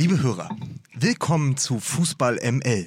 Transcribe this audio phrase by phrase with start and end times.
[0.00, 0.48] Liebe Hörer,
[0.94, 2.86] willkommen zu Fußball ML.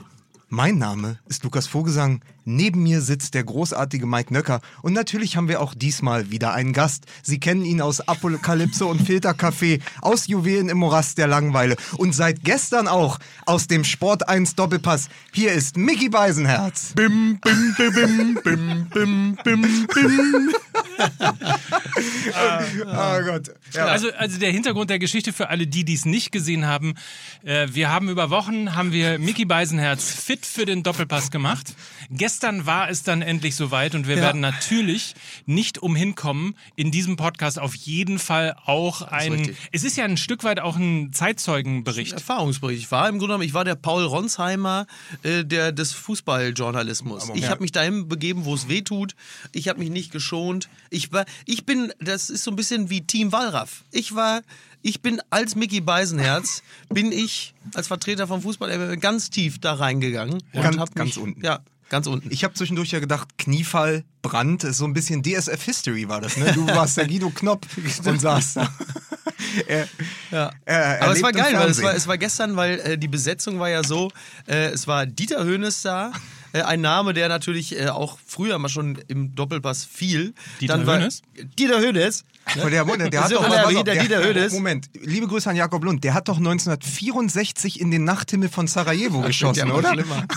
[0.50, 2.22] Mein Name ist Lukas Vogelsang.
[2.44, 4.62] Neben mir sitzt der großartige Mike Nöcker.
[4.82, 7.06] Und natürlich haben wir auch diesmal wieder einen Gast.
[7.22, 12.44] Sie kennen ihn aus Apokalypse und Filtercafé, aus Juwelen im Morast der Langweile und seit
[12.44, 15.08] gestern auch aus dem Sport 1 Doppelpass.
[15.32, 16.94] Hier ist Mickey Beisenherz.
[16.96, 20.54] Bim, bim, bim, bim, bim, bim, bim, bim.
[22.86, 23.52] oh Gott.
[23.74, 23.86] Ja.
[23.86, 26.96] Also, also der Hintergrund der Geschichte für alle, die dies nicht gesehen haben.
[27.44, 31.74] Äh, wir haben über Wochen, haben wir Mickey Beisenherz fit für den Doppelpass gemacht.
[32.10, 34.22] Gestern war es dann endlich soweit und wir ja.
[34.22, 39.56] werden natürlich nicht umhin kommen, in diesem Podcast auf jeden Fall auch ein.
[39.72, 42.14] Es ist ja ein Stück weit auch ein Zeitzeugenbericht.
[42.14, 42.82] Ein Erfahrungsbericht.
[42.82, 44.86] Ich war im Grunde genommen, ich war der Paul Ronsheimer
[45.24, 47.32] äh, der, des Fußballjournalismus.
[47.34, 49.16] Ich habe mich dahin begeben, wo es weh tut.
[49.52, 50.70] Ich habe mich nicht geschont.
[50.90, 53.84] Ich war, ich bin, das ist so ein bisschen wie Team Wallraff.
[53.92, 54.42] Ich war
[54.86, 60.44] ich bin als Mickey Beisenherz, bin ich als Vertreter vom Fußball ganz tief da reingegangen.
[60.52, 61.44] Ja, ganz, mich, ganz unten.
[61.44, 61.62] Ja,
[61.94, 62.32] Ganz unten.
[62.32, 66.52] Ich habe zwischendurch ja gedacht, Kniefall, Brand, so ein bisschen DSF History war das, ne?
[66.52, 67.68] Du warst der Guido Knopp
[68.06, 68.74] und saß da.
[69.68, 69.88] er,
[70.32, 70.52] ja.
[70.66, 73.60] er, Aber es war geil, weil es war, es war gestern, weil äh, die Besetzung
[73.60, 74.10] war ja so,
[74.48, 76.12] äh, es war Dieter Höhnes da,
[76.54, 80.34] äh, ein Name, der natürlich äh, auch früher mal schon im Doppelpass fiel.
[80.62, 81.24] Dieter Dann Hönes?
[81.58, 82.24] Dieter Hönes.
[82.56, 82.70] Ne?
[82.70, 84.54] Der, der, der hat doch, der, der, Dieter Hönes.
[84.54, 86.04] Moment, liebe Grüße an Jakob Lund.
[86.04, 89.94] Der hat doch 1964 in den Nachthimmel von Sarajevo geschossen, ja oder?
[89.94, 90.28] Schlimmer.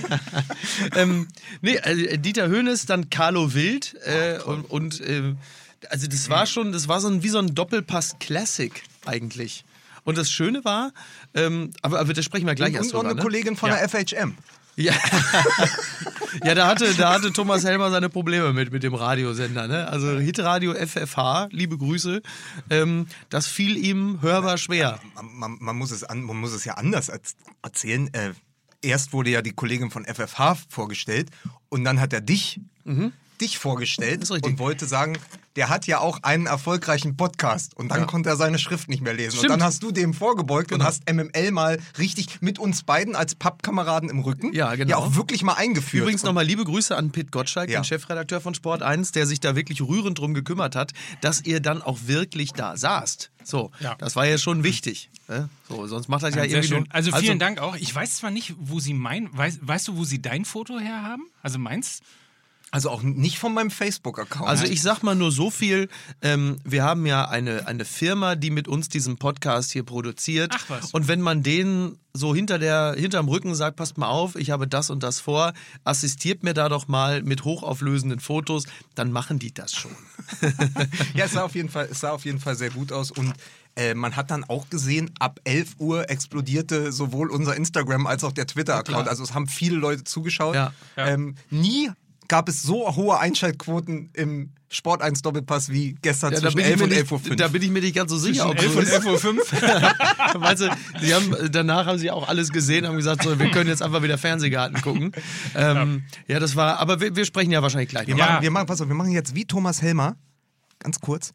[0.96, 1.28] ähm,
[1.60, 5.34] nee, also Dieter Hönes, dann Carlo Wild äh, und, und äh,
[5.90, 8.72] also das war schon, das war so ein, wie so ein Doppelpass-Classic
[9.04, 9.64] eigentlich.
[10.04, 10.92] Und das Schöne war,
[11.34, 13.00] ähm, aber, aber da sprechen wir gleich und, erst drüber.
[13.00, 13.22] Und eine ne?
[13.22, 13.76] Kollegin von ja.
[13.76, 14.36] der FHM.
[14.76, 14.94] Ja,
[16.44, 19.68] ja da, hatte, da hatte Thomas Helmer seine Probleme mit, mit dem Radiosender.
[19.68, 19.86] Ne?
[19.88, 22.22] Also Hitradio FFH, liebe Grüße,
[22.70, 25.00] ähm, das fiel ihm hörbar schwer.
[25.14, 27.10] Man, man, man, muss, es an, man muss es ja anders
[27.62, 28.12] erzählen.
[28.14, 28.32] Äh,
[28.80, 31.30] erst wurde ja die Kollegin von FFH vorgestellt
[31.68, 33.12] und dann hat er dich mhm
[33.42, 35.18] dich vorgestellt und wollte sagen,
[35.56, 38.06] der hat ja auch einen erfolgreichen Podcast und dann ja.
[38.06, 39.38] konnte er seine Schrift nicht mehr lesen.
[39.38, 39.44] Stimmt.
[39.44, 40.84] Und dann hast du dem vorgebeugt genau.
[40.84, 44.90] und hast MML mal richtig mit uns beiden als Pappkameraden im Rücken ja, genau.
[44.90, 46.02] ja auch wirklich mal eingeführt.
[46.02, 47.80] Übrigens nochmal liebe Grüße an Pitt Gottschalk, ja.
[47.80, 51.60] den Chefredakteur von Sport 1, der sich da wirklich rührend drum gekümmert hat, dass ihr
[51.60, 53.30] dann auch wirklich da saßt.
[53.44, 53.94] So, ja.
[53.96, 55.10] das war ja schon wichtig.
[55.28, 55.48] Ne?
[55.68, 56.84] So, sonst macht das ja, ja irgendwie.
[56.90, 57.76] Also vielen also, Dank auch.
[57.76, 61.02] Ich weiß zwar nicht, wo Sie mein, weißt, weißt du, wo Sie dein Foto her
[61.02, 61.24] haben?
[61.42, 62.00] Also meins?
[62.72, 64.48] Also auch nicht von meinem Facebook-Account.
[64.48, 65.90] Also ich sag mal nur so viel,
[66.22, 70.52] ähm, wir haben ja eine, eine Firma, die mit uns diesen Podcast hier produziert.
[70.54, 70.90] Ach was.
[70.92, 74.66] Und wenn man denen so hinter der, hinterm Rücken sagt, passt mal auf, ich habe
[74.66, 75.52] das und das vor,
[75.84, 79.92] assistiert mir da doch mal mit hochauflösenden Fotos, dann machen die das schon.
[81.14, 83.34] ja, es sah auf jeden Fall, es sah auf jeden Fall sehr gut aus und
[83.76, 88.32] äh, man hat dann auch gesehen, ab 11 Uhr explodierte sowohl unser Instagram als auch
[88.32, 89.08] der Twitter-Account.
[89.08, 90.54] Also es haben viele Leute zugeschaut.
[90.54, 91.06] Ja, ja.
[91.08, 91.90] Ähm, nie
[92.32, 96.90] gab es so hohe Einschaltquoten im Sport 1 Doppelpass wie gestern ja, zwischen 11 und
[96.90, 97.36] 11 Uhr 5.
[97.36, 98.50] Da bin ich mir nicht ganz so sicher.
[98.56, 99.52] Zwischen 11 und 11 Uhr 5?
[100.36, 100.70] weißt du,
[101.02, 104.02] sie haben, danach haben sie auch alles gesehen, haben gesagt, so, wir können jetzt einfach
[104.02, 105.12] wieder Fernsehgarten gucken.
[105.54, 106.36] Ähm, ja.
[106.36, 106.40] ja.
[106.40, 108.06] das war, aber wir, wir, sprechen ja wahrscheinlich gleich.
[108.06, 108.24] Wir, ja.
[108.24, 110.16] machen, wir, machen, pass auf, wir machen jetzt wie Thomas Helmer,
[110.78, 111.34] ganz kurz,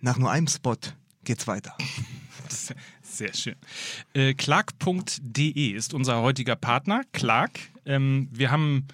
[0.00, 0.76] nach nur einem Spot
[1.24, 1.76] geht's weiter.
[3.02, 3.56] Sehr schön.
[4.14, 7.02] Äh, Clark.de ist unser heutiger Partner.
[7.12, 7.58] Clark.
[7.84, 8.86] Ähm, wir haben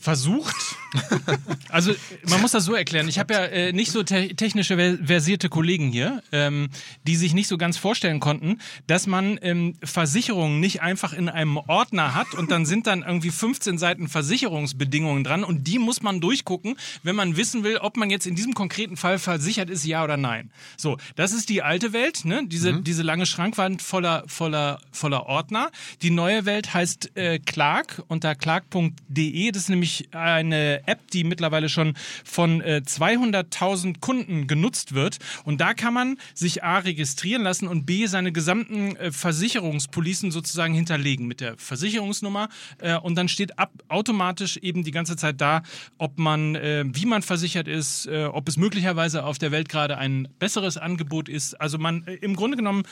[0.00, 0.76] versucht.
[1.68, 1.94] also
[2.28, 3.06] man muss das so erklären.
[3.08, 6.70] Ich habe ja äh, nicht so te technische versierte Kollegen hier, ähm,
[7.06, 11.58] die sich nicht so ganz vorstellen konnten, dass man ähm, Versicherungen nicht einfach in einem
[11.58, 16.20] Ordner hat und dann sind dann irgendwie 15 Seiten Versicherungsbedingungen dran und die muss man
[16.20, 20.02] durchgucken, wenn man wissen will, ob man jetzt in diesem konkreten Fall versichert ist, ja
[20.02, 20.50] oder nein.
[20.78, 22.44] So, das ist die alte Welt, ne?
[22.46, 22.84] Diese, mhm.
[22.84, 25.70] diese lange Schrankwand voller, voller, voller Ordner.
[26.00, 29.50] Die neue Welt heißt äh, Clark unter clark.de.
[29.52, 35.18] Das ist nämlich nämlich eine App, die mittlerweile schon von äh, 200.000 Kunden genutzt wird.
[35.44, 40.74] Und da kann man sich A registrieren lassen und B seine gesamten äh, Versicherungspolicen sozusagen
[40.74, 42.48] hinterlegen mit der Versicherungsnummer.
[42.78, 45.62] Äh, und dann steht ab automatisch eben die ganze Zeit da,
[45.98, 49.98] ob man, äh, wie man versichert ist, äh, ob es möglicherweise auf der Welt gerade
[49.98, 51.60] ein besseres Angebot ist.
[51.60, 52.84] Also man äh, im Grunde genommen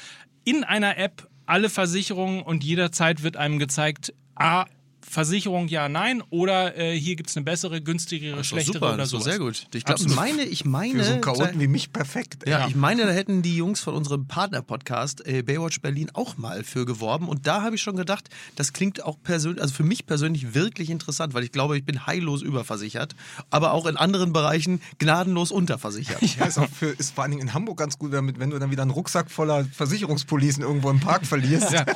[0.44, 4.66] in einer App alle Versicherungen und jederzeit wird einem gezeigt, A,
[5.08, 8.74] Versicherung ja, nein oder äh, hier gibt es eine bessere, günstigere, Das ist doch schlechtere
[8.74, 9.18] super, oder so.
[9.20, 9.66] sehr gut.
[9.74, 10.98] Ich glaube, ich meine, ich meine.
[10.98, 12.44] Für so einen Chaoten wie mich perfekt.
[12.44, 12.50] ey.
[12.52, 16.64] Ja, ich meine, da hätten die Jungs von unserem Partner-Podcast äh, Baywatch Berlin auch mal
[16.64, 17.28] für geworben.
[17.28, 20.90] Und da habe ich schon gedacht, das klingt auch persönlich, also für mich persönlich wirklich
[20.90, 23.14] interessant, weil ich glaube, ich bin heillos überversichert,
[23.50, 26.20] aber auch in anderen Bereichen gnadenlos unterversichert.
[26.38, 28.58] Ja, ist, auch für, ist vor allen Dingen in Hamburg ganz gut, damit, wenn du
[28.58, 31.72] dann wieder einen Rucksack voller Versicherungspolicen irgendwo im Park verlierst.
[31.72, 31.86] Ja.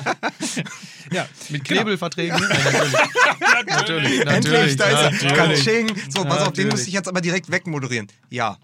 [1.12, 1.82] ja, Mit genau.
[1.82, 2.40] Knebelverträgen.
[2.40, 3.01] Ja,
[3.66, 4.24] natürlich.
[4.24, 5.32] natürlich, Endlich, da ist er.
[5.32, 5.92] Katsching.
[6.08, 8.08] So, pass auf, den müsste ich jetzt aber direkt wegmoderieren.
[8.30, 8.58] Ja.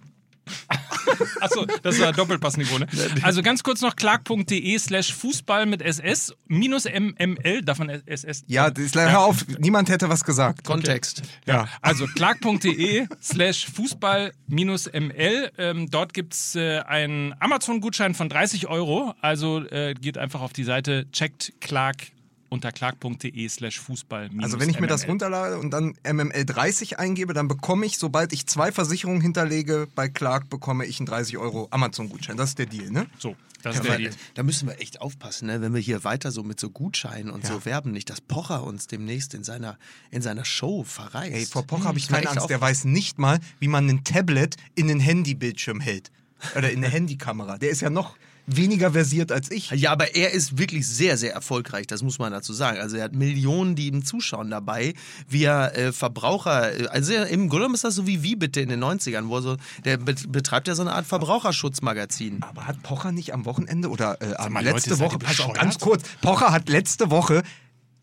[1.40, 2.86] Achso, das war Doppelpassniveau, ne?
[3.22, 8.44] Also ganz kurz noch clark.de slash Fußball mit SS minus MML, davon SS.
[8.46, 10.64] Ja, das, hör auf, niemand hätte was gesagt.
[10.64, 11.22] Kontext.
[11.46, 11.68] Ja.
[11.80, 15.50] Also clark.de slash Fußball minus ML.
[15.58, 19.14] Ähm, dort gibt es äh, einen Amazon-Gutschein von 30 Euro.
[19.20, 22.08] Also äh, geht einfach auf die Seite, checkt Clark
[22.48, 27.32] unter clark.de slash Fußball Also wenn ich mir das runterlade und dann MML 30 eingebe,
[27.34, 31.68] dann bekomme ich, sobald ich zwei Versicherungen hinterlege, bei Clark bekomme ich einen 30 Euro
[31.70, 32.36] Amazon-Gutschein.
[32.36, 33.06] Das ist der Deal, ne?
[33.18, 34.14] So, das ist Ja, der aber Deal.
[34.34, 35.60] da müssen wir echt aufpassen, ne?
[35.60, 38.86] wenn wir hier weiter so mit so Gutscheinen und so werben, nicht, dass Pocher uns
[38.86, 39.78] demnächst in seiner,
[40.10, 41.34] in seiner Show verreist.
[41.34, 42.48] Ey, vor Pocher habe ich keine Angst.
[42.48, 46.10] Der weiß nicht mal, wie man ein Tablet in den Handybildschirm hält.
[46.56, 47.58] Oder in eine Handykamera.
[47.58, 48.16] Der ist ja noch
[48.50, 49.70] weniger versiert als ich.
[49.70, 52.78] Ja, aber er ist wirklich sehr, sehr erfolgreich, das muss man dazu sagen.
[52.78, 54.94] Also er hat Millionen, die ihm zuschauen dabei,
[55.28, 58.60] wie er äh, Verbraucher, äh, also er, im Grunde ist das so wie Wie bitte
[58.60, 62.42] in den 90ern, wo er so, der bet- betreibt ja so eine Art Verbraucherschutzmagazin.
[62.42, 65.40] Aber hat Pocher nicht am Wochenende oder äh, am mal, Leute, letzte seid Woche, pass
[65.40, 67.42] auf, ganz kurz, Pocher hat letzte Woche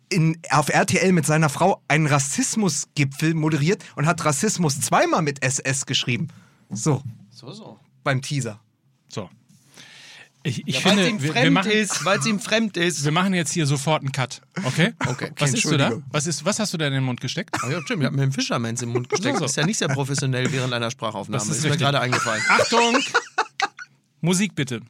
[0.09, 5.85] in, auf RTL mit seiner Frau einen Rassismusgipfel moderiert und hat Rassismus zweimal mit SS
[5.85, 6.27] geschrieben.
[6.69, 7.01] So,
[7.31, 7.79] So, so.
[8.03, 8.59] beim Teaser.
[9.09, 9.29] So.
[10.45, 12.77] Ich, ich Ja, weil es finde, ihm fremd wir, machen, ist, weil es ihm fremd
[12.77, 13.03] ist.
[13.03, 14.41] wir machen jetzt hier sofort einen Cut.
[14.63, 14.93] Okay?
[15.07, 15.91] Okay, Was isst du da?
[16.11, 17.55] Was, ist, was hast du da in den Mund gesteckt?
[17.61, 19.39] Ah, ja, stimmt, ich habe mir einen Fischermans im Mund gesteckt.
[19.39, 19.45] So.
[19.45, 21.39] Ist ja nicht sehr professionell während einer Sprachaufnahme.
[21.43, 22.43] Das ist ist, mir gerade eingefallen.
[22.47, 22.95] Achtung!
[24.21, 24.81] Musik bitte.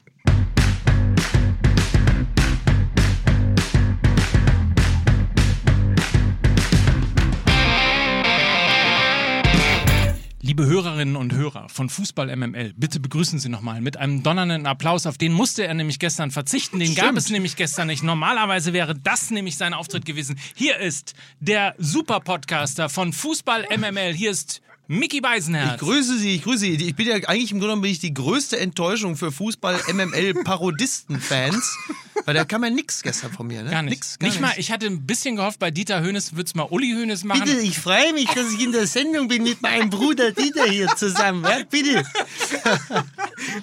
[10.46, 15.08] Liebe Hörerinnen und Hörer von Fußball MML, bitte begrüßen Sie nochmal mit einem donnernden Applaus.
[15.08, 16.78] Auf den musste er nämlich gestern verzichten.
[16.78, 18.04] Den gab es nämlich gestern nicht.
[18.04, 20.38] Normalerweise wäre das nämlich sein Auftritt gewesen.
[20.54, 24.14] Hier ist der Super-Podcaster von Fußball MML.
[24.14, 25.82] Hier ist Mickey Beisenherz.
[25.82, 26.76] Ich grüße Sie, ich grüße Sie.
[26.76, 31.78] Ich bin ja eigentlich im Grunde genommen bin ich die größte Enttäuschung für Fußball-MML-Parodisten-Fans.
[32.26, 33.70] Weil da kam ja nix gestern von mir, ne?
[33.70, 33.96] Gar nicht.
[33.96, 36.92] Nix, gar nicht mal, ich hatte ein bisschen gehofft, bei Dieter Hönes wird's mal Uli
[36.92, 37.44] Hönes machen.
[37.44, 40.88] Bitte, ich freue mich, dass ich in der Sendung bin mit meinem Bruder Dieter hier
[40.96, 41.44] zusammen.
[41.44, 42.04] Ja, bitte.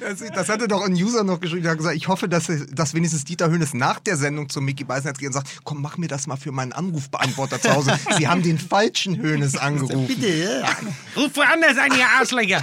[0.00, 2.94] Das, das hatte doch ein User noch geschrieben, der hat gesagt, ich hoffe, dass, dass
[2.94, 6.08] wenigstens Dieter Hönes nach der Sendung zu Mickey Beisenherz geht und sagt, komm, mach mir
[6.08, 7.98] das mal für meinen Anrufbeantworter zu Hause.
[8.18, 10.06] Sie haben den falschen Hönes angerufen.
[10.06, 10.68] Bitte, ja.
[11.16, 12.60] Ruf woanders an, ihr Arschlöcher.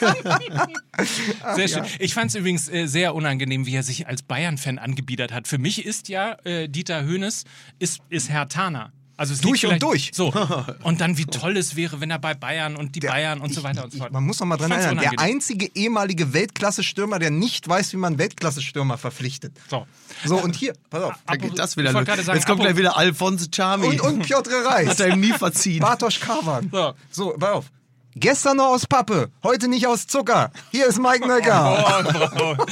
[1.56, 1.84] Sehr schön.
[1.98, 5.48] Ich fand es übrigens äh, sehr unangenehm, wie er sich als Bayern-Fan angebiedert hat.
[5.48, 7.44] Für mich ist ja äh, Dieter Hönes
[7.78, 8.92] ist, ist Herr Tana.
[9.18, 10.26] Also es Durch und vielleicht- So.
[10.82, 13.62] Und dann, wie toll es wäre, wenn er bei Bayern und die Bayern und so
[13.62, 14.12] weiter und so fort.
[14.12, 17.96] Man muss noch mal dran Ich erinnern, der einzige ehemalige Weltklasse-Stürmer, der nicht weiß, wie
[17.96, 19.56] man Weltklasse-Stürmer verpflichtet.
[19.70, 19.86] So.
[20.26, 21.14] So, und hier, pass auf.
[21.26, 22.06] Da geht das wieder Ich los.
[22.26, 23.86] sagen, Jetzt kommt gleich wieder Alphonse Charmi.
[23.86, 24.88] Und, und Piotr Reis.
[24.90, 25.80] Hat er ihm nie verziehen.
[25.80, 26.68] Bartosz Kawan.
[26.70, 26.92] So.
[27.10, 27.64] So, pass auf.
[28.18, 30.50] Gestern noch aus Pappe, heute nicht aus Zucker.
[30.70, 31.76] Hier ist Mike Nöcker.
[32.06, 32.66] Oh, Frau.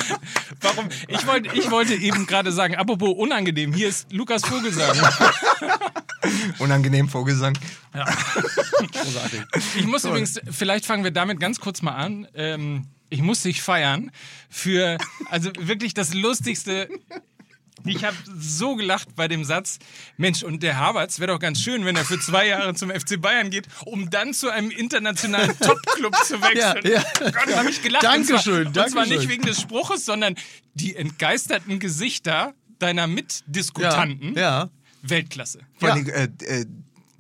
[0.63, 0.89] Warum?
[1.07, 4.97] Ich wollte, ich wollte eben gerade sagen, apropos unangenehm, hier ist Lukas Vogelsang.
[6.59, 7.53] Unangenehm Vogelsang.
[7.93, 9.43] Großartig.
[9.77, 12.27] Ich muss übrigens, vielleicht fangen wir damit ganz kurz mal an.
[12.35, 14.11] Ähm, ich muss dich feiern
[14.49, 14.97] für,
[15.31, 16.89] also wirklich das Lustigste.
[17.87, 19.79] Ich habe so gelacht bei dem Satz,
[20.17, 23.21] Mensch, und der Havertz wäre doch ganz schön, wenn er für zwei Jahre zum FC
[23.21, 26.81] Bayern geht, um dann zu einem internationalen Top-Club zu wechseln.
[26.85, 27.05] Ja, ja.
[27.31, 28.03] Gott, habe ich gelacht.
[28.05, 29.19] Dankeschön, und zwar, Und zwar Dankeschön.
[29.19, 30.35] nicht wegen des Spruches, sondern
[30.75, 34.35] die entgeisterten Gesichter deiner Mitdiskutanten.
[34.35, 34.71] Ja, ja.
[35.03, 35.61] Weltklasse.
[35.79, 35.95] Vor Ja.
[35.95, 36.67] allem, äh, äh,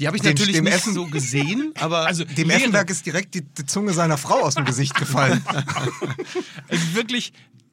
[0.00, 2.58] Die habe ich Dem- natürlich dem nicht Essen- so gesehen, aber Also dem Lehre.
[2.60, 5.44] Effenberg ist direkt die, die Zunge seiner Frau aus dem Gesicht gefallen.
[6.68, 7.32] Also wirklich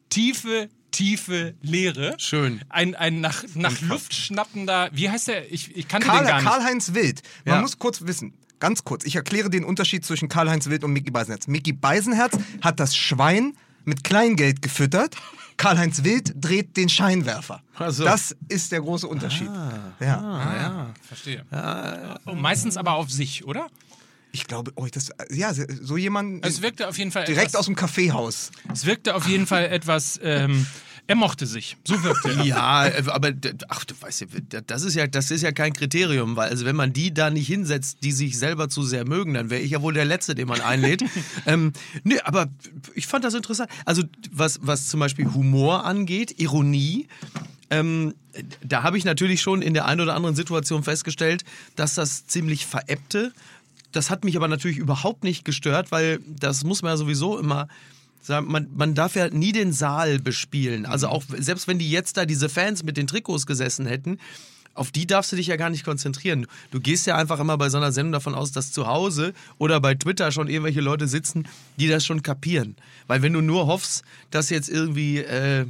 [0.10, 2.16] tiefe, tiefe Leere.
[2.18, 2.62] Schön.
[2.70, 5.52] Ein, ein nach, nach Luft schnappender, wie heißt der?
[5.52, 6.50] Ich, ich kannte Karl, den gar nicht.
[6.50, 7.22] Karl-Heinz Wild.
[7.46, 7.62] Man Ja.
[7.62, 11.48] muss kurz wissen, ganz kurz, ich erkläre den Unterschied zwischen Karl-Heinz Wild und Mickey Beisenherz.
[11.48, 13.54] Mickey Beisenherz hat das Schwein
[13.86, 15.16] mit Kleingeld gefüttert.
[15.58, 17.62] Karl-Heinz Wild dreht den Scheinwerfer.
[17.78, 18.04] Ach so.
[18.04, 19.48] Das ist der große Unterschied.
[20.00, 20.18] ja.
[20.20, 20.94] Ah, ja.
[21.02, 21.46] Verstehe.
[22.26, 23.68] Und meistens aber auf sich, oder?
[24.32, 27.66] Ich glaube, oh, das, ja, so jemand Es wirkte auf jeden Fall direkt etwas, aus
[27.66, 28.52] dem Kaffeehaus.
[28.72, 30.66] Es wirkte auf jeden Fall etwas, ähm,
[31.08, 31.76] Er mochte sich.
[31.86, 32.46] So wirkte er.
[32.46, 33.32] Ja, äh, aber
[33.68, 36.76] ach, du weißt ja, das ist ja, das ist ja kein Kriterium, weil also wenn
[36.76, 39.82] man die da nicht hinsetzt, die sich selber zu sehr mögen, dann wäre ich ja
[39.82, 41.04] wohl der Letzte, den man einlädt.
[41.46, 41.74] ähm,
[42.04, 42.48] nee, aber
[42.96, 43.70] ich fand das interessant.
[43.86, 47.08] Also was, was zum Beispiel Humor angeht, Ironie,
[47.70, 48.14] ähm,
[48.64, 51.44] da habe ich natürlich schon in der einen oder anderen Situation festgestellt,
[51.76, 53.34] dass das ziemlich veräppte.
[53.92, 57.68] Das hat mich aber natürlich überhaupt nicht gestört, weil das muss man ja sowieso immer
[58.22, 58.52] sagen.
[58.52, 60.86] Man, man darf ja nie den Saal bespielen.
[60.86, 64.18] Also auch selbst wenn die jetzt da diese Fans mit den Trikots gesessen hätten,
[64.74, 66.48] auf die darfst du dich ja gar nicht konzentrieren.
[66.72, 69.82] Du gehst ja einfach immer bei so einer Sendung davon aus, dass zu Hause oder
[69.82, 71.46] bei Twitter schon irgendwelche Leute sitzen,
[71.78, 72.78] die das schon kapieren.
[73.08, 75.66] Weil wenn du nur hoffst, dass jetzt irgendwie, äh,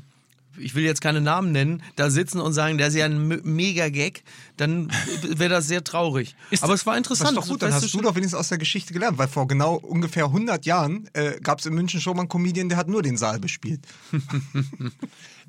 [0.56, 3.42] ich will jetzt keine Namen nennen, da sitzen und sagen, das ist ja ein M-
[3.44, 4.22] Mega-Gag,
[4.62, 4.90] dann
[5.24, 6.36] wäre das sehr traurig.
[6.52, 7.30] Ist Aber das- es war Das interessant.
[7.32, 9.76] ist doch gut, dann hast du doch wenigstens aus der Geschichte gelernt, weil vor genau
[9.76, 13.02] ungefähr 100 Jahren äh, gab es in München schon mal einen Comedian, der hat nur
[13.02, 13.82] den Saal bespielt.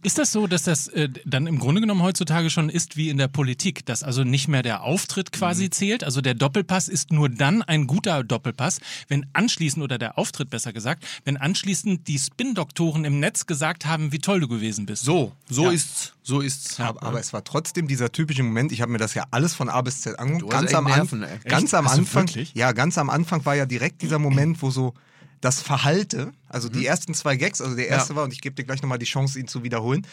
[0.05, 3.19] Ist das so, dass das äh, dann im Grunde genommen heutzutage schon ist wie in
[3.19, 6.03] der Politik, dass also nicht mehr der Auftritt quasi zählt?
[6.03, 10.73] Also der Doppelpass ist nur dann ein guter Doppelpass, wenn anschließend, oder der Auftritt besser
[10.73, 15.05] gesagt, wenn anschließend die Spin-Doktoren im Netz gesagt haben, wie toll du gewesen bist.
[15.05, 15.71] So, so Ja.
[15.73, 16.15] ist's.
[16.25, 16.79] So ist's.
[16.81, 19.69] Aber, aber es war trotzdem dieser typische Moment, ich habe mir das ja alles von
[19.69, 20.43] A bis Z angeguckt.
[20.43, 21.51] Du hast Ganz echt am, Nerven, Anf ey.
[21.51, 22.29] ganz am Anfang.
[22.55, 24.95] Ja, ganz am Anfang war ja direkt dieser Moment, wo so
[25.43, 28.17] das Verhalte, also die ersten zwei Gags, also der erste Ja.
[28.17, 30.07] war, und ich gebe dir gleich nochmal die Chance, ihn zu wiederholen.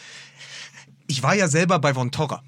[1.10, 2.40] Ich war ja selber bei Von Torra.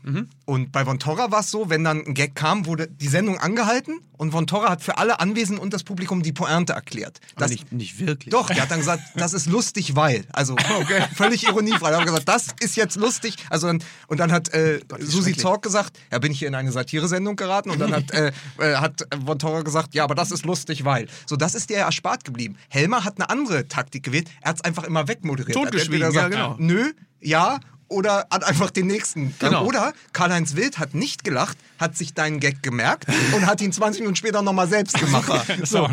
[0.45, 3.41] Und bei Von Torra war es so, wenn dann ein Gag kam, wurde die Sendung
[3.41, 7.19] angehalten und Von Torra hat für alle Anwesenden und das Publikum die Pointe erklärt.
[7.37, 8.31] Das, nicht, nicht wirklich.
[8.31, 10.25] doch, der hat dann gesagt, das ist lustig, weil.
[10.33, 10.55] Also
[11.17, 11.91] völlig ironiefrei.
[11.91, 13.35] Er hat gesagt, das ist jetzt lustig.
[13.51, 15.37] Also dann, und dann hat äh, wie Susi.
[15.37, 17.71] Zorc gesagt, ja, bin ich hier in eine Satiresendung geraten.
[17.71, 21.09] Und dann hat, äh, äh, hat Von Torra gesagt, ja, aber das ist lustig, weil.
[21.27, 22.57] So, das ist dir ja erspart geblieben.
[22.69, 24.31] Helmer hat eine andere Taktik gewählt.
[24.41, 25.57] Er hat es einfach immer wegmoderiert.
[25.57, 26.55] Er hat Totgeschwiegen, ja, genau.
[26.61, 27.59] Nö, ja.
[27.93, 29.35] Oder hat einfach den nächsten.
[29.39, 29.65] Genau.
[29.67, 33.07] Oder Karl-Heinz Wild hat nicht gelacht, hat sich deinen Gag gemerkt
[33.37, 35.27] und hat ihn 20 Minuten später nochmal selbst gemacht.
[35.61, 35.91] Pass auf,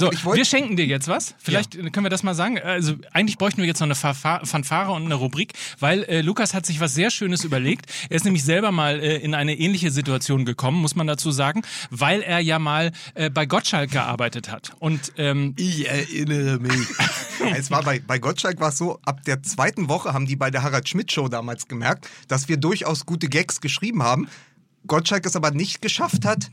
[0.00, 1.34] So, wir schenken dir jetzt was.
[1.38, 2.58] Vielleicht können wir das mal sagen.
[2.60, 6.54] Also eigentlich bräuchten wir jetzt noch eine Fanfa- Fanfare und eine Rubrik, weil äh, Lukas
[6.54, 7.86] hat sich was sehr Schönes überlegt.
[8.10, 11.62] Er ist nämlich selber mal äh, in eine ähnliche Situation gekommen, muss man dazu sagen,
[11.90, 14.72] weil er ja mal äh, bei Gottschalk gearbeitet hat.
[14.78, 16.72] Und ähm, Ich erinnere mich.
[17.56, 20.50] Es war bei, bei Gottschalk war es so, ab der zweiten Woche haben die bei
[20.50, 24.28] der Harald Schmidt Show damals gemerkt, dass wir durchaus gute Gags geschrieben haben.
[24.86, 26.50] Gottschalk es aber nicht geschafft hat,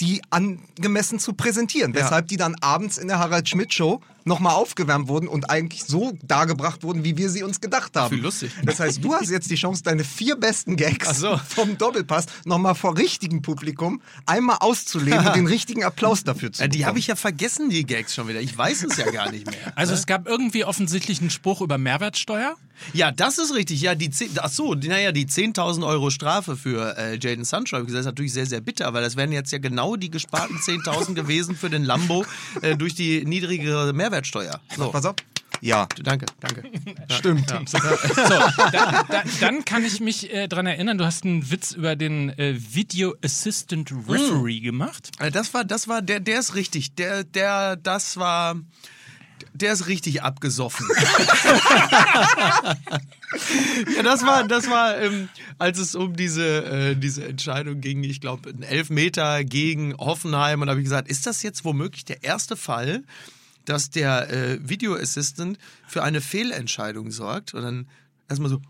[0.00, 1.94] die angemessen zu präsentieren.
[1.94, 6.18] Weshalb die dann abends in der Harald Schmidt Show nochmal aufgewärmt wurden und eigentlich so
[6.24, 8.16] dargebracht wurden, wie wir sie uns gedacht haben.
[8.16, 8.50] Wie lustig.
[8.64, 11.38] Das heißt, du hast jetzt die Chance, deine vier besten Gags so.
[11.48, 16.66] vom Doppelpass nochmal vor richtigem Publikum einmal auszuleben und den richtigen Applaus dafür zu Ja,
[16.66, 16.88] die bekommen.
[16.88, 18.40] habe ich ja vergessen, die Gags schon wieder.
[18.40, 19.72] Ich weiß es ja gar nicht mehr.
[19.76, 22.56] also es gab irgendwie offensichtlich einen Spruch über Mehrwertsteuer.
[22.92, 23.80] Ja, das ist richtig.
[23.80, 27.78] Ja, die 10, ach so, die- naja, die 10.000 Euro Strafe für äh, Jaden Sancho,
[27.78, 30.56] ich gesagt, ist natürlich sehr, sehr bitter, weil das wären jetzt ja genau die gesparten
[30.56, 32.26] 10.000 gewesen für den Lambo
[32.62, 34.60] äh, durch die niedrigere Mehrwertsteuer.
[34.76, 35.14] So, Pass auf.
[35.60, 36.64] Ja, danke, danke.
[37.10, 37.48] stimmt.
[37.68, 41.96] So, da, da, dann kann ich mich äh, dran erinnern, du hast einen Witz über
[41.96, 45.10] den äh, Video Assistant Referee gemacht.
[45.18, 46.94] Äh, Das war, das war, der, der ist richtig.
[46.96, 48.56] Der, der, das war.
[49.56, 50.86] Der ist richtig abgesoffen.
[53.96, 58.20] ja, das war, das war, ähm, als es um diese, äh, diese Entscheidung ging, ich
[58.20, 60.60] glaube, ein Elfmeter gegen Hoffenheim.
[60.60, 63.04] Und da habe ich gesagt, ist das jetzt womöglich der erste Fall,
[63.64, 67.54] dass der äh, Video Assistant für eine Fehlentscheidung sorgt?
[67.54, 67.88] Und dann
[68.28, 68.60] erstmal so.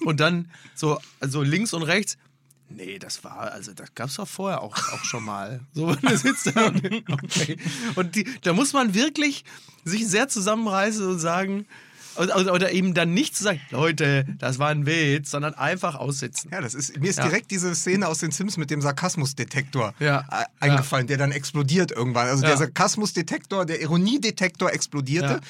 [0.04, 2.16] und dann so also links und rechts.
[2.68, 5.60] Nee, das war, also das gab es doch vorher auch, auch schon mal.
[5.72, 7.56] So, und, da sitzt er und, okay.
[7.94, 9.44] und die, da muss man wirklich
[9.84, 11.66] sich sehr zusammenreißen und sagen,
[12.16, 16.50] oder, oder eben dann nicht zu sagen, Leute, das war ein Witz, sondern einfach aussitzen.
[16.50, 17.24] Ja, das ist, mir ist Ja.
[17.24, 20.26] direkt diese Szene aus den Sims mit dem Sarkasmusdetektor Ja.
[20.58, 22.26] eingefallen, der dann explodiert irgendwann.
[22.28, 22.48] Also Ja.
[22.48, 25.40] der Sarkasmusdetektor, der Ironiedetektor explodierte.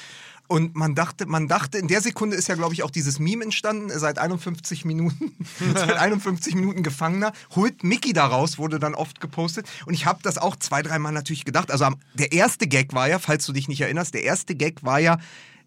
[0.47, 3.43] Und man dachte, man dachte, in der Sekunde ist ja, glaube ich, auch dieses Meme
[3.43, 5.33] entstanden, seit 51 Minuten,
[5.75, 9.67] seit 51 Minuten Gefangener, holt Mickey da raus, wurde dann oft gepostet.
[9.85, 11.71] Und ich habe das auch zwei, dreimal natürlich gedacht.
[11.71, 14.99] Also der erste Gag war ja, falls du dich nicht erinnerst, der erste Gag war
[14.99, 15.17] ja,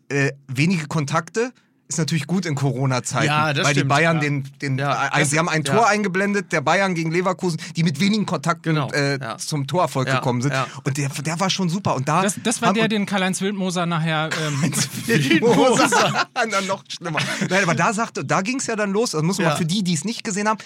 [0.08, 1.52] äh, wenige Kontakte.
[1.90, 4.20] Ist natürlich gut in Corona-Zeiten, Ja, weil die stimmt, Bayern ja.
[4.22, 5.64] den, den Ja, ein, das- sie haben ein.
[5.64, 10.40] Tor eingeblendet, der Bayern gegen Leverkusen, die mit wenigen Kontakten Genau, äh, zum Torerfolg gekommen
[10.40, 10.54] sind.
[10.84, 11.96] Und der, der war schon super.
[11.96, 14.30] Und da Das, das war der, den Karl-Heinz Wildmoser nachher.
[14.40, 14.62] Ähm,
[15.06, 16.26] Wildmoser.
[16.34, 17.18] dann noch schlimmer.
[17.48, 19.10] Nein, aber da sagte, da ging es ja dann los.
[19.10, 20.58] Das muss man für die, die es nicht gesehen haben.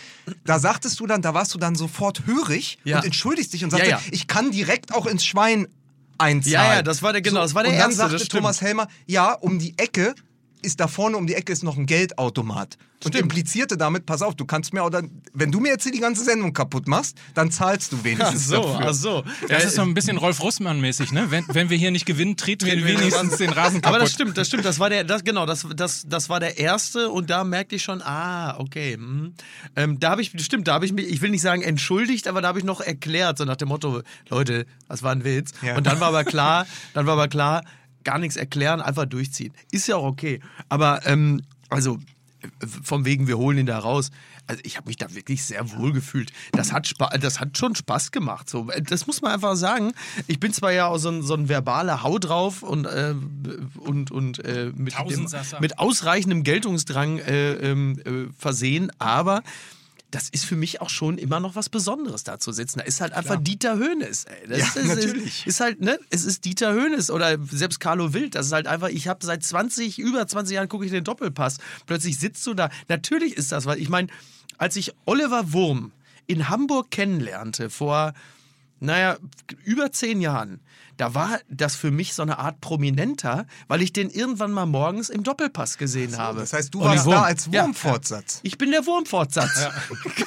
[0.45, 3.99] Da sagtest du dann, da warst du dann sofort hörig und entschuldigst dich und ja.
[4.11, 5.69] ich kann direkt auch ins Schwein
[6.19, 6.53] einzahlen.
[6.53, 8.29] Ja, ja, das war der- genau, das war der und dann erste, sagte.
[8.29, 10.15] Thomas Helmer, ja, um die Ecke
[10.65, 12.77] ist da vorne um die Ecke ist noch ein Geldautomat.
[13.05, 13.25] Und Stimmt.
[13.25, 15.03] implizierte damit, pass auf, du kannst mir oder
[15.35, 18.81] wenn du mir jetzt hier die ganze Sendung kaputt machst, dann zahlst du wenigstens dafür.
[18.83, 19.25] ach so.
[19.49, 21.31] Das ist so ein bisschen Rolf Russmann-mäßig, ne?
[21.31, 23.97] Wenn, wenn wir hier nicht gewinnen, treten wir wenigstens den Rasen kaputt.
[23.97, 24.65] Aber das stimmt, das stimmt.
[24.65, 27.83] Das war der, das, genau, das, das, das war der erste und da merkte ich
[27.83, 28.95] schon, ah, okay.
[28.95, 29.35] hm.
[29.77, 32.41] Ähm, da habe ich, stimmt, da habe ich mich, ich will nicht sagen entschuldigt, aber
[32.41, 35.51] da habe ich noch erklärt, so nach dem Motto, Leute, das war ein Witz.
[35.61, 35.77] Ja.
[35.77, 37.65] Und dann war aber klar, dann war aber klar,
[38.05, 39.53] gar nichts erklären, einfach durchziehen.
[39.71, 40.41] Ist ja auch okay.
[40.69, 41.99] Aber, ähm, also,
[42.61, 44.11] vom wegen, wir holen ihn da raus.
[44.47, 46.33] Also ich habe mich da wirklich sehr wohl gefühlt.
[46.53, 48.51] Das hat, Spa das hat schon Spaß gemacht.
[48.51, 49.93] So, das muss man einfach sagen.
[50.27, 53.15] Ich bin zwar ja auch so ein, so ein verbaler Hau drauf und, äh,
[53.79, 55.27] und, und äh, mit, dem,
[55.61, 59.43] mit ausreichendem Geltungsdrang äh, ähm, äh, versehen, aber
[60.15, 62.79] das ist für mich auch schon immer noch was Besonderes, da zu sitzen.
[62.79, 64.27] Da ist halt einfach Dieter Höhnes.
[64.49, 65.47] Das Ja, ist, ist, natürlich.
[65.47, 68.37] Ist halt, ne, es ist Dieter Höhnes oder selbst Carlo Wild.
[68.37, 71.59] Das ist halt einfach, ich habe seit 20, über 20 Jahren gucke ich den Doppelpass.
[71.87, 72.71] Plötzlich sitzt du da.
[72.89, 74.09] Natürlich ist das, weil ich meine,
[74.57, 75.91] als ich Oliver Wurm
[76.27, 78.15] in Hamburg kennenlernte vor,
[78.81, 79.17] naja,
[79.65, 80.61] über zehn Jahren,
[80.97, 85.09] da war das für mich so eine Art Prominenter, weil ich den irgendwann mal morgens
[85.09, 86.41] im Doppelpass gesehen habe.
[86.41, 87.15] Das heißt, du Olli warst Wurm.
[87.15, 87.63] da als Ja.
[87.65, 88.41] Wurmfortsatz.
[88.43, 89.69] Ich bin der Wurmfortsatz.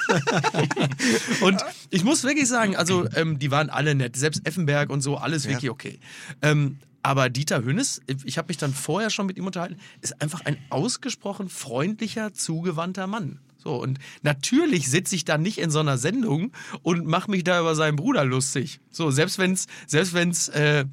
[1.41, 5.17] und ich muss wirklich sagen, also ähm, die waren alle nett, selbst Effenberg und so,
[5.17, 5.99] alles wirklich okay.
[6.41, 10.43] Ähm, aber Dieter Hönes, ich habe mich dann vorher schon mit ihm unterhalten, ist einfach
[10.45, 13.39] ein ausgesprochen freundlicher, zugewandter Mann.
[13.67, 17.59] So, und natürlich sitze ich da nicht in so einer Sendung und mache mich da
[17.59, 18.79] über seinen Bruder lustig.
[18.91, 20.85] So, selbst wenn es selbst wenn's, äh,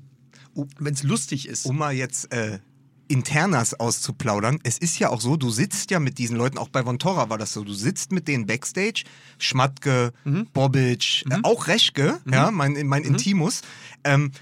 [0.81, 1.66] wenn's lustig ist.
[1.66, 2.59] Um mal jetzt äh,
[3.07, 6.83] Internas auszuplaudern, es ist ja auch so, du sitzt ja mit diesen Leuten, auch bei
[6.83, 9.04] Von Torra war das so, du sitzt mit denen Backstage,
[9.38, 10.49] Schmatke, Mhm.
[10.52, 13.09] Bobic, äh, auch Reschke, ja, mein, mein Mhm.
[13.11, 13.61] Intimus,
[14.02, 14.33] ähm,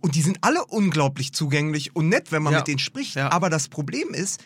[0.00, 2.58] und die sind alle unglaublich zugänglich und nett, wenn man Ja.
[2.58, 3.14] mit denen spricht.
[3.14, 3.30] Ja.
[3.30, 4.40] Aber das Problem ist,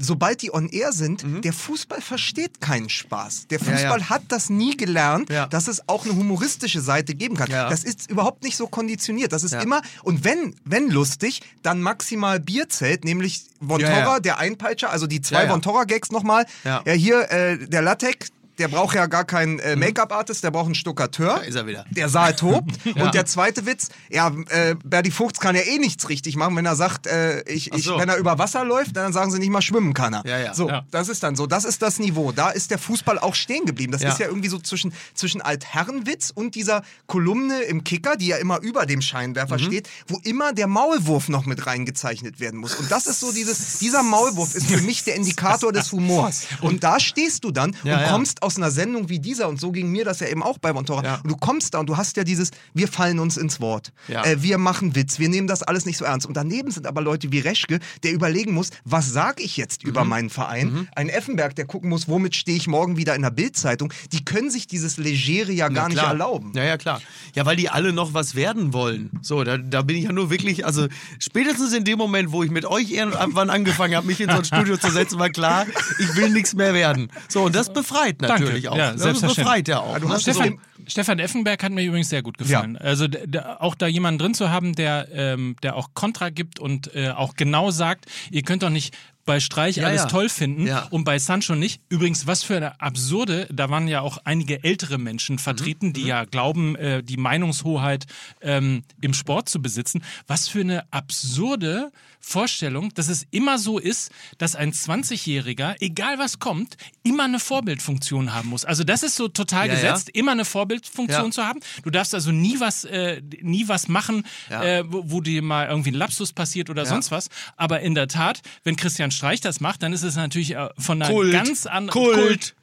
[0.00, 1.42] sobald die on air sind, Mhm.
[1.42, 3.46] der Fußball versteht keinen Spaß.
[3.48, 4.08] Der Ja, Fußball ja.
[4.10, 5.46] hat das nie gelernt, Ja.
[5.46, 7.50] dass es auch eine humoristische Seite geben kann.
[7.50, 7.68] Ja.
[7.70, 9.32] Das ist überhaupt nicht so konditioniert.
[9.32, 9.60] Das ist Ja.
[9.60, 14.20] immer, und wenn, wenn lustig, dann maximal Bierzelt, nämlich Von Ja, ja.
[14.20, 15.50] der Einpeitscher, also die zwei Ja, ja.
[15.50, 16.46] Von Torra-Gags nochmal.
[16.64, 16.82] Ja.
[16.86, 18.28] Ja, hier, äh, der Latek,
[18.60, 21.36] der braucht ja gar keinen äh, Make-up-Artist, der braucht einen Stuckateur.
[21.36, 21.84] Da ist er wieder.
[21.90, 22.72] Der Saal tobt.
[22.94, 26.66] Und der zweite Witz, ja, äh, Berdi Vogts kann ja eh nichts richtig machen, wenn
[26.66, 27.98] er sagt, äh, ich, ich, so.
[27.98, 30.24] wenn er über Wasser läuft, dann sagen sie nicht mal schwimmen kann er.
[30.26, 30.54] Ja, ja.
[30.54, 30.84] So, Ja.
[30.90, 31.46] das ist dann so.
[31.46, 32.30] Das ist das Niveau.
[32.32, 33.90] Da ist der Fußball auch stehen geblieben.
[33.92, 34.10] Das Ja.
[34.10, 38.60] ist ja irgendwie so zwischen, zwischen Altherrenwitz und dieser Kolumne im Kicker, die ja immer
[38.60, 39.64] über dem Scheinwerfer Mhm.
[39.64, 42.74] steht, wo immer der Maulwurf noch mit reingezeichnet werden muss.
[42.74, 46.42] Und das ist so dieses, dieser Maulwurf ist für mich der Indikator des Humors.
[46.60, 48.08] Und da stehst du dann Ja, und ja.
[48.10, 50.72] kommst aus einer Sendung wie dieser, und so ging mir das ja eben auch bei
[50.72, 51.14] Montora, Ja.
[51.22, 53.92] und du kommst da und du hast ja dieses, wir fallen uns ins Wort.
[54.08, 54.24] Ja.
[54.24, 56.26] Äh, wir machen Witz, wir nehmen das alles nicht so ernst.
[56.26, 59.90] Und daneben sind aber Leute wie Reschke, der überlegen muss, was sage ich jetzt Mhm.
[59.90, 60.88] über meinen Verein?
[60.94, 63.92] Ein Effenberg, der gucken muss, womit stehe ich morgen wieder in der Bildzeitung.
[64.12, 66.52] Die können sich dieses Legere ja gar nicht erlauben.
[66.54, 67.00] Ja, ja, klar.
[67.34, 69.10] Ja, weil die alle noch was werden wollen.
[69.22, 70.86] So, da, da bin ich ja nur wirklich, also
[71.18, 74.44] spätestens in dem Moment, wo ich mit euch irgendwann angefangen habe, mich in so ein
[74.44, 75.66] Studio zu setzen, war klar,
[75.98, 77.10] ich will nichts mehr werden.
[77.28, 78.29] So, und das befreit natürlich
[78.68, 78.76] auch.
[78.76, 79.36] Ja, das selbstverständlich.
[79.44, 79.98] befreit ja auch.
[79.98, 80.14] du ne?
[80.14, 80.32] hast so.
[80.32, 82.76] Stefan, Stefan Effenberg hat mir übrigens sehr gut gefallen.
[82.76, 86.58] Also d- d- auch da jemanden drin zu haben, der, ähm, der auch Kontra gibt
[86.58, 90.08] und äh, auch genau sagt, ihr könnt doch nicht bei Streich Ja, alles ja.
[90.08, 90.86] toll finden Ja.
[90.90, 91.80] und bei Sancho nicht.
[91.88, 95.92] Übrigens, was für eine absurde, da waren ja auch einige ältere Menschen vertreten, Mhm.
[95.92, 98.06] die ja glauben, äh, die Meinungshoheit
[98.40, 100.02] ähm, im Sport zu besitzen.
[100.26, 106.38] Was für eine absurde Vorstellung, dass es immer so ist, dass ein 20-Jähriger, egal was
[106.38, 108.64] kommt, immer eine Vorbildfunktion haben muss.
[108.64, 109.80] Also das ist so total Ja, ja.
[109.80, 111.30] gesetzt, immer eine Vorbildfunktion Ja.
[111.30, 111.60] zu haben.
[111.82, 114.62] Du darfst also nie was, äh, nie was machen, Ja.
[114.62, 117.28] äh, wo, wo dir mal irgendwie ein Lapsus passiert oder sonst was.
[117.56, 121.00] Aber in der Tat, wenn Christian Streich das macht, dann ist es natürlich äh, von
[121.02, 121.32] einer Kult.
[121.32, 122.16] ganz anderen Kult.
[122.18, 122.54] Kult.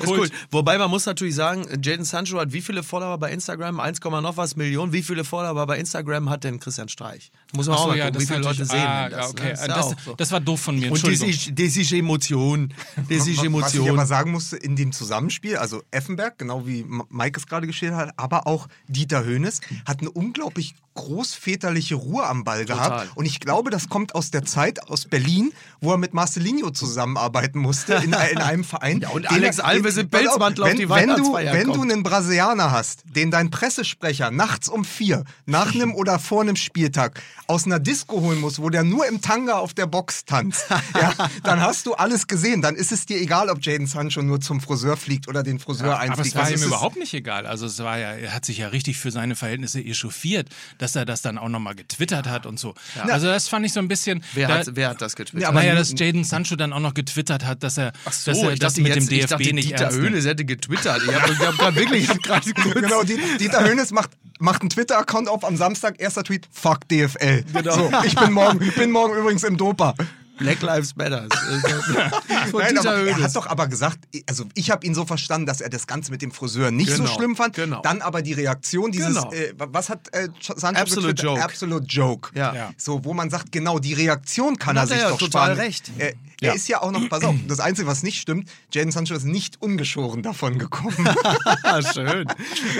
[0.00, 0.28] Ist cool.
[0.50, 3.80] Wobei man muss natürlich sagen, Jaden Sancho hat wie viele Follower bei Instagram?
[3.80, 4.92] 1, noch was Millionen.
[4.92, 7.30] Wie viele Follower bei Instagram hat denn Christian Streich?
[7.54, 9.30] Muss man Ach auch so, mal ja, gucken, das wie viele Leute sehen ah, das.
[9.30, 9.52] okay.
[9.52, 9.58] ne?
[9.58, 10.14] Ja das, so.
[10.14, 10.92] das war doof von mir.
[10.92, 12.72] Und das ist, das ist Emotion.
[12.96, 13.90] Das ist Was ich Emotion.
[13.90, 18.14] aber sagen musste, in dem Zusammenspiel, also Effenberg, genau wie Mike es gerade geschildert hat,
[18.16, 22.88] aber auch Dieter Höhnes, hat eine unglaublich großväterliche Ruhe am Ball Total.
[22.88, 23.16] gehabt.
[23.16, 27.60] Und ich glaube, das kommt aus der Zeit aus Berlin, wo er mit Marcelinho zusammenarbeiten
[27.60, 28.96] musste in, in einem Verein.
[29.06, 32.70] Ja, und Alex Alves im Pelzmantel auf wenn, die wenn du, wenn du einen Brasilianer
[32.70, 37.78] hast, den dein Pressesprecher nachts um vier, nach einem oder vor einem Spieltag aus einer
[37.78, 41.86] Disco holen muss, wo der nur im Tanga auf der Box tanzt, ja, dann hast
[41.86, 42.62] du alles gesehen.
[42.62, 45.88] Dann ist es dir egal, ob Jaden Sancho nur zum Friseur fliegt oder den Friseur
[45.88, 46.28] Aber einfliegt.
[46.28, 47.46] es war Also ihm überhaupt nicht egal.
[47.46, 50.48] Also es war ja, er hat sich ja richtig für seine Verhältnisse echauffiert,
[50.86, 52.74] dass er das dann auch nochmal getwittert hat und so.
[53.08, 54.22] Also das fand ich so ein bisschen.
[54.34, 55.42] Wer, da, hat, wer hat das getwittert?
[55.42, 58.52] Ja, aber naja, dass Jaden Sancho dann auch noch getwittert hat, dass er, dass er
[58.52, 59.98] ich das dachte mit jetzt, dem ich DFB dachte, nicht Dieter ernst.
[59.98, 61.02] Höhnes hätte getwittert.
[61.04, 62.46] Ich habe hab gerade wirklich, ich habe gerade.
[62.76, 67.44] Genau, die, Dieter Hönes macht, macht einen Twitter-Account auf am Samstag, erster Tweet, fuck DFL.
[67.52, 67.74] Genau.
[67.74, 69.94] So, ich bin morgen, ich bin morgen übrigens im Dopa.
[70.38, 71.26] Black Lives Matter.
[72.50, 75.60] Von Nein, aber er hat doch aber gesagt, also ich habe ihn so verstanden, dass
[75.60, 77.54] er das Ganze mit dem Friseur nicht so Genau, schlimm fand.
[77.54, 77.80] genau.
[77.82, 79.32] Dann aber die Reaktion, dieses, Genau.
[79.32, 81.22] äh, was hat äh, Sancho Absolute?
[81.22, 81.42] Joke.
[81.42, 82.30] Absolute Joke.
[82.34, 82.72] Ja.
[82.76, 85.52] So, wo man sagt, genau, die Reaktion kann Dann er sich er ja doch total
[85.54, 85.58] sparen.
[85.58, 85.90] recht.
[85.98, 86.54] Er, er Ja.
[86.54, 89.60] ist ja auch noch, pass auf, das Einzige, was nicht stimmt, Jaden Sancho ist nicht
[89.62, 90.96] ungeschoren davon gekommen.
[91.94, 92.26] Schön.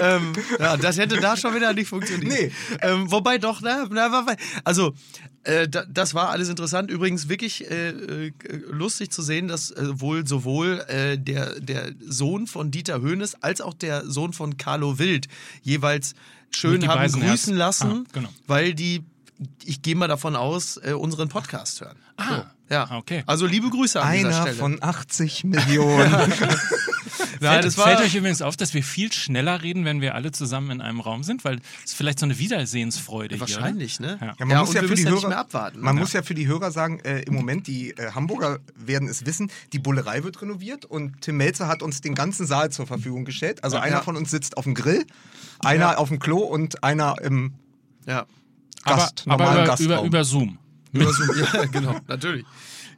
[0.01, 2.33] ähm, ja, das hätte da schon wieder nicht funktioniert.
[2.33, 2.53] Nee.
[2.83, 4.95] Ähm, wobei doch, na, na, wobei- also
[5.45, 6.90] äh, da, das war alles interessant.
[6.90, 8.33] Übrigens wirklich äh, äh,
[8.71, 13.61] lustig zu sehen, dass äh, wohl sowohl äh, der, der Sohn von Dieter Höhnes als
[13.61, 15.29] auch der Sohn von Carlo Wild
[15.62, 16.14] jeweils
[16.51, 18.29] schön haben grüßen lassen, Ah, genau.
[18.47, 19.05] weil die,
[19.64, 21.96] ich gehe mal davon aus, äh, unseren Podcast hören.
[22.16, 23.22] Ah, Ja, okay.
[23.27, 24.57] Also liebe Grüße an dieser Einer Stelle.
[24.57, 26.11] von 80 Millionen.
[27.40, 30.14] Nein, Fällt, das war, fällt euch übrigens auf, dass wir viel schneller reden, wenn wir
[30.14, 34.18] alle zusammen in einem Raum sind, weil es ist vielleicht so eine Wiedersehensfreude Wahrscheinlich, ne?
[34.20, 34.27] Ja.
[34.27, 35.81] Ja, man Ja, muss ja für die ja Hörer nicht mehr abwarten.
[35.81, 36.01] Man Ja.
[36.01, 39.51] muss ja für die Hörer sagen, äh, im Moment die äh, Hamburger werden es wissen,
[39.72, 43.62] die Bullerei wird renoviert und Tim Melzer hat uns den ganzen Saal zur Verfügung gestellt.
[43.64, 44.03] Also einer Ja.
[44.03, 45.07] von uns sitzt auf dem Grill,
[45.61, 45.96] einer Ja.
[45.99, 47.53] auf dem Klo und einer im
[48.07, 48.27] Ja.
[48.87, 49.90] Gast, aber, aber normalen über, Gastraum.
[49.99, 50.59] über, über Zoom.
[50.92, 51.31] Über Zoom.
[51.53, 52.44] ja, genau, natürlich.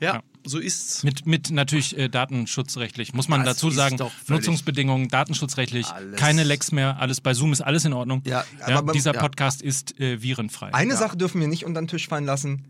[0.00, 0.22] Ja, Ja.
[0.46, 1.02] so ist's.
[1.02, 3.98] Mit, mit natürlich äh, datenschutzrechtlich, muss man Das dazu sagen.
[4.28, 6.16] Nutzungsbedingungen, datenschutzrechtlich, Alles.
[6.20, 8.22] keine Lecks mehr, alles bei Zoom ist alles in Ordnung.
[8.24, 9.20] Ja, aber man- dieser ja.
[9.20, 10.72] Podcast ist äh, virenfrei.
[10.72, 12.64] Eine Sache dürfen wir nicht unter den Tisch fallen lassen.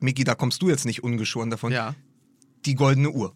[0.00, 1.72] Miki, da kommst du jetzt nicht ungeschoren davon.
[1.72, 1.94] Ja.
[2.66, 3.32] Die goldene Uhr.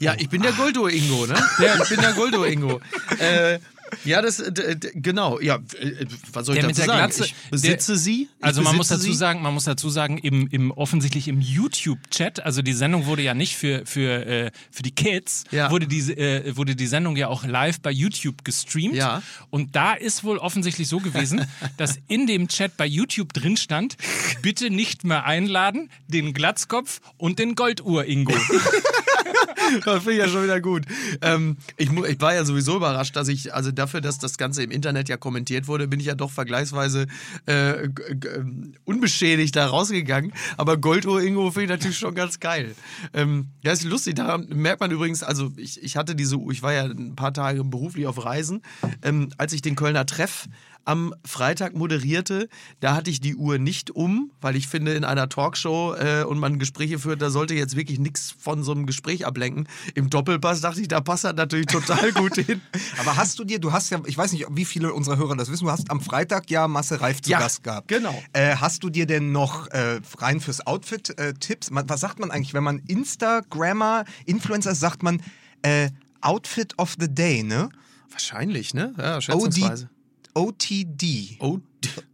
[0.00, 1.34] Ja, ich bin der Goldo-Ingo, ne?
[1.58, 2.80] Ja, ich bin der Goldo-Ingo.
[3.18, 3.58] äh,
[4.04, 6.98] ja, das, d- genau, ja, äh, was soll ich Der dazu mit der sagen?
[6.98, 8.28] Glatze, ich besitze der- sie.
[8.38, 9.14] Ich Also man muss dazu sie.
[9.14, 13.34] sagen, man muss dazu sagen, im, im offensichtlich im YouTube-Chat, also die Sendung wurde ja
[13.34, 15.70] nicht für, für, äh, für die Kids, Ja.
[15.70, 18.94] wurde, diese, äh, wurde die Sendung ja auch live bei YouTube gestreamt.
[18.94, 19.22] Ja.
[19.50, 21.44] Und da ist wohl offensichtlich so gewesen,
[21.76, 23.96] dass in dem Chat bei YouTube drin stand,
[24.42, 28.34] bitte nicht mehr einladen, den Glatzkopf und den Golduhr-Ingo.
[29.84, 30.84] Das finde ich ja schon wieder gut.
[31.20, 34.70] Ähm, ich, ich war ja sowieso überrascht, dass ich, also dafür, dass das Ganze im
[34.70, 37.06] Internet ja kommentiert wurde, bin ich ja doch vergleichsweise
[37.46, 40.32] äh, ähm, unbeschädigt da rausgegangen.
[40.56, 42.74] Aber Golduhr Ingo finde ich natürlich schon ganz geil.
[43.14, 44.16] Ähm, ja, ist lustig.
[44.16, 47.64] Daran merkt man übrigens, also ich, ich hatte diese, ich war ja ein paar Tage
[47.64, 48.62] beruflich auf Reisen.
[49.02, 50.48] Ähm, als ich den Kölner Treff
[50.84, 52.48] am Freitag moderierte,
[52.80, 56.38] da hatte ich die Uhr nicht um, weil ich finde, in einer Talkshow äh, und
[56.38, 59.68] man Gespräche führt, da sollte jetzt wirklich nichts von so einem Gespräch ablenken.
[59.94, 62.62] Im Doppelpass dachte ich, da passt das natürlich total gut hin.
[62.98, 65.50] Aber hast du dir, du hast ja, ich weiß nicht, wie viele unserer Hörer das
[65.50, 67.88] wissen, du hast am Freitag ja Marcel Reif zu Ja, Gast gehabt.
[67.88, 68.14] genau.
[68.32, 71.70] Äh, hast du dir denn noch äh, rein fürs Outfit äh, Tipps?
[71.70, 75.20] Man, was sagt man eigentlich, wenn man Instagrammer, Influencer sagt man
[75.62, 77.68] äh, Outfit of the Day, ne?
[78.10, 78.94] Wahrscheinlich, ne?
[78.96, 79.90] Ja, OD, schätzungsweise.
[80.38, 81.36] OTD.
[81.40, 81.58] O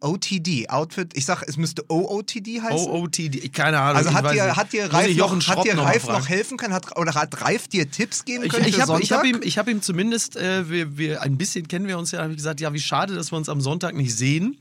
[0.00, 2.86] OTD, Outfit, ich sag, es müsste OOTD heißen.
[2.86, 3.96] OOTD, keine Ahnung.
[3.96, 6.74] also hat dir, hat dir Reif, noch, hat dir Reif noch helfen können?
[6.74, 9.18] Hat, oder hat Reif dir Tipps geben können ich habe ich Sonntag?
[9.18, 12.20] hab ihm, ich hab ihm zumindest, äh, wir, wir, ein bisschen kennen wir uns ja,
[12.20, 14.58] habe ich gesagt, ja, wie schade, dass wir uns am Sonntag nicht sehen.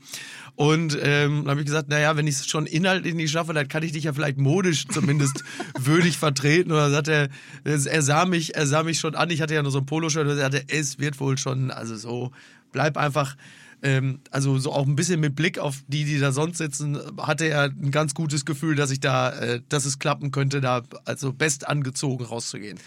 [0.56, 3.66] Und ähm, dann habe ich gesagt, naja, wenn ich es schon inhaltlich nicht schaffe, dann
[3.66, 5.42] kann ich dich ja vielleicht modisch zumindest
[5.80, 6.70] würdig vertreten.
[6.70, 7.28] Oder sagt er,
[7.64, 10.24] er sah mich, er sah mich schon an, ich hatte ja nur so ein Poloshirt
[10.24, 12.30] und er sagte, es wird wohl schon, also so,
[12.74, 13.36] bleib einfach.
[13.82, 17.46] Ähm, also so auch ein bisschen mit Blick auf die, die da sonst sitzen, hatte
[17.46, 21.32] er ein ganz gutes Gefühl, dass ich da, äh, dass es klappen könnte, da also
[21.32, 22.78] best angezogen rauszugehen.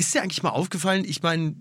[0.00, 1.54] Ist dir eigentlich mal aufgefallen, ich meine,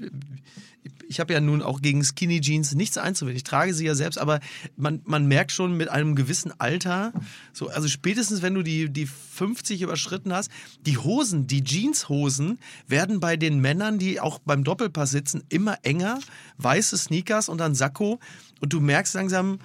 [1.10, 3.36] ich habe ja nun auch gegen Skinny Jeans nichts einzuwenden.
[3.36, 4.40] Ich trage sie ja selbst, aber
[4.78, 7.12] man, man merkt schon mit einem gewissen Alter,
[7.52, 10.50] so, also spätestens wenn du die, die 50 überschritten hast,
[10.86, 16.20] die Hosen, die Jeanshosen werden bei den Männern, die auch beim Doppelpass sitzen, immer enger.
[16.60, 18.22] Weiße Sneakers und dann Sakko.
[18.62, 19.60] Und du merkst langsam,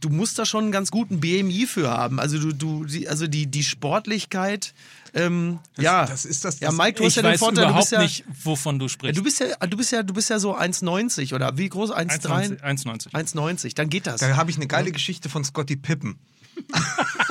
[0.00, 2.20] du musst da schon einen ganz guten BMI für haben.
[2.20, 2.52] Also du,
[2.84, 4.74] du, also die, die Sportlichkeit,
[5.18, 6.06] ähm, ja.
[6.06, 7.92] das ist das- Ja, das- Mike, du hast ich ja den weiß Vorteil, du bist
[7.92, 9.18] ja, nicht, wovon du ja, sprichst.
[9.18, 11.90] du bist ja, du bist ja, du bist ja so 1,90 oder wie groß?
[11.92, 12.60] 1,3?
[12.62, 13.10] 1,90.
[13.12, 13.74] 1,90.
[13.74, 14.20] Dann geht das.
[14.20, 16.18] Da habe ich eine geile Geschichte von Scotty Pippen.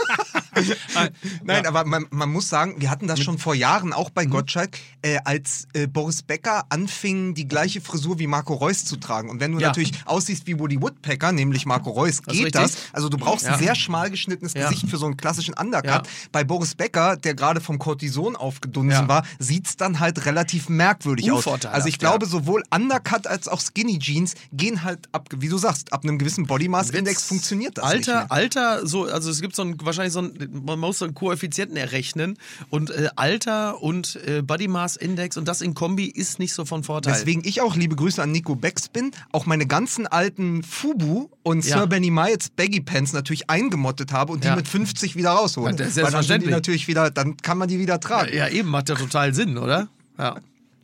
[0.96, 1.08] Ah,
[1.44, 1.70] Nein, ja.
[1.70, 4.14] aber man, man muss sagen, wir hatten das schon vor Jahren auch Mhm.
[4.14, 8.98] bei Gottschalk, äh, als äh, Boris Becker anfing, die gleiche Frisur wie Marco Reus zu
[8.98, 9.30] tragen.
[9.30, 9.68] Und wenn du Ja.
[9.68, 12.78] natürlich aussiehst wie Woody Woodpecker, nämlich Marco Reus, Das geht das.
[12.94, 13.54] Also du brauchst Ja.
[13.54, 14.54] ein sehr schmal geschnittenes.
[14.54, 16.08] Gesicht für so einen klassischen Undercut.
[16.32, 21.48] Bei Boris Becker, der gerade vom Cortison aufgedunsen war, sieht's dann halt relativ merkwürdig aus.
[21.66, 25.94] Also ich glaube, sowohl Undercut als auch Skinny Jeans gehen halt ab, wie du sagst,
[25.94, 28.32] ab einem gewissen Body Mass Index funktioniert das Alter.
[28.32, 31.78] Alter, so, also es gibt so ein, wahrscheinlich so ein, man muss so einen Koeffizienten
[31.78, 32.38] errechnen
[32.70, 36.66] und äh, Alter und äh, Body Mass Index und das in Kombi ist nicht so
[36.66, 37.14] von Vorteil.
[37.14, 41.66] Weswegen ich auch liebe Grüße an Nico Becks bin, auch meine ganzen alten Fubu und
[41.66, 41.80] Ja.
[41.80, 44.56] Sir Benny Miles Baggy Pants natürlich eingemottet habe und die Ja.
[44.56, 45.78] mit 50 wieder rausholen.
[45.78, 48.36] Ja, das ist Weil dann sind die natürlich wieder, dann kann man die wieder tragen.
[48.36, 49.88] ja, eben, macht ja total Sinn, oder?
[50.18, 50.38] Ja.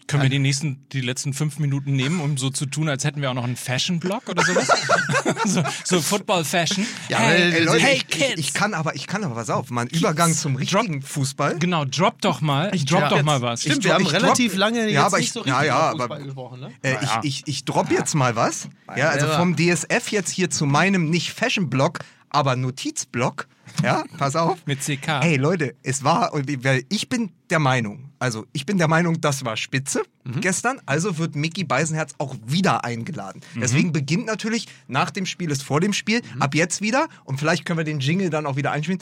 [0.07, 3.21] Können wir die nächsten, die letzten fünf Minuten nehmen, um so zu tun, als hätten
[3.21, 4.67] wir auch noch einen Fashion-Blog oder sowas?
[5.45, 6.85] so, so Football-Fashion.
[7.09, 8.33] Ja, hey, weil- Ey, Leute, hey ich, Kids!
[8.35, 11.57] ich, ich kann aber, ich kann aber, pass auf, mal einen Übergang zum richtigen Fußball.
[11.59, 13.09] genau, drop doch mal, drop Ja.
[13.09, 13.61] doch mal was.
[13.61, 15.57] Stimmt, Ich wir haben ich relativ drop- lange Ja, jetzt aber nicht ich- so ja,
[15.59, 16.71] richtig ja, über aber- Fußball gesprochen, ne?
[16.81, 18.67] Äh, ich, ich, ich drop jetzt mal was.
[18.95, 23.47] Ja, also vom DSF jetzt hier zu meinem nicht Fashion-Blog, aber Notizblog.
[23.81, 24.57] Ja, pass auf.
[24.65, 25.21] Mit CK.
[25.23, 29.43] Ey Leute, es war, weil ich bin der Meinung, also ich bin der Meinung, das
[29.43, 30.01] war spitze
[30.39, 33.41] gestern, also wird Mickey Beisenherz auch wieder eingeladen.
[33.55, 37.65] Deswegen beginnt natürlich, nach dem Spiel ist vor dem Spiel, ab jetzt wieder und vielleicht
[37.65, 39.01] können wir den Jingle dann auch wieder einspielen.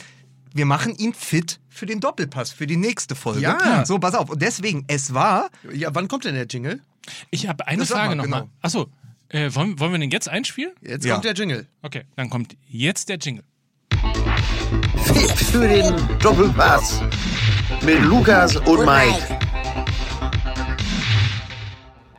[0.53, 3.41] Wir machen ihn fit für den Doppelpass, für die nächste Folge.
[3.41, 3.86] Ja.
[3.86, 4.29] So, pass auf.
[4.31, 6.81] Und deswegen, es war, Ja, wann kommt denn der Jingle?
[7.29, 8.41] Ich habe eine Das Frage mal, nochmal.
[8.41, 8.51] genau.
[8.62, 8.88] Achso,
[9.29, 10.71] äh, wollen, wollen wir den jetzt einspielen?
[10.81, 11.13] Jetzt Ja.
[11.13, 11.67] kommt der Jingle.
[11.84, 13.43] Okay, dann kommt jetzt der Jingle.
[15.03, 17.01] Fit für den Doppelpass
[17.81, 19.39] mit Lukas und Mike.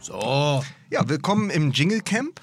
[0.01, 0.63] So.
[0.91, 2.41] ja, willkommen im Jingle Camp.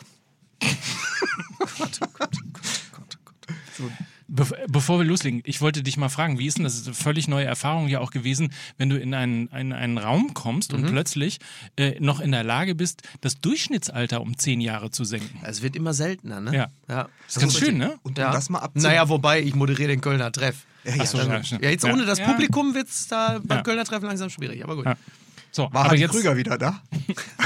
[4.32, 6.74] Be bevor wir loslegen, ich wollte dich mal fragen, wie ist denn das?
[6.74, 9.98] das ist eine völlig neue Erfahrung ja auch gewesen, wenn du in einen, in einen
[9.98, 10.84] Raum kommst Mhm.
[10.84, 11.39] und plötzlich
[11.78, 15.39] äh, noch in der Lage bist, das Durchschnittsalter um zehn Jahre zu senken.
[15.43, 16.56] Es wird immer seltener, ne?
[16.56, 16.67] Ja.
[16.88, 17.10] ja.
[17.26, 17.98] Das ist ganz schön, ne?
[18.04, 18.32] Und um Ja.
[18.32, 18.80] das mal abzu...
[18.86, 20.63] Naja, wobei, ich moderiere den Kölner Treff.
[20.84, 21.42] Ja, ja, so, ja.
[21.62, 22.20] Ja, jetzt ohne das.
[22.20, 23.63] Publikum wird es da beim.
[23.63, 24.86] Kölner Treffen langsam schwierig, aber gut.
[25.52, 26.82] So, War aber jetzt, Krüger wieder da?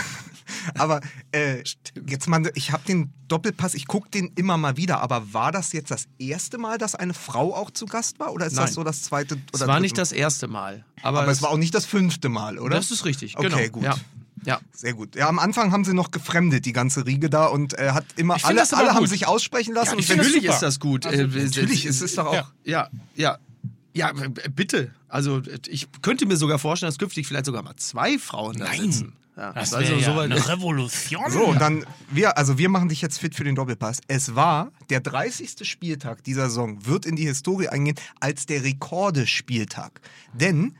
[0.77, 1.63] aber äh,
[2.07, 5.71] jetzt mal, ich habe den Doppelpass, ich gucke den immer mal wieder, aber war das
[5.71, 8.33] jetzt das erste Mal, dass eine Frau auch zu Gast war?
[8.33, 8.65] Oder ist Nein.
[8.65, 10.85] das so das zweite Es oder war dritte nicht das erste Mal.
[11.01, 12.75] Aber, Aber es war auch nicht das fünfte Mal, oder?
[12.75, 13.69] Das ist richtig, Okay, genau.
[13.69, 13.83] gut.
[13.83, 13.95] Ja.
[14.45, 14.59] Ja.
[14.71, 15.15] Sehr gut.
[15.15, 18.37] Ja, am Anfang haben sie noch gefremdet, die ganze Riege da, und äh, hat immer
[18.43, 19.91] alle, alle haben sich aussprechen lassen.
[19.91, 21.05] Ja, und Natürlich ist das gut.
[21.05, 22.33] Also, Äh, natürlich ist es doch auch.
[22.33, 22.49] Ja.
[22.63, 23.37] Ja, ja,
[23.93, 24.11] ja,
[24.55, 24.91] bitte.
[25.07, 29.13] Also ich könnte mir sogar vorstellen, dass künftig vielleicht sogar mal zwei Frauen da sitzen.
[29.35, 31.31] Ja, das also wäre ja soweit- eine Revolution.
[31.31, 33.99] So, und dann, wir, also wir machen dich jetzt fit für den Doppelpass.
[34.07, 35.67] Es war der 30.
[35.67, 40.01] Spieltag dieser Saison, wird in die Historie eingehen als der Rekorde-Spieltag.
[40.33, 40.75] Denn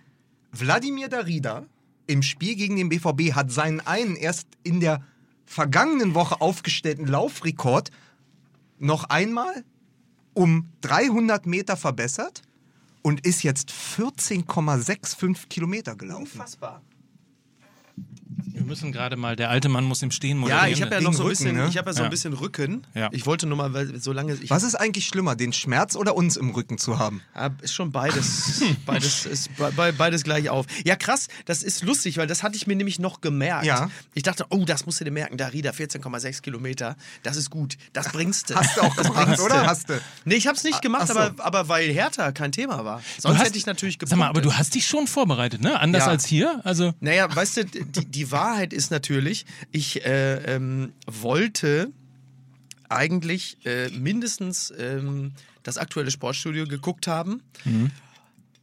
[0.52, 1.66] Wladimir Darida
[2.08, 5.04] im Spiel gegen den BVB hat seinen einen erst in der
[5.46, 7.92] vergangenen Woche aufgestellten Laufrekord
[8.80, 9.64] noch einmal
[10.34, 12.42] um 300 Meter verbessert
[13.02, 16.24] und ist jetzt 14,65 Kilometer gelaufen.
[16.24, 16.82] Unfassbar.
[18.38, 20.72] Wir müssen gerade mal, der alte Mann muss im Stehen Ja, moderieren.
[20.74, 21.68] ich habe ja noch so ein Rücken, bisschen, ne?
[21.70, 22.10] ich habe ja so ein Ja.
[22.10, 22.86] bisschen Rücken.
[22.94, 23.10] Ja.
[23.12, 26.16] Ich wollte nur mal, weil so lange ich Was ist eigentlich schlimmer, den Schmerz oder
[26.16, 27.22] uns im Rücken zu haben?
[27.36, 30.66] Ja, ist schon beides, beides ist be- be- beides gleich auf.
[30.86, 33.66] Ja, krass, das ist lustig, weil das hatte ich mir nämlich noch gemerkt.
[33.66, 33.90] Ja.
[34.14, 38.12] Ich dachte, oh, das musst du dir merken, Darida, 14,6 Kilometer, das ist gut, das
[38.12, 38.56] bringst du.
[38.56, 39.62] Hast du auch das gemacht, bringst oder?
[39.62, 39.68] du.
[39.68, 40.02] Hast du?
[40.26, 41.20] Nee, ich hab's nicht gemacht, ach so.
[41.20, 43.02] aber, aber weil Hertha kein Thema war.
[43.18, 44.10] Sonst hast- hätte ich natürlich gepunktet.
[44.18, 45.80] Sag mal, aber du hast dich schon vorbereitet, ne?
[45.80, 46.12] Anders Ja.
[46.12, 46.62] als hier?
[46.64, 51.92] Also, Naja, weißt du, die, die Wahrheit ist natürlich, ich äh, ähm, wollte
[52.90, 55.34] eigentlich äh, mindestens ähm,
[55.64, 57.42] das aktuelle Sportstudio geguckt haben.
[57.66, 57.92] Mhm.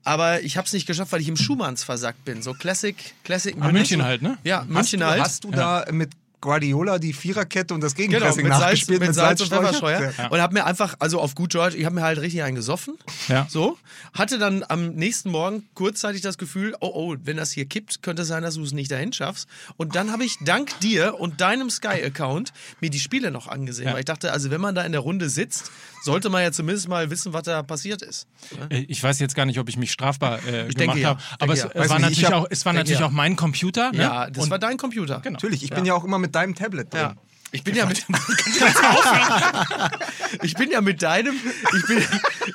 [0.02, 2.42] Aber ich habe es nicht geschafft, weil ich im Schumanns versackt bin.
[2.42, 4.38] So Classic, Classic Ah, München halt, ne?
[4.44, 5.22] Ja, Hast München du, halt.
[5.22, 9.14] Hast du da mit Guardiola die Viererkette und das Genau, Gegenpressing mit Salz, nachgespielt mit
[9.14, 9.48] Salz und?
[9.48, 10.12] Pfefferstreuer.
[10.16, 10.28] Ja.
[10.28, 12.94] Und habe mir einfach, also auf gut Deutsch, ich habe mir halt richtig einen gesoffen.
[13.28, 13.46] Ja.
[13.50, 13.76] So.
[14.14, 18.22] Hatte dann am nächsten Morgen kurzzeitig das Gefühl, oh, oh, wenn das hier kippt, könnte
[18.22, 19.48] es sein, dass du es nicht dahin schaffst.
[19.76, 23.86] Und dann habe ich dank dir und deinem Sky-Account mir die Spiele noch angesehen.
[23.88, 23.92] Ja.
[23.92, 25.70] Weil ich dachte, also wenn man da in der Runde sitzt,
[26.02, 28.26] sollte man ja zumindest mal wissen, was da passiert ist.
[28.70, 31.08] Äh, Ich weiß jetzt gar nicht, ob ich mich strafbar äh, Ich gemacht denke ja.
[31.10, 31.20] habe.
[31.38, 33.06] Aber Denke es, war natürlich hab- auch, es war natürlich ja.
[33.06, 33.92] auch mein Computer.
[33.92, 33.98] Ne?
[33.98, 35.20] Ja, das Und- war dein Computer.
[35.20, 35.34] Genau.
[35.34, 37.00] Natürlich, ich bin ja auch immer mit deinem Tablet drin.
[37.00, 37.14] Ja.
[37.52, 38.06] Ich bin ja mit
[40.42, 41.34] Ich bin ja mit deinem
[41.76, 41.98] ich bin,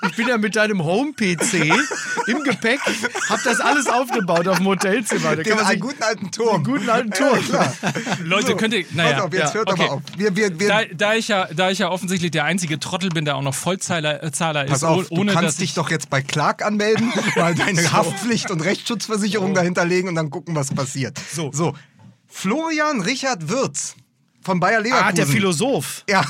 [0.08, 1.66] ich bin ja mit deinem Home PC
[2.28, 2.80] im Gepäck,
[3.30, 5.36] hab das alles aufgebaut auf dem Hotelzimmer.
[5.36, 6.56] Da Den kann man einen guten alten Turm.
[6.56, 7.40] einen guten alten Turm.
[8.24, 8.86] Leute, könnt ihr.
[8.92, 9.84] Naja, auf, jetzt ja, hört okay.
[9.84, 10.02] aber auf.
[10.18, 13.26] Wir, wir, wir, Da, da, ich ja, da ich ja offensichtlich der einzige Trottel bin,
[13.26, 15.74] der auch noch Vollzahler äh, Zahler Pass ist, auf, oh- ohne du kannst ich, dich
[15.76, 20.74] doch jetzt bei Clark anmelden, mal deine Haftpflicht und Rechtsschutzversicherung dahinterlegen und dann gucken, was
[20.74, 21.20] passiert.
[21.34, 21.52] So.
[21.52, 21.74] so.
[22.38, 23.96] Florian Richard Wirz
[24.42, 25.08] von Bayer Leverkusen.
[25.08, 26.04] Ah, der Philosoph.
[26.10, 26.22] Ja.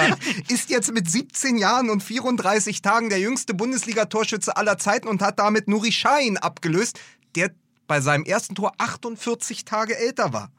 [0.48, 5.38] ist jetzt mit 17 Jahren und 34 Tagen der jüngste Bundesliga-Torschütze aller Zeiten und hat
[5.38, 6.98] damit Nuri Sahin abgelöst,
[7.36, 7.50] der
[7.86, 10.50] bei seinem ersten Tor 48 Tage älter war.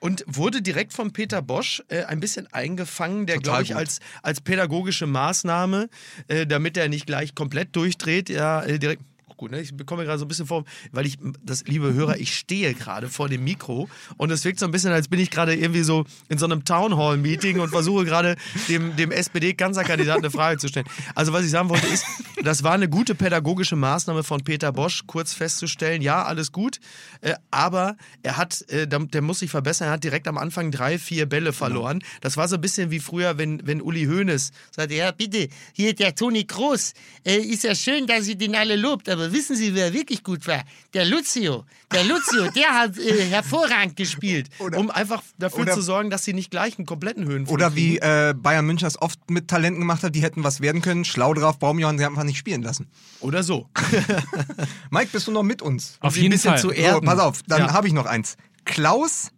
[0.00, 3.76] Und wurde direkt von Peter Bosch äh, ein bisschen eingefangen, der, glaube ich, gut.
[3.76, 5.90] als, als pädagogische Maßnahme,
[6.28, 9.02] äh, damit er nicht gleich komplett durchdreht, ja, äh, direkt.
[9.40, 9.62] Gut, ne?
[9.62, 13.08] Ich bekomme gerade so ein bisschen vor, weil ich, das liebe Hörer, ich stehe gerade
[13.08, 16.04] vor dem Mikro und es wirkt so ein bisschen, als bin ich gerade irgendwie so
[16.28, 18.36] in so einem Townhall-Meeting und versuche gerade
[18.68, 20.84] dem, dem SPD-Kanzlerkandidaten eine Frage zu stellen.
[21.14, 22.04] Also, was ich sagen wollte, ist,
[22.44, 26.78] das war eine gute pädagogische Maßnahme von Peter Bosch, kurz festzustellen, ja, alles gut,
[27.22, 30.98] äh, aber er hat, äh, der, muss sich verbessern, er hat direkt am Anfang drei,
[30.98, 32.02] vier Bälle verloren.
[32.20, 35.94] Das war so ein bisschen wie früher, wenn, wenn Uli Hoeneß sagte, ja, bitte, hier
[35.94, 36.92] der Toni Kroos,
[37.24, 40.46] äh, ist ja schön, dass ihr den alle lobt, aber wissen Sie, wer wirklich gut
[40.46, 40.62] war?
[40.94, 41.64] Der Lucio.
[41.92, 46.24] Der Lucio, der hat äh, hervorragend gespielt, Oder- um einfach dafür oder- zu sorgen, dass
[46.24, 49.80] sie nicht gleich einen kompletten Höhenflug Oder wie äh, Bayern München das oft mit Talenten
[49.80, 51.04] gemacht hat, die hätten was werden können.
[51.04, 52.86] Schlau drauf, Baumjohann, sie haben einfach nicht spielen lassen.
[53.20, 53.68] Oder so.
[54.90, 55.96] Mike, bist du noch mit uns?
[56.00, 56.60] auf jeden bisschen Fall.
[56.60, 57.04] zu So, erden.
[57.06, 57.72] pass auf, dann Ja.
[57.72, 58.36] habe ich noch eins.
[58.64, 59.30] Klaus,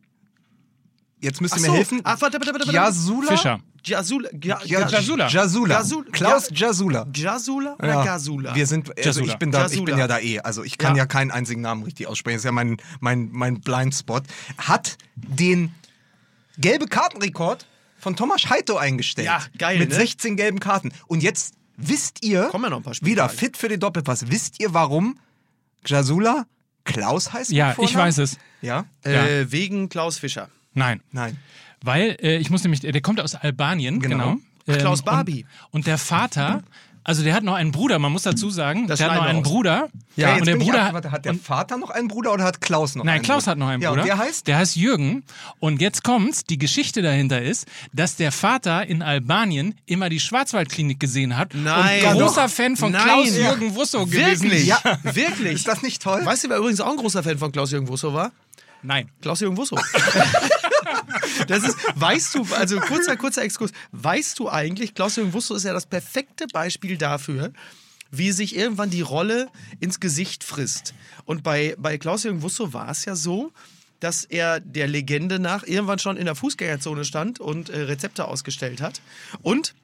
[1.20, 1.70] jetzt müsst Ach ihr so.
[1.70, 2.00] mir helfen.
[2.04, 2.72] Ach, warte, warte, warte, warte.
[2.72, 3.28] Jasula?
[3.36, 3.60] Fischer.
[3.84, 4.28] Jasula.
[4.42, 5.28] Ja, Ja, Jasula.
[5.28, 5.78] Jasula.
[5.80, 7.06] Jasul- Klaus Ja- Jasula.
[7.14, 8.04] Jasula oder Ja.
[8.04, 8.54] Gasula?
[8.54, 9.32] Wir sind, also Jasula.
[9.32, 10.40] ich bin da, ich bin ja da eh.
[10.40, 11.06] Also ich kann ja, Ja.
[11.06, 12.36] keinen einzigen Namen richtig aussprechen.
[12.36, 14.22] Das ist ja mein, mein, mein Blindspot.
[14.58, 15.74] Hat den
[16.58, 17.66] gelbe Kartenrekord
[17.98, 19.26] von Thomas Heito eingestellt.
[19.26, 19.94] Ja, geil, Mit ne?
[19.94, 20.92] 16 gelben Karten.
[21.06, 24.30] Und jetzt wisst ihr, Kommen ja noch ein paar Spiele wieder fit für den Doppelpass,
[24.30, 25.18] wisst ihr, warum
[25.86, 26.46] Jasula
[26.84, 27.50] Klaus heißt?
[27.52, 28.38] Ja, ich weiß es.
[28.60, 28.86] Ja?
[29.02, 30.48] Äh, wegen Klaus Fischer.
[30.74, 31.00] Nein.
[31.12, 31.38] Nein.
[31.84, 34.36] Weil, äh, ich muss nämlich, der kommt aus Albanien, Genau.
[34.66, 34.78] genau.
[34.78, 35.44] Klaus Ähm, Barbie.
[35.70, 36.62] Und, und der Vater,
[37.04, 39.42] also der hat noch einen Bruder, man muss dazu sagen, Das der hat noch einen.
[39.42, 39.88] Bruder.
[40.14, 42.60] Ja, und jetzt der Bruder ab- warte, hat der Vater noch einen Bruder oder hat
[42.60, 43.50] Klaus noch Nein, einen Klaus Bruder?
[43.50, 44.02] hat noch einen ja, Bruder.
[44.02, 44.46] Und der heißt?
[44.46, 45.24] Der heißt Jürgen.
[45.58, 51.00] Und jetzt kommt's, die Geschichte dahinter ist, dass der Vater in Albanien immer die Schwarzwaldklinik
[51.00, 52.04] gesehen hat Nein.
[52.06, 52.50] und großer Doch.
[52.50, 53.02] Fan von Nein.
[53.02, 54.66] Klaus-Jürgen Wusso gewesen Wirklich?
[54.66, 55.54] Ja, wirklich.
[55.54, 56.24] Ist das nicht toll?
[56.24, 58.30] Weißt du, wer übrigens auch ein großer Fan von Klaus-Jürgen Wusso war?
[58.84, 59.10] Nein.
[59.22, 59.76] Klaus-Jürgen Wusso.
[61.48, 65.72] das ist, weißt du, also kurzer, kurzer Exkurs, weißt du eigentlich, Klaus-Jürgen Wusso ist ja
[65.72, 67.52] das perfekte Beispiel dafür,
[68.10, 69.48] wie sich irgendwann die Rolle
[69.80, 70.94] ins Gesicht frisst.
[71.24, 73.52] Und bei, bei Klaus-Jürgen Wusso war es ja so,
[74.00, 78.80] dass er der Legende nach irgendwann schon in der Fußgängerzone stand und äh, Rezepte ausgestellt
[78.80, 79.00] hat.
[79.42, 79.74] Und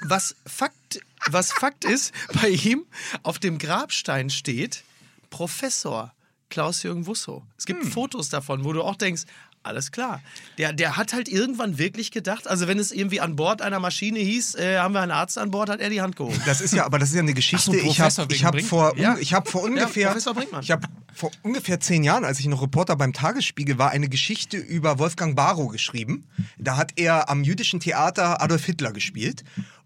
[0.00, 1.00] was Fakt,
[1.30, 2.84] was Fakt ist, bei ihm
[3.22, 4.82] auf dem Grabstein steht
[5.30, 6.12] Professor
[6.50, 7.44] Klaus-Jürgen Wusso.
[7.56, 9.22] Es gibt Fotos davon, wo du auch denkst,
[9.68, 10.20] alles klar.
[10.58, 14.18] Der, der hat halt irgendwann wirklich gedacht, also wenn es irgendwie an Bord einer Maschine
[14.18, 16.40] hieß, äh, haben wir einen Arzt an Bord, hat er die Hand gehoben.
[16.46, 17.70] Das ist ja, aber das ist ja eine Geschichte.
[17.70, 19.16] So, ich habe ich hab vor, Ja.
[19.20, 20.62] ich hab vor ungefähr, Brinkmann.
[20.62, 24.56] ich habe vor ungefähr zehn Jahren, als ich noch Reporter beim Tagesspiegel war, eine Geschichte
[24.56, 26.26] über Wolfgang Barrow geschrieben.
[26.58, 29.44] Da hat er am jüdischen Theater Adolf Hitler gespielt.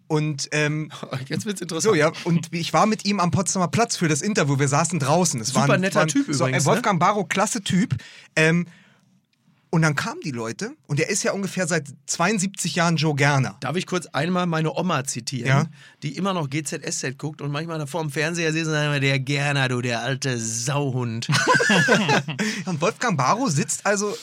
[0.09, 0.91] Und ähm,
[1.29, 1.95] Jetzt wird's interessant.
[1.95, 4.59] so, ja, und ich war mit ihm am Potsdamer Platz für das Interview.
[4.59, 5.41] Wir saßen draußen.
[5.41, 7.97] Es Super war ein, netter war ein, Typ so, übrigens, äh, Wolfgang Barrow, klasse Typ.
[8.37, 8.67] Ähm,
[9.73, 13.57] und dann kamen die Leute, und er ist ja ungefähr seit 72 Jahren Joe Gerner.
[13.61, 15.65] Darf ich kurz einmal meine Oma zitieren, Ja.
[16.03, 19.19] die immer noch GZSZ guckt und manchmal vor dem Fernseher sitzt und sagt immer, der
[19.19, 21.29] Gerner, du, der alte Sauhund.
[22.67, 24.15] Und Wolfgang Barrow sitzt also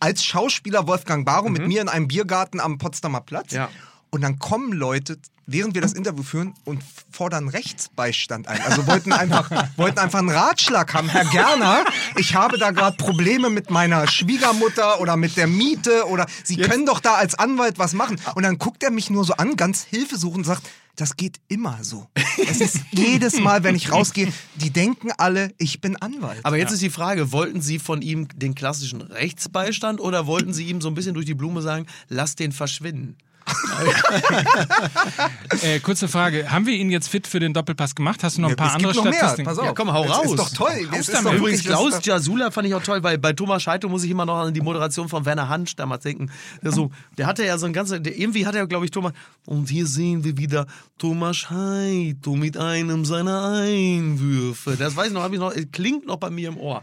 [0.00, 3.52] als Schauspieler Wolfgang Barrow mit mir in einem Biergarten am Potsdamer Platz.
[3.52, 3.56] Mhm.
[3.58, 3.68] Ja.
[4.10, 8.60] Und dann kommen Leute, während wir das Interview führen, und fordern Rechtsbeistand ein.
[8.62, 11.08] Also wollten einfach, wollten einfach einen Ratschlag haben.
[11.08, 11.84] Herr Gerner,
[12.16, 16.86] ich habe da gerade Probleme mit meiner Schwiegermutter oder mit der Miete oder Sie können
[16.86, 18.20] doch da als Anwalt was machen.
[18.34, 21.78] Und dann guckt er mich nur so an, ganz hilfesuchend und sagt, das geht immer
[21.82, 22.08] so.
[22.46, 26.40] Es ist jedes Mal, wenn ich rausgehe, die denken alle, ich bin Anwalt.
[26.42, 30.66] Aber jetzt ist die Frage, wollten Sie von ihm den klassischen Rechtsbeistand oder wollten Sie
[30.66, 33.16] ihm so ein bisschen durch die Blume sagen, lass den verschwinden?
[35.62, 38.22] Äh, kurze Frage, haben wir ihn jetzt fit für den Doppelpass gemacht?
[38.22, 38.94] Hast du noch ein Ja, paar es andere.
[38.94, 39.44] Statistiken?
[39.44, 39.64] Pass auf.
[39.66, 40.26] Ja, komm, hau Das raus.
[40.26, 40.88] ist doch toll.
[40.92, 43.88] Es ist doch Übrigens, das Klaus Jasula fand ich auch toll, weil bei Thomas Scheito
[43.88, 46.30] muss ich immer noch an die Moderation von Werner Hansch damals denken.
[46.62, 49.12] Der, so, der hatte ja so ein ganzes, der, irgendwie hat er, glaube ich, Thomas.
[49.44, 50.66] Und hier sehen wir wieder
[50.98, 54.76] Thomas Scheito mit einem seiner Einwürfe.
[54.78, 56.82] Das weiß ich noch, habe ich noch, klingt noch bei mir im Ohr.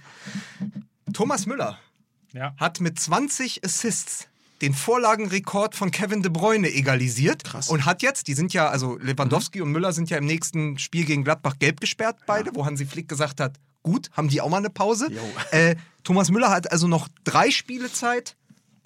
[1.14, 1.78] Thomas Müller
[2.34, 2.54] Ja.
[2.58, 4.28] hat mit 20 Assists
[4.62, 7.70] den Vorlagenrekord von Kevin De Bruyne egalisiert Krass.
[7.70, 11.06] und hat jetzt, die sind ja, also Lewandowski und Müller sind ja im nächsten Spiel
[11.06, 14.58] gegen Gladbach gelb gesperrt, beide, wo Hansi Flick gesagt hat, gut, haben die auch mal
[14.58, 15.10] eine Pause.
[15.52, 18.36] Äh, Thomas Müller hat also noch drei Spiele Zeit,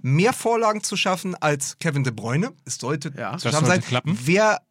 [0.02, 2.52] mehr Vorlagen zu schaffen als Kevin De Bruyne.
[2.66, 3.38] Es sollte Ja.
[3.38, 3.90] zu schaffen sollte sein.
[3.90, 4.18] klappen.
[4.24, 4.62] Wer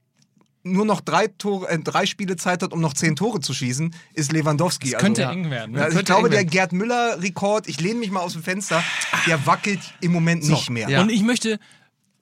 [0.63, 3.95] nur noch drei, Tore, äh, drei Spiele Zeit hat, um noch zehn Tore zu schießen,
[4.15, 4.91] ist Lewandowski.
[4.91, 5.73] Das könnte also, eng werden.
[5.73, 5.79] Ne?
[5.79, 6.51] Ja, also ich Könnte glaube, der werden.
[6.51, 8.83] Gerd Müller-Rekord, ich lehne mich mal aus dem Fenster,
[9.27, 10.89] der wackelt im Moment nicht mehr.
[10.89, 11.01] Ja.
[11.01, 11.59] Und ich möchte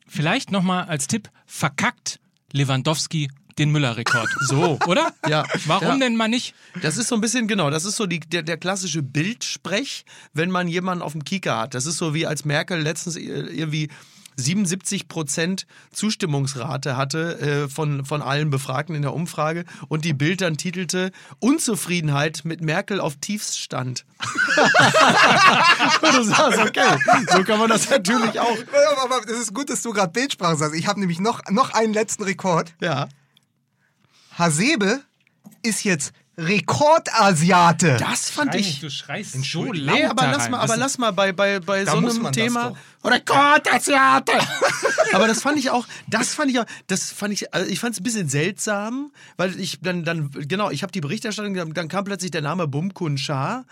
[0.07, 2.21] vielleicht nochmal als Tipp, verkackt
[2.53, 4.29] Lewandowski den Müller-Rekord.
[4.41, 5.13] So, oder?
[5.29, 5.45] Ja.
[5.67, 5.97] Warum Ja.
[5.99, 6.55] denn mal nicht?
[6.81, 10.51] Das ist so ein bisschen, genau, das ist so die, der, der klassische Bildsprech, wenn
[10.51, 11.75] man jemanden auf dem Kieker hat.
[11.75, 13.89] Das ist so wie als Merkel letztens äh, irgendwie
[14.39, 20.41] 77 Prozent Zustimmungsrate hatte äh, von, von allen Befragten in der Umfrage und die Bild
[20.41, 21.11] dann titelte
[21.41, 24.07] Unzufriedenheit mit Merkel auf Tiefsstand.
[26.03, 26.99] und du sagst, okay,
[27.33, 28.57] so kann man das natürlich auch.
[29.03, 30.77] Aber das ist gut, dass du gerade Bildsprache sagst.
[30.77, 32.75] Ich habe nämlich noch, noch einen letzten Rekord.
[32.81, 33.09] Ja.
[34.39, 35.01] Hasebe
[35.63, 37.97] ist jetzt Rekordasiate.
[37.99, 38.79] Das fand ich.
[38.79, 39.89] du schreist so Entschuldigung.
[39.89, 42.31] laut Nee, aber lass mal, Das aber lass mal bei, bei, bei Da so einem
[42.31, 42.75] Thema.
[43.05, 44.33] Rekordasiate!
[45.13, 47.95] aber das fand ich auch, das fand ich auch, das fand ich, also ich fand
[47.95, 51.89] es ein bisschen seltsam, weil ich dann, dann genau, ich habe die Berichterstattung, dann, dann
[51.89, 53.65] kam plötzlich der Name Bumkun Shah.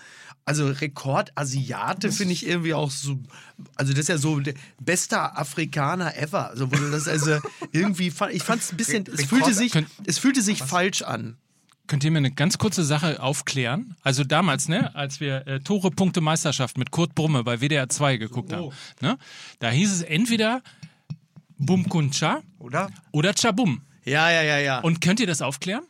[0.44, 3.18] Also Rekordasiate finde ich irgendwie auch so,
[3.74, 6.50] also das ist ja so der bester Afrikaner ever.
[6.50, 7.38] Also das also
[7.72, 9.72] irgendwie, fand, ich fand es ein bisschen, es fühlte sich,
[10.04, 11.36] es fühlte sich falsch an.
[11.86, 13.96] Könnt ihr mir eine ganz kurze Sache aufklären?
[14.02, 18.16] Also damals, ne, als wir äh, Tore Punkte Meisterschaft mit Kurt Brumme bei WDR 2
[18.16, 18.70] geguckt haben,
[19.00, 19.18] ne,
[19.60, 20.62] da hieß es entweder
[21.58, 22.90] Bum Kuncha Oder?
[23.12, 23.82] oder Chabum.
[24.04, 24.80] Ja, ja, ja, ja.
[24.80, 25.82] Und könnt ihr das aufklären?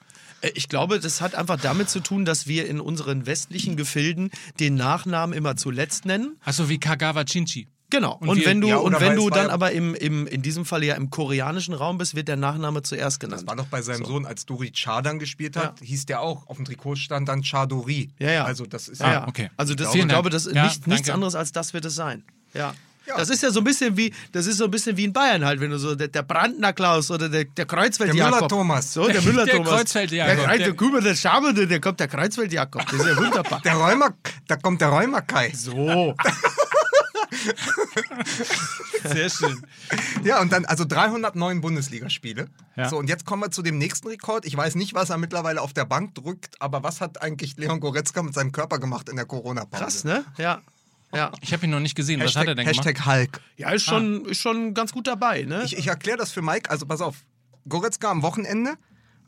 [0.43, 4.31] Äh, Ich glaube, das hat einfach damit zu tun, dass wir in unseren westlichen Gefilden
[4.61, 6.37] den Nachnamen immer zuletzt nennen.
[6.45, 7.69] Achso, wie Kagawa Chinchi.
[7.97, 8.17] Genau.
[8.21, 10.65] Und, Und wenn du, ja, und wenn du dann ja- aber im, im, in diesem
[10.65, 13.47] Fall ja im koreanischen Raum bist, wird der Nachname zuerst genannt.
[13.47, 16.57] War doch bei seinem Sohn, als Dori Char dann gespielt hat, hieß der auch, auf
[16.57, 18.11] dem Trikot stand dann Chardori.
[18.19, 18.45] Ja, ja.
[18.45, 19.29] Also das ist Ja, ja.
[19.29, 19.51] okay.
[19.57, 22.23] Also das, ich glaube, das Ja, nicht, nichts anderes als das wird es sein.
[22.55, 22.75] Ja.
[23.09, 23.17] Ja.
[23.19, 25.45] Das ist ja so ein bisschen wie, das ist so ein bisschen wie in Bayern
[25.45, 28.35] halt, wenn du so der, der Brandner Klaus oder der, der Kreuzfeld Der Jakob.
[28.51, 28.93] Müller-Thomas.
[28.95, 29.71] So, der Müller Der Thomas.
[29.75, 30.27] Kreuzfeld-Jakob.
[30.29, 32.83] Der, der, Der- der der, der kommt der Kreuzfeld Jakob.
[32.91, 33.61] Das ist ja wunderbar.
[33.65, 34.11] Der Räumer,
[34.49, 35.53] da kommt der Räumerkai.
[35.55, 36.15] so.
[39.05, 39.63] Sehr schön.
[40.25, 42.49] Ja, und dann also 309 Bundesligaspiele.
[42.77, 42.89] Ja.
[42.89, 44.45] So, und jetzt kommen wir zu dem nächsten Rekord.
[44.45, 47.81] Ich weiß nicht, was er mittlerweile auf der Bank drückt, aber was hat eigentlich Leon
[47.81, 49.83] Goretzka mit seinem Körper gemacht in der Corona-Pause?
[49.83, 50.25] Krass, ne?
[50.39, 50.63] Ja.
[51.15, 51.33] Ja.
[51.41, 52.21] Ich habe ihn noch nicht gesehen.
[52.21, 52.87] Was hat er Hashtag, denn gemacht?
[52.87, 53.41] Hashtag Hulk.
[53.57, 55.63] Ja, ist schon, ist schon ganz gut dabei, ne?
[55.65, 56.71] Ich, ich erkläre das für Mike.
[56.71, 57.17] Also pass auf.
[57.69, 58.77] Goretzka am Wochenende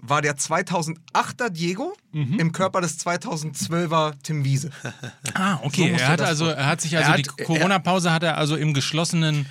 [0.01, 2.39] war der 2008er Diego Mhm.
[2.41, 4.71] im Körper des 2012er Tim Wiese.
[5.35, 5.91] Ah, So okay.
[5.91, 8.39] musst er hat also, er hat sich also Er die hat- er- Corona-Pause hat er
[8.39, 9.47] also im geschlossenen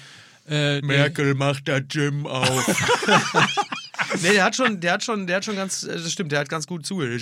[0.49, 2.65] äh, Merkel macht der Gym auf.
[4.21, 6.39] nee, der hat schon, der hat schon, der hat schon ganz, äh, das stimmt, der
[6.39, 7.21] hat ganz gut zugehört.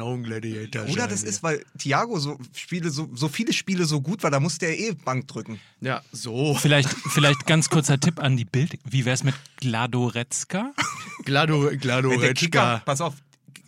[0.00, 4.00] Auch ein Gladiator Oder das ist, weil Thiago so, Spiele, so, so viele Spiele so
[4.00, 5.60] gut war, da musste er eh Bank drücken.
[5.80, 6.54] Ja, so.
[6.56, 8.76] Vielleicht, vielleicht ganz kurzer Tipp an die Bild.
[8.84, 10.72] Wie wär's mit Gladoretzka?
[11.28, 12.32] Glado, Der Gladoretschka.
[12.32, 13.14] Kicker, pass auf,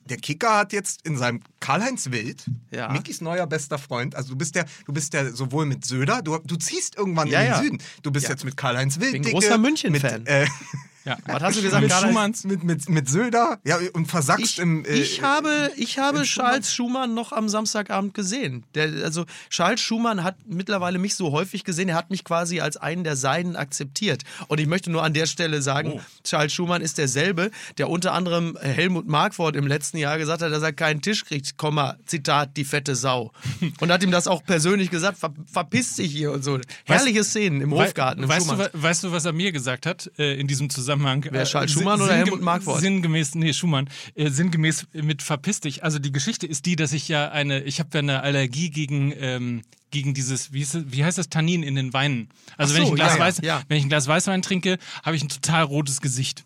[0.06, 2.88] der Kicker hat jetzt in seinem Karl-Heinz Wild, Ja.
[2.88, 6.38] Mickys neuer bester Freund, also du bist der, du bist der sowohl mit Söder, du,
[6.38, 7.62] du ziehst irgendwann Ja, in den ja.
[7.62, 7.78] Süden.
[8.02, 9.12] Du bist jetzt mit Karl-Heinz Wild.
[9.12, 10.26] Bin Dicke, großer München-Fan.
[10.26, 10.46] Äh,
[11.11, 11.18] Ja.
[11.34, 11.92] Was hast du gesagt, Mit?
[11.92, 12.44] Schumanns?
[12.44, 14.84] mit, mit, mit Söder, ja, und versackst Ich, im.
[14.84, 18.64] äh, ich habe, ich habe Charles Schumann noch am Samstagabend gesehen.
[18.74, 22.76] Der, also Charles Schumann hat mittlerweile mich so häufig gesehen, er hat mich quasi als
[22.76, 24.22] einen der Seinen akzeptiert.
[24.48, 26.00] Und ich möchte nur an der Stelle sagen, Oh.
[26.24, 30.62] Charles Schumann ist derselbe, der unter anderem Helmut Markwort im letzten Jahr gesagt hat, dass
[30.62, 33.32] er keinen Tisch kriegt, Komma, Zitat, die fette Sau.
[33.80, 36.58] Und hat ihm das auch persönlich gesagt, ver, verpiss dich hier und so.
[36.84, 38.22] Herrliche Szenen im Hofgarten.
[38.22, 40.99] Im weißt, du, weißt du, was er mir gesagt hat äh, in diesem Zusammenhang?
[41.05, 42.80] Wer, Äh, Charles sinn- Schumann oder Helmut Markwort?
[42.80, 43.88] Sinngemäß, nee, Schumann.
[44.14, 45.82] Äh, sinngemäß mit verpiss dich.
[45.84, 49.12] Also die Geschichte ist die, dass ich ja eine, ich habe ja eine Allergie gegen,
[49.18, 52.28] ähm, gegen dieses, wie, ist wie heißt das, Tannin in den Weinen.
[52.57, 53.62] Also Ach wenn, so, ich ein Glas ja, Weiß, ja.
[53.68, 56.44] wenn ich ein Glas Weißwein trinke, habe ich ein total rotes Gesicht.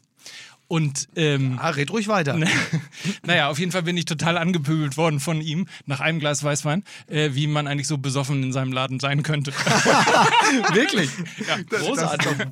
[0.66, 2.38] Und ähm, Ah, red ruhig weiter.
[3.26, 6.84] naja, auf jeden Fall bin ich total angepöbelt worden von ihm nach einem Glas Weißwein,
[7.06, 9.52] äh, wie man eigentlich so besoffen in seinem Laden sein könnte.
[10.72, 11.10] Wirklich?
[11.46, 12.28] Ja, Großartig.
[12.38, 12.46] das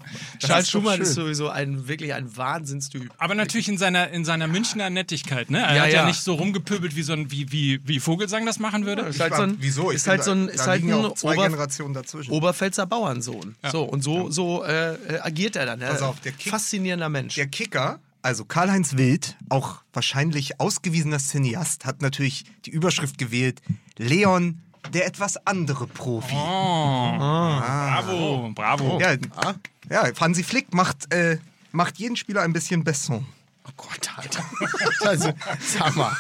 [0.49, 1.03] Charles ist doch Schumann schön.
[1.03, 3.11] ist sowieso ein wirklich ein Wahnsinnstyp.
[3.19, 5.59] Aber natürlich in seiner, in seiner Münchner Nettigkeit, ne?
[5.61, 6.07] Er Ja, hat ja, ja.
[6.07, 9.03] nicht so rumgepöbelt, wie so ein, wie, wie, wie Vogelsang das machen würde.
[9.03, 9.91] Ist halt so ein, Wieso?
[9.91, 12.31] Ich ist halt so ein, ist halt ein Ober, Generationen dazwischen.
[12.31, 13.57] Oberpfälzer Bauernsohn.
[13.71, 15.81] So, und so, so äh, äh, agiert er dann.
[15.81, 15.89] Ja.
[15.91, 17.35] Pass auf, der Kick- Faszinierender Mensch.
[17.35, 23.61] Der Kicker, also Karl-Heinz Wild, auch wahrscheinlich ausgewiesener Cineast, hat natürlich die Überschrift gewählt:
[23.99, 24.61] Leon
[24.93, 26.35] der etwas andere Profi.
[26.35, 27.19] Oh.
[27.19, 28.99] Bravo, bravo.
[29.01, 29.15] Ja,
[29.91, 31.39] ja, Franzi Flick macht, äh,
[31.71, 33.27] macht jeden Spieler ein bisschen Besson.
[33.67, 34.45] Oh Gott, Alter.
[35.07, 36.17] Also, sag mal.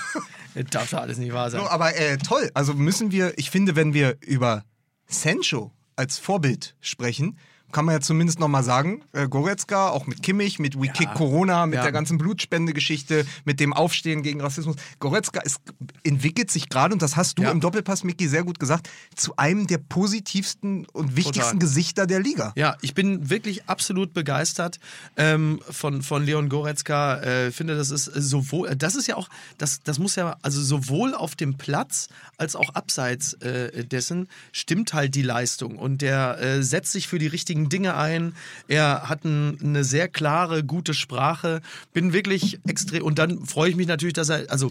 [0.55, 1.61] Das darf doch alles nicht wahr sein.
[1.61, 2.51] So, aber äh, toll.
[2.55, 4.65] Also müssen wir, ich finde, wenn wir über
[5.07, 7.39] Sancho als Vorbild sprechen,
[7.73, 11.67] kann man ja zumindest nochmal sagen, äh, Goretzka, auch mit Kimmich, mit We Kick Corona,
[11.67, 11.83] mit Ja.
[11.83, 14.77] der ganzen Blutspende-Geschichte, mit dem Aufstehen gegen Rassismus.
[15.01, 15.61] Goretzka ist,
[16.05, 17.51] entwickelt sich gerade, und das hast du Ja.
[17.51, 21.59] im Doppelpass, Micky, sehr gut gesagt, zu einem der positivsten und wichtigsten Total.
[21.59, 22.53] Gesichter der Liga.
[22.57, 24.79] Ja, ich bin wirklich absolut begeistert
[25.17, 27.21] ähm, von, von Leon Goretzka.
[27.23, 31.15] Äh, finde, das ist sowohl, das ist ja auch, das, das muss ja, also sowohl
[31.15, 35.77] auf dem Platz als auch abseits äh, dessen stimmt halt die Leistung.
[35.79, 38.35] Und der äh, setzt sich für die richtigen Dinge ein.
[38.69, 41.61] Er hat ein, eine sehr klare, gute Sprache.
[41.93, 44.71] Bin wirklich extrem, und dann freue ich mich natürlich, dass er, also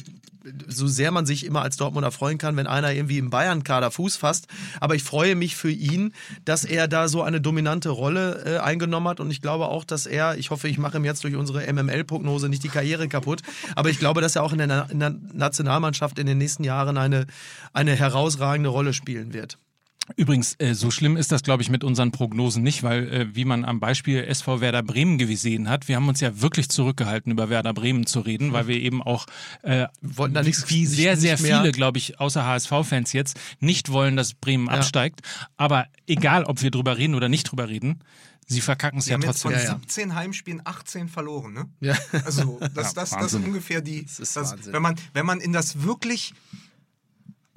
[0.68, 4.16] so sehr man sich immer als Dortmunder freuen kann, wenn einer irgendwie im Bayern-Kader Fuß
[4.16, 4.48] fasst.
[4.80, 6.14] Aber ich freue mich für ihn,
[6.46, 9.20] dass er da so eine dominante Rolle äh, eingenommen hat.
[9.20, 12.50] Und ich glaube auch, dass er, ich hoffe, ich mache ihm jetzt durch unsere MML-Prognose
[12.50, 13.42] nicht die Karriere kaputt,
[13.76, 16.64] aber ich glaube, dass er auch in der, Na in der Nationalmannschaft in den nächsten
[16.64, 17.28] Jahren eine,
[17.74, 19.58] eine herausragende Rolle spielen wird.
[20.18, 23.46] Übrigens, äh, so schlimm ist das, glaube ich, mit unseren Prognosen nicht, weil, äh, wie
[23.46, 27.50] man am Beispiel SV Werder Bremen gesehen hat, wir haben uns ja wirklich zurückgehalten, über
[27.50, 29.28] Werder Bremen zu reden, weil wir eben auch,
[29.62, 34.16] äh, Wollten da nichts- wie sehr, sehr viele, glaube ich, außer HSV-Fans jetzt, nicht wollen,
[34.18, 34.74] dass Bremen Ja.
[34.74, 35.22] absteigt.
[35.56, 38.00] Aber egal, ob wir drüber reden oder nicht drüber reden,
[38.48, 39.52] sie verkacken es ja haben jetzt trotzdem.
[39.52, 39.80] von Ja, ja.
[39.80, 41.70] 17 Heimspielen 18 verloren, ne?
[41.80, 41.96] Ja.
[42.26, 44.04] Also, das, das, das ist ungefähr die.
[44.04, 44.74] Das ist das, Wahnsinn.
[44.74, 46.34] wenn, man, wenn man in das wirklich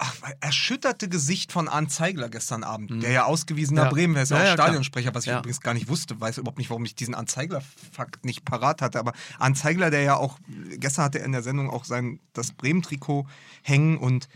[0.05, 3.87] ach, erschütterte Gesicht von Arndt Zeigler gestern Abend, der ja ausgewiesener Mhm.
[3.87, 3.91] Ja.
[3.93, 4.53] Bremen, er ist ja, Ja, auch.
[4.53, 8.25] Stadionsprecher, was ich übrigens gar nicht wusste, weiß überhaupt nicht, warum ich diesen Arndt Zeigler-Fakt
[8.25, 8.99] nicht parat hatte.
[8.99, 10.39] Aber Arndt Zeigler, der ja auch,
[10.77, 13.25] gestern hatte er in der Sendung auch sein, das Bremen-Trikot
[13.63, 14.27] hängen und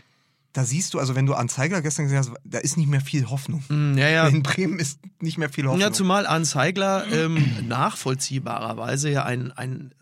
[0.52, 3.00] da siehst du, also wenn du Arndt Zeigler gestern gesehen hast, da ist nicht mehr
[3.00, 3.62] viel Hoffnung.
[3.96, 4.26] Ja, ja.
[4.26, 5.80] In Bremen ist nicht mehr viel Hoffnung.
[5.80, 9.94] Ja, zumal Arne Zeigler ähm, nachvollziehbarerweise ja ein, ein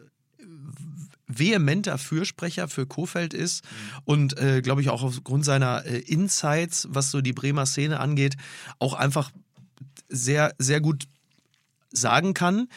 [1.29, 3.63] vehementer Fürsprecher für Kofeld ist
[4.05, 8.37] und äh, glaube ich auch aufgrund seiner äh, Insights, was so die Bremer Szene angeht,
[8.79, 9.31] auch einfach
[10.09, 11.07] sehr, sehr gut
[11.91, 12.69] sagen kann,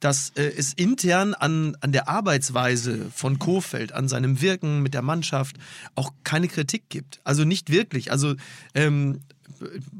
[0.00, 5.02] dass äh, es intern an, an der Arbeitsweise von Kofeld, an seinem Wirken mit der
[5.02, 5.56] Mannschaft
[5.94, 7.20] auch keine Kritik gibt.
[7.22, 8.10] Also nicht wirklich.
[8.10, 8.34] Also
[8.74, 9.20] ähm,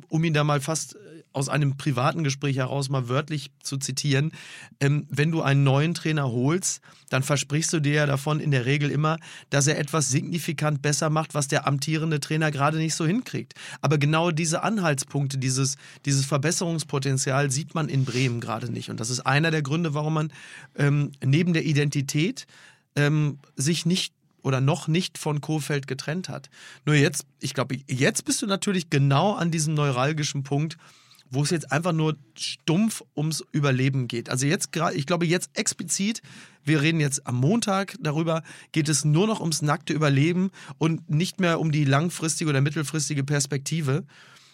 [0.08, 0.96] um ihn da mal fast
[1.32, 4.32] aus einem privaten Gespräch heraus mal wörtlich zu zitieren,
[4.80, 8.66] ähm, wenn du einen neuen Trainer holst, dann versprichst du dir ja davon in der
[8.66, 9.18] Regel immer,
[9.50, 13.54] dass er etwas signifikant besser macht, was der amtierende Trainer gerade nicht so hinkriegt.
[13.80, 18.90] Aber genau diese Anhaltspunkte, dieses, dieses Verbesserungspotenzial sieht man in Bremen gerade nicht.
[18.90, 20.32] Und das ist einer der Gründe, warum man
[20.76, 22.46] ähm, neben der Identität
[22.96, 26.50] ähm, sich nicht oder noch nicht von Kofeld getrennt hat.
[26.86, 30.76] Nur jetzt, ich glaube, jetzt bist du natürlich genau an diesem neuralgischen Punkt,
[31.30, 34.28] wo es jetzt einfach nur stumpf ums Überleben geht.
[34.28, 36.22] Also jetzt gerade, ich glaube jetzt explizit,
[36.64, 41.40] wir reden jetzt am Montag darüber, geht es nur noch ums nackte Überleben und nicht
[41.40, 44.04] mehr um die langfristige oder mittelfristige Perspektive.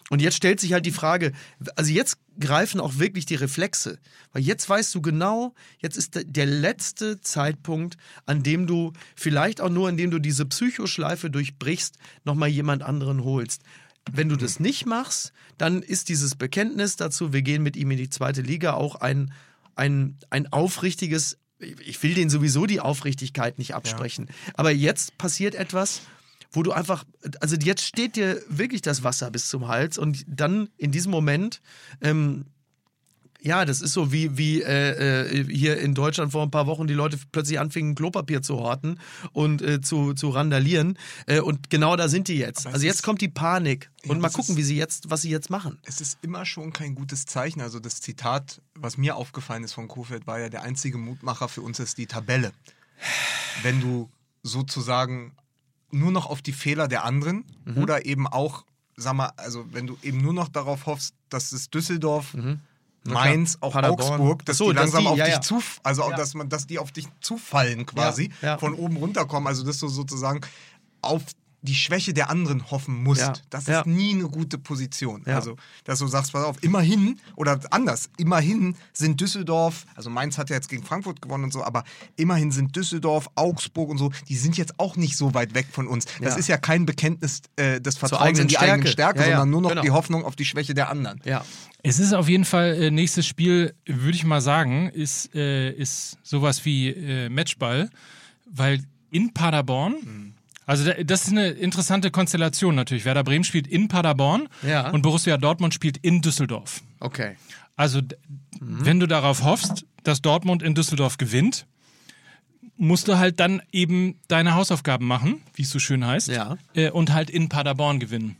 [0.09, 1.33] Und jetzt stellt sich halt die Frage,
[1.75, 3.99] also jetzt greifen auch wirklich die Reflexe,
[4.31, 9.69] weil jetzt weißt du genau, jetzt ist der- letzte Zeitpunkt, an dem du vielleicht auch
[9.69, 13.63] nur, indem du diese Psychoschleife durchbrichst, nochmal jemand anderen holst.
[14.11, 17.97] Wenn du das nicht machst, dann ist dieses Bekenntnis dazu, wir gehen mit ihm in
[17.97, 19.33] die zweite Liga, auch ein,
[19.75, 26.01] ein, ein aufrichtiges, ich will denen sowieso die Aufrichtigkeit nicht absprechen, aber jetzt passiert etwas,
[26.51, 27.03] wo du einfach,
[27.41, 31.61] also jetzt steht dir wirklich das Wasser bis zum Hals und dann in diesem Moment,
[32.01, 32.45] ähm,
[33.47, 36.85] ja, das ist so wie, wie äh, äh, hier in Deutschland vor ein paar Wochen
[36.87, 38.99] die Leute plötzlich anfingen, Klopapier zu horten
[39.31, 40.97] und äh, zu, zu randalieren.
[41.25, 42.67] Äh, und genau da sind die jetzt.
[42.67, 43.89] Also jetzt kommt die Panik.
[44.03, 45.79] Ja, und mal gucken, ist- wie sie jetzt, was sie jetzt machen.
[45.83, 47.61] es ist immer schon kein gutes Zeichen.
[47.61, 51.61] Also das Zitat, was mir aufgefallen ist von Kofeld, war ja der einzige Mutmacher für
[51.61, 52.51] uns ist die Tabelle.
[53.63, 54.09] Wenn du
[54.43, 55.33] sozusagen
[55.91, 57.77] nur noch auf die Fehler der anderen Mhm.
[57.77, 61.69] oder eben auch, sag mal, also wenn du eben nur noch darauf hoffst, dass es
[61.69, 62.59] Düsseldorf, Mhm.
[63.13, 64.11] Mainz, auch Paderborn.
[64.11, 65.41] Augsburg, dass so, die dass langsam die- auf ja, dich ja.
[65.41, 68.57] zu, also dass man, dass die auf dich zufallen quasi, Ja, ja.
[68.57, 70.41] von oben runterkommen, also dass du sozusagen
[71.01, 71.21] auf
[71.63, 73.21] die Schwäche der anderen hoffen musst.
[73.21, 73.83] Ja, Das ist ja.
[73.85, 75.23] nie eine gute Position.
[75.25, 75.35] Ja.
[75.35, 80.49] Also, dass du sagst, pass auf, immerhin, oder anders, immerhin sind Düsseldorf, also Mainz hat
[80.49, 81.83] ja jetzt gegen Frankfurt gewonnen und so, aber
[82.15, 85.87] immerhin sind Düsseldorf, Augsburg und so, die sind jetzt auch nicht so weit weg von
[85.87, 86.05] uns.
[86.21, 86.35] Das Ja.
[86.39, 89.17] ist ja kein Bekenntnis äh, des Vertrauens in die eigene Stärke.
[89.17, 89.81] Stärke, Ja, ja, sondern nur noch genau.
[89.81, 91.19] die Hoffnung auf die Schwäche der anderen.
[91.25, 91.43] Ja.
[91.83, 96.17] Es ist auf jeden Fall, äh, nächstes Spiel, würde ich mal sagen, ist, äh, ist
[96.23, 97.89] sowas wie äh, Matchball,
[98.49, 100.33] weil in Paderborn
[100.67, 103.05] Also da- das ist eine interessante Konstellation natürlich.
[103.05, 104.89] Werder Bremen spielt in Paderborn Ja.
[104.91, 106.81] und Borussia Dortmund spielt in Düsseldorf.
[106.99, 107.35] Okay.
[107.75, 108.85] Also Mhm.
[108.85, 111.65] wenn du darauf hoffst, dass Dortmund in Düsseldorf gewinnt,
[112.75, 116.57] musst du halt dann eben deine Hausaufgaben machen, wie es so schön heißt, Ja.
[116.75, 118.35] äh, und halt in Paderborn gewinnen.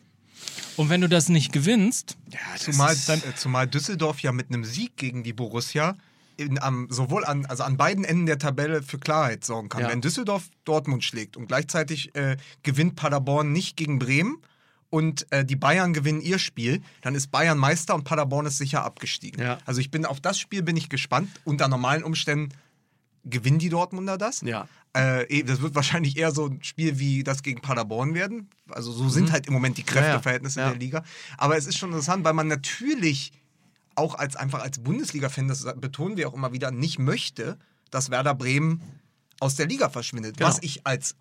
[0.75, 2.17] Und wenn du das nicht gewinnst,
[2.59, 5.95] Zumal, äh, zumal Düsseldorf ja mit einem Sieg gegen die Borussia
[6.37, 9.81] in, am, sowohl an, also an beiden Enden der Tabelle für Klarheit sorgen kann.
[9.81, 9.89] Ja.
[9.89, 14.37] Wenn Düsseldorf Dortmund schlägt und gleichzeitig äh, gewinnt Paderborn nicht gegen Bremen
[14.89, 18.83] und äh, die Bayern gewinnen ihr Spiel, dann ist Bayern Meister und Paderborn ist sicher
[18.85, 19.41] abgestiegen.
[19.41, 19.57] Ja.
[19.65, 21.29] Also ich bin auf das Spiel bin ich gespannt.
[21.43, 22.53] Unter normalen Umständen
[23.25, 24.41] gewinnen die Dortmunder das.
[24.41, 24.67] Ja.
[24.95, 28.49] Äh, eh, das wird wahrscheinlich eher so ein Spiel wie das gegen Paderborn werden.
[28.69, 29.87] Also so sind halt im Moment die Mhm.
[29.87, 29.93] Ja.
[30.01, 30.67] Kräfteverhältnisse Ja.
[30.67, 31.03] in der Liga.
[31.37, 33.33] Aber es ist schon interessant, weil man natürlich
[33.97, 37.57] auch als einfach als Bundesliga-Fan, das betonen wir auch immer wieder, nicht möchte,
[37.91, 38.81] dass Werder Bremen
[39.39, 40.37] aus der Liga verschwindet.
[40.37, 40.49] Genau.
[40.49, 41.15] Was ich als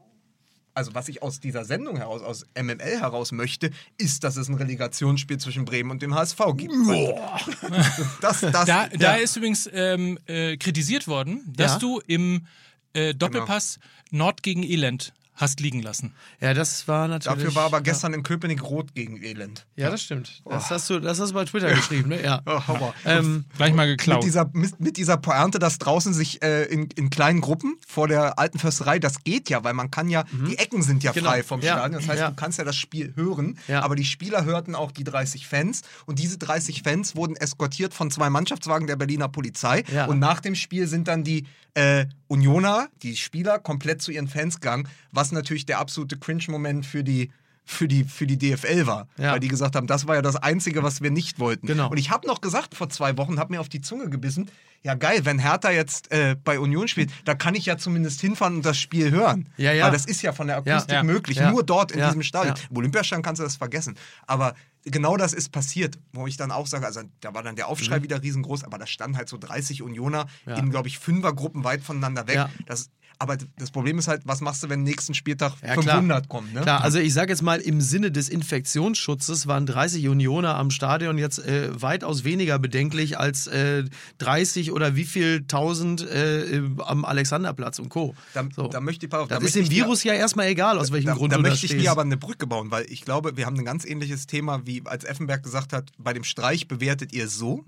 [0.74, 4.54] also was ich aus dieser Sendung heraus, aus MML heraus möchte, ist, dass es ein
[4.56, 6.74] Relegationsspiel zwischen Bremen und dem HSV gibt.
[8.20, 9.14] Das, das, da, da ja.
[9.14, 11.78] ist übrigens ähm, äh, kritisiert worden, dass Ja.
[11.78, 12.46] du im
[12.92, 13.78] äh, Doppelpass
[14.10, 16.12] Nord gegen Elend hast liegen lassen.
[16.40, 17.38] Ja, das war natürlich.
[17.44, 19.66] Dafür war aber gestern in Köpenick rot gegen Elend.
[19.76, 20.42] Ja, das stimmt.
[20.48, 22.22] Das hast du, das hast du bei Twitter geschrieben, ne?
[22.22, 22.40] Ja.
[22.46, 22.94] Oh, Horror.
[23.04, 24.24] Ähm, Gleich mal mit geklaut.
[24.24, 28.38] dieser, mit, mit dieser Pointe, dass draußen sich äh, in, in kleinen Gruppen vor der
[28.38, 31.30] alten Försterei, das geht ja, weil man kann ja, die Ecken sind ja Genau.
[31.30, 31.74] frei vom Ja.
[31.74, 32.00] Stadion.
[32.00, 32.30] Das heißt, Ja.
[32.30, 33.82] du kannst ja das Spiel hören, Ja.
[33.82, 38.10] aber die Spieler hörten auch die 30 Fans und diese 30 Fans wurden eskortiert von
[38.10, 40.06] zwei Mannschaftswagen der Berliner Polizei Ja.
[40.06, 44.60] und nach dem Spiel sind dann die äh, Unioner, die Spieler, komplett zu ihren Fans
[44.60, 47.30] gegangen, was natürlich der absolute Cringe-Moment für die
[47.68, 49.32] für die, für die DFL war, Ja.
[49.32, 51.66] weil die gesagt haben, das war ja das Einzige, was wir nicht wollten.
[51.66, 51.90] Genau.
[51.90, 54.48] Und ich habe noch gesagt vor zwei Wochen, habe mir auf die Zunge gebissen,
[54.84, 58.54] ja geil, wenn Hertha jetzt äh, bei Union spielt, da kann ich ja zumindest hinfahren
[58.54, 59.48] und das Spiel hören.
[59.56, 59.86] Ja, ja.
[59.86, 61.02] Weil das ist ja von der Akustik Ja.
[61.02, 61.50] möglich, Ja.
[61.50, 62.54] nur dort in diesem Stadion.
[62.70, 63.96] Im Olympiastadion kannst du das vergessen.
[64.28, 64.54] Aber
[64.86, 68.02] genau das ist passiert, wo ich dann auch sage, also da war dann der Aufschrei
[68.02, 70.50] wieder riesengroß, aber da standen halt so 30 Unioner Mhm.
[70.52, 70.58] Ja.
[70.58, 72.36] in, glaube ich, Fünfergruppen weit voneinander weg.
[72.36, 72.50] Ja.
[72.66, 75.96] Das, aber das Problem ist halt, was machst du, wenn nächsten Spieltag Ja, klar.
[75.96, 76.52] 500 kommen?
[76.52, 76.60] Ne?
[76.60, 81.16] Klar, also ich sage jetzt mal, im Sinne des Infektionsschutzes waren 30 Unioner am Stadion
[81.16, 83.84] jetzt äh, weitaus weniger bedenklich als äh,
[84.18, 88.14] 30 oder wie viel tausend äh, am Alexanderplatz und Co.
[88.34, 88.68] Da, So.
[88.68, 91.14] da möchte ich, auf, das da ist dem Virus ja erstmal egal, aus welchem da,
[91.14, 93.56] Grund da da möchte ich dir aber eine Brücke bauen, weil ich glaube, wir haben
[93.58, 97.34] ein ganz ähnliches Thema, wie als Effenberg gesagt hat, bei dem Streich bewertet ihr es
[97.36, 97.64] so,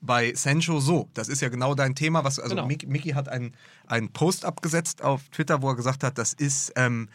[0.00, 1.08] bei Sancho so.
[1.14, 2.24] Das ist ja genau dein Thema.
[2.24, 2.66] Was, also Genau.
[2.66, 3.54] Mickey, Mickey hat einen,
[3.86, 7.08] einen Post abgesetzt auf Twitter, wo er gesagt hat, das ist ähm,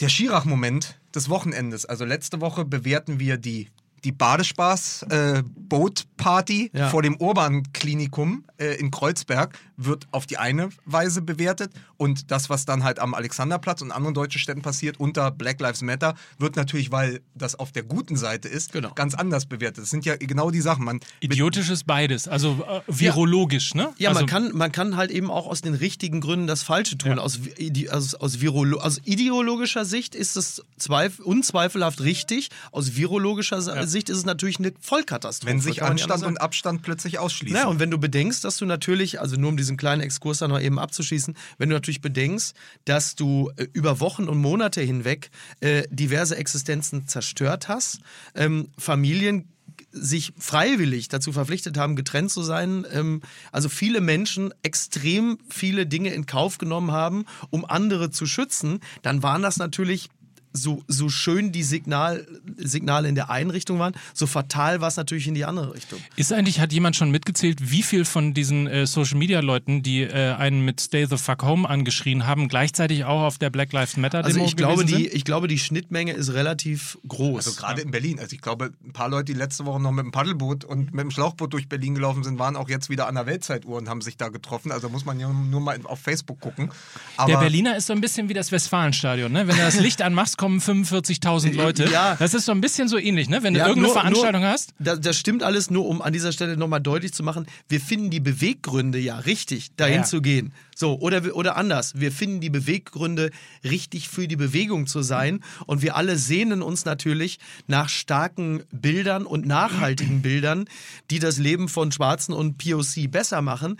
[0.00, 1.86] der Schirach-Moment des Wochenendes.
[1.86, 3.68] Also letzte Woche bewerten wir die
[4.04, 6.88] die Badespaß-Boat-Party Ja.
[6.88, 12.64] vor dem Urban-Klinikum äh, in Kreuzberg wird auf die eine Weise bewertet und das, was
[12.66, 16.92] dann halt am Alexanderplatz und anderen deutschen Städten passiert unter Black Lives Matter, wird natürlich,
[16.92, 18.90] weil das auf der guten Seite ist, Genau.
[18.94, 19.84] ganz anders bewertet.
[19.84, 20.84] Das sind ja genau die Sachen.
[20.84, 23.92] Man, Idiotisch ist beides, also äh, virologisch, ne?
[23.98, 26.98] Ja, also, man, kann, man kann halt eben auch aus den richtigen Gründen das Falsche
[26.98, 27.18] tun.
[27.18, 32.50] Aus, ide- aus, aus, Virolo aus ideologischer Sicht ist es zweif unzweifelhaft richtig.
[32.72, 35.52] Aus virologischer Sicht ist es natürlich eine Vollkatastrophe.
[35.52, 37.56] wenn sich Anstand und Abstand plötzlich ausschließen.
[37.56, 40.48] Naja, und wenn du bedenkst, dass du natürlich, also nur um diesen kleinen Exkurs da
[40.48, 45.30] noch eben abzuschließen, wenn du natürlich bedenkst, dass du äh, über Wochen und Monate hinweg
[45.60, 48.00] äh, diverse Existenzen zerstört hast,
[48.34, 49.48] ähm, Familien
[49.92, 53.22] sich freiwillig dazu verpflichtet haben, getrennt zu sein, ähm,
[53.52, 59.22] also viele Menschen extrem viele Dinge in Kauf genommen haben, um andere zu schützen, dann
[59.22, 60.08] waren das natürlich
[60.52, 62.26] so, so schön die Signal,
[62.56, 65.98] Signale in der einen Richtung waren, so fatal war es natürlich in die andere Richtung.
[66.16, 70.02] Ist eigentlich, hat jemand schon mitgezählt, wie viel von diesen äh, Social Media Leuten, die
[70.02, 73.96] äh, einen mit Stay the Fuck Home angeschrien haben, gleichzeitig auch auf der Black Lives
[73.96, 75.14] Matter Demo Also ich glaube, die, sind?
[75.14, 77.46] ich glaube, die Schnittmenge ist relativ groß.
[77.46, 78.18] Also gerade in Berlin.
[78.18, 81.02] Also ich glaube, ein paar Leute, die letzte Woche noch mit dem Paddelboot und mit
[81.02, 84.00] dem Schlauchboot durch Berlin gelaufen sind, waren auch jetzt wieder an der Weltzeituhr und haben
[84.00, 84.72] sich da getroffen.
[84.72, 86.70] Also muss man ja nur mal auf Facebook gucken.
[87.16, 89.46] Aber Der Berliner ist so ein bisschen wie das Westfalenstadion, ne?
[89.46, 91.84] Wenn du das Licht anmachst, kommen 45.000 Leute.
[91.92, 92.16] Ja.
[92.18, 93.42] Das ist so ein bisschen so ähnlich, ne?
[93.42, 94.72] Wenn du Ja, irgendeine nur- Veranstaltung nur, hast.
[94.78, 98.08] Das, das stimmt alles nur, um an dieser Stelle nochmal deutlich zu machen, wir finden
[98.08, 100.02] die Beweggründe ja richtig, dahin Ja.
[100.04, 100.54] zu gehen.
[100.74, 103.32] So, oder, oder anders, wir finden die Beweggründe
[103.64, 109.26] richtig für die Bewegung zu sein und wir alle sehnen uns natürlich nach starken Bildern
[109.26, 110.64] und nachhaltigen Bildern,
[111.10, 113.76] die das Leben von Schwarzen und POC besser machen.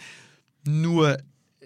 [0.66, 1.16] Nur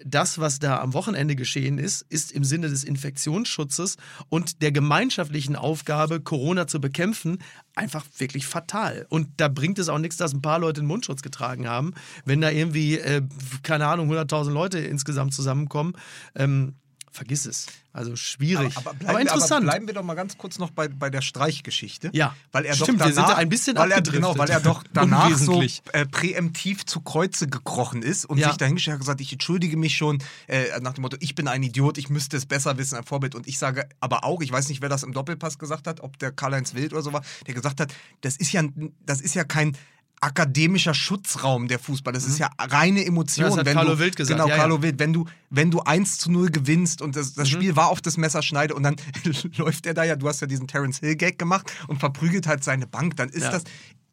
[0.03, 3.97] das, was da am Wochenende geschehen ist, ist im Sinne des Infektionsschutzes
[4.29, 7.39] und der gemeinschaftlichen Aufgabe, Corona zu bekämpfen,
[7.75, 9.05] einfach wirklich fatal.
[9.09, 11.93] Und da bringt es auch nichts, dass ein paar Leute einen Mundschutz getragen haben,
[12.25, 13.21] wenn da irgendwie, äh,
[13.63, 15.93] keine Ahnung, 100.000 Leute insgesamt zusammenkommen.
[16.35, 16.75] Ähm,
[17.15, 17.65] vergiss es.
[17.93, 18.75] Also schwierig.
[18.75, 19.51] Aber, Aber, bleiben, interessant.
[19.53, 22.09] aber bleiben wir doch mal ganz kurz noch bei, bei der Streichgeschichte.
[22.13, 24.49] Ja, weil er stimmt, doch wir danach, sind da ein bisschen weil er, genau, weil
[24.49, 25.63] er doch danach so
[25.93, 28.49] äh, präemptiv zu Kreuze gekrochen ist und Ja.
[28.49, 31.63] sich dahingestellt hat gesagt, ich entschuldige mich schon äh, nach dem Motto, ich bin ein
[31.63, 33.33] Idiot, ich müsste es besser wissen, ein Vorbild.
[33.33, 36.19] Und ich sage aber auch, ich weiß nicht, wer das im Doppelpass gesagt hat, ob
[36.19, 38.63] der Karl-Heinz Wild oder so war, der gesagt hat, das ist ja,
[39.05, 39.77] das ist ja kein
[40.25, 42.11] akademischer Schutzraum der Fußball.
[42.13, 43.45] Das ist ja reine Emotion.
[43.45, 43.49] Mhm.
[43.51, 44.61] Das hat wenn Carlo du, Wild gesagt, Genau, ja, ja.
[44.61, 44.99] Carlo Wild.
[44.99, 47.33] Wenn du, wenn du 1 zu 0 gewinnst und das, Mhm.
[47.37, 48.95] das Spiel war auf das Messerschneide und dann
[49.57, 52.63] läuft er da ja, du hast ja diesen Terence Hill Gag gemacht und verprügelt halt
[52.63, 53.51] seine Bank, dann ist Ja.
[53.51, 53.63] das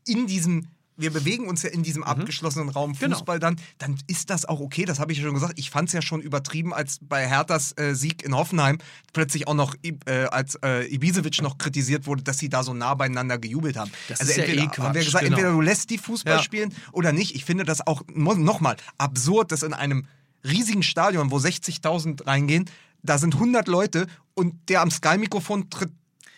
[0.07, 0.67] in diesem
[0.97, 2.99] wir bewegen uns ja in diesem abgeschlossenen Raum Mhm.
[2.99, 3.17] Genau.
[3.17, 4.85] Fußball dann, dann ist das auch okay.
[4.85, 5.55] Das habe ich ja schon gesagt.
[5.59, 8.79] Ich fand es ja schon übertrieben, als bei Herthas äh, Sieg in Hoffenheim
[9.13, 12.95] plötzlich auch noch, äh, als äh, Ibisevic noch kritisiert wurde, dass sie da so nah
[12.95, 13.91] beieinander gejubelt haben.
[14.09, 15.37] Das also ist ja entweder, eh Quatsch, haben wir gesagt, genau.
[15.37, 16.43] entweder du lässt die Fußball Ja.
[16.43, 17.35] spielen oder nicht.
[17.35, 20.07] Ich finde das auch nochmal absurd, dass in einem
[20.45, 22.69] riesigen Stadion, wo 60.000 reingehen,
[23.03, 25.91] da sind 100 Leute und der am Sky-Mikrofon tritt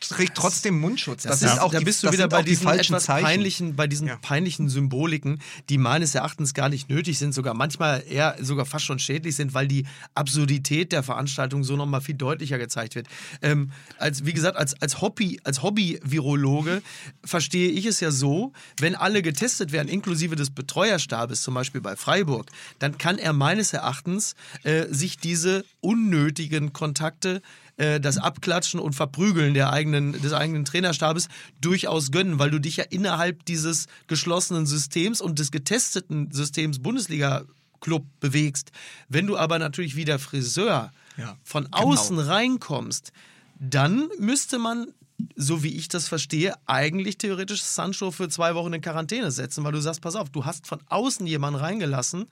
[0.09, 1.23] trägt trotzdem Mundschutz.
[1.25, 3.05] Das, ist, ist auch da die, bist du das wieder bei die diesen falschen etwas
[3.05, 3.25] Zeichen.
[3.25, 4.17] peinlichen, bei diesen Ja.
[4.17, 8.99] peinlichen Symboliken, die meines Erachtens gar nicht nötig sind, sogar manchmal eher sogar fast schon
[8.99, 13.07] schädlich sind, weil die Absurdität der Veranstaltung so nochmal viel deutlicher gezeigt wird.
[13.43, 16.83] Ähm, als, wie gesagt, als, als Hobby, als Hobby-Virologe
[17.25, 21.97] verstehe ich es ja so, wenn alle getestet werden, inklusive des Betreuerstabes, zum Beispiel bei
[21.97, 27.43] Freiburg, dann kann er meines Erachtens äh, sich diese unnötigen Kontakte
[27.77, 31.29] äh, das Abklatschen und Verprügeln der eigenen, des eigenen Trainerstabes
[31.61, 37.45] durchaus gönnen, weil du dich ja innerhalb dieses geschlossenen Systems und des getesteten Systems Bundesliga
[37.81, 38.73] Club bewegst.
[39.09, 41.77] Wenn du aber natürlich wie der Friseur Ja, von genau.
[41.79, 43.13] außen reinkommst,
[43.61, 44.89] dann müsste man,
[45.37, 49.73] so wie ich das verstehe, eigentlich theoretisch Sancho für zwei Wochen in Quarantäne setzen, weil
[49.73, 52.27] du sagst, pass auf, du hast von außen jemanden reingelassen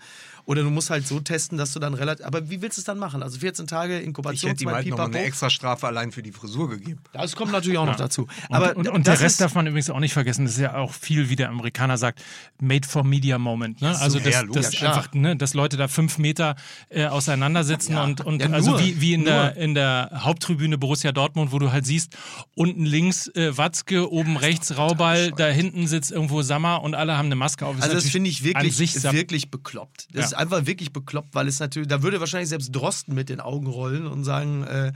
[0.44, 2.26] oder du musst halt so testen, dass du dann relativ.
[2.26, 3.22] Aber wie willst du es dann machen?
[3.22, 6.32] Also 14 Tage Ich Inkubation, hätte ihm zwei halt eine extra Strafe allein für die
[6.32, 7.00] Frisur gegeben.
[7.12, 8.22] Das kommt natürlich auch noch dazu.
[8.22, 10.44] Und, Aber und, und der das Rest darf man übrigens auch nicht vergessen.
[10.44, 12.22] Das ist ja auch viel, wie der Amerikaner sagt,
[12.60, 13.80] made for media moment.
[13.80, 13.96] Ne?
[13.98, 14.96] Also, ja, dass, logisch, dass, klar.
[14.96, 16.56] einfach, ne, dass Leute da fünf Meter
[16.88, 21.52] äh, auseinandersitzen und, und Ja, also wie, wie in, der, in der Haupttribüne Borussia Dortmund,
[21.52, 22.16] wo du halt siehst,
[22.54, 27.26] unten links äh, Watzke, oben rechts Rauball, da hinten sitzt irgendwo Sammer und alle haben
[27.26, 27.76] eine Maske auf.
[27.76, 30.08] Ist Also das finde ich wirklich, sa- wirklich bekloppt.
[30.12, 30.26] Das Ja.
[30.26, 33.66] ist einfach wirklich bekloppt, weil es natürlich, da würde wahrscheinlich selbst Drosten mit den Augen
[33.66, 34.92] rollen und sagen, äh,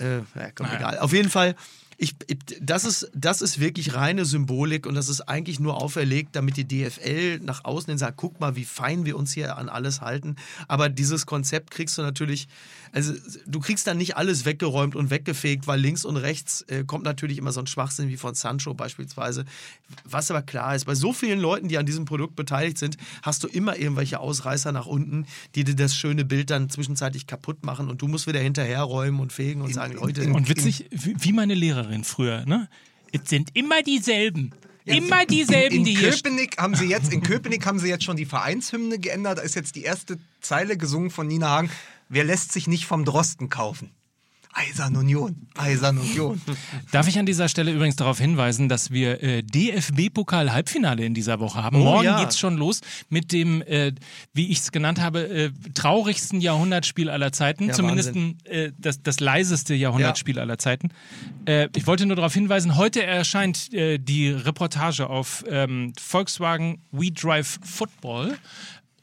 [0.00, 0.78] äh, ja, komm, Naja.
[0.78, 0.98] egal.
[0.98, 1.54] Auf jeden Fall,
[1.96, 6.34] ich, ich, das, ist, das ist wirklich reine Symbolik und das ist eigentlich nur auferlegt,
[6.34, 9.68] damit die DFL nach außen hin sagt, guck mal, wie fein wir uns hier an
[9.68, 10.34] alles halten.
[10.66, 12.48] Aber dieses Konzept kriegst du natürlich,
[12.94, 13.12] also
[13.44, 17.38] du kriegst dann nicht alles weggeräumt und weggefegt, weil links und rechts äh, kommt natürlich
[17.38, 19.44] immer so ein Schwachsinn wie von Sancho beispielsweise.
[20.04, 23.42] Was aber klar ist, bei so vielen Leuten, die an diesem Produkt beteiligt sind, hast
[23.42, 25.26] du immer irgendwelche Ausreißer nach unten,
[25.56, 29.32] die dir das schöne Bild dann zwischenzeitlich kaputt machen und du musst wieder hinterherräumen und
[29.32, 32.68] fegen und sagen, Leute, Und witzig, wie meine Lehrerin früher, ne?
[33.10, 34.52] Es sind immer dieselben.
[34.84, 38.16] Immer dieselben, in die hier Köpenick haben sie jetzt, in Köpenick haben sie jetzt schon
[38.16, 39.38] die Vereinshymne geändert.
[39.38, 41.70] Da ist jetzt die erste Zeile gesungen von Nina Hagen.
[42.14, 43.90] Wer lässt sich nicht vom Drosten kaufen?
[44.52, 46.40] Eisern Union, Eisern Union.
[46.92, 51.64] Darf ich an dieser Stelle übrigens darauf hinweisen, dass wir äh, DFB-Pokal-Halbfinale in dieser Woche
[51.64, 51.80] haben.
[51.80, 52.20] Oh, Morgen ja.
[52.20, 53.92] geht's schon los mit dem, äh,
[54.32, 57.66] wie ich es genannt habe, äh, traurigsten Jahrhundertspiel aller Zeiten.
[57.66, 60.90] Ja, Zumindest äh, das, das leiseste Jahrhundertspiel aller Zeiten.
[61.46, 67.10] Äh, ich wollte nur darauf hinweisen, heute erscheint äh, die Reportage auf ähm, Volkswagen We
[67.10, 68.38] Drive Football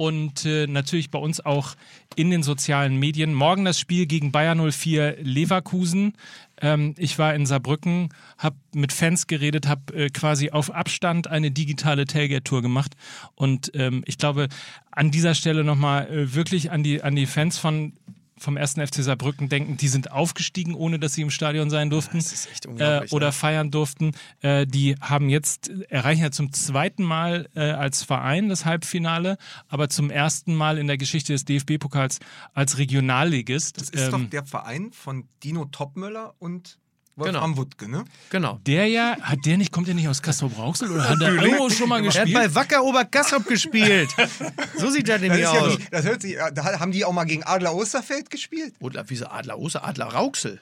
[0.02, 1.76] und äh, natürlich bei uns auch
[2.16, 3.36] in den sozialen Medien.
[3.36, 6.14] Morgen das Spiel gegen Bayer 04 Leverkusen.
[6.60, 11.52] Ähm, ich war in Saarbrücken, habe mit Fans geredet, habe äh, quasi auf Abstand eine
[11.52, 12.96] digitale Tailgate-Tour gemacht.
[13.36, 14.48] Und ähm, ich glaube,
[14.90, 17.94] an dieser Stelle nochmal äh, wirklich an die, an die Fans von
[18.42, 22.18] vom ersten FC Saarbrücken denken, die sind aufgestiegen, ohne dass sie im Stadion sein durften
[22.18, 23.32] das ist echt unglaublich, äh, oder ne?
[23.32, 24.12] feiern durften.
[24.42, 29.38] Äh, die haben jetzt, erreichen ja zum zweiten Mal äh, als Verein das Halbfinale,
[29.68, 32.20] aber zum ersten Mal in der Geschichte des DFB-Pokals
[32.54, 33.80] als Regionalligist.
[33.80, 36.80] Das ist Ähm, doch der Verein von Dino Topmöller und
[37.16, 38.06] Wolfram Wuttke, ne?
[38.30, 38.60] genau.
[38.66, 41.70] der ja, hat der nicht, kommt der nicht aus Kassel Brauxel oder hat der irgendwo
[41.70, 42.34] schon mal Er hat gespielt?
[42.34, 44.10] bei Wacker Oberkassel gespielt.
[44.78, 45.78] so sieht das Das, nämlich ja aus.
[45.78, 48.74] wie, das hört sich, da haben die auch mal gegen Adler Osterfeld gespielt?
[48.80, 50.62] Oder wie so Adler Oster, Adler Rauxel.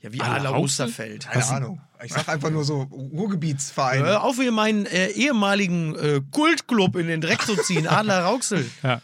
[0.00, 0.58] Ja, wie Adler Adler?
[0.60, 1.28] Osterfeld.
[1.30, 1.80] Keine Ahnung.
[2.04, 4.04] Ich sag einfach nur so Ruhrgebietsvereine.
[4.04, 8.68] Hör auf, hier meinen äh, ehemaligen äh, Kultclub in den Dreck zu ziehen, Adler Rauxel.
[8.82, 9.00] ja.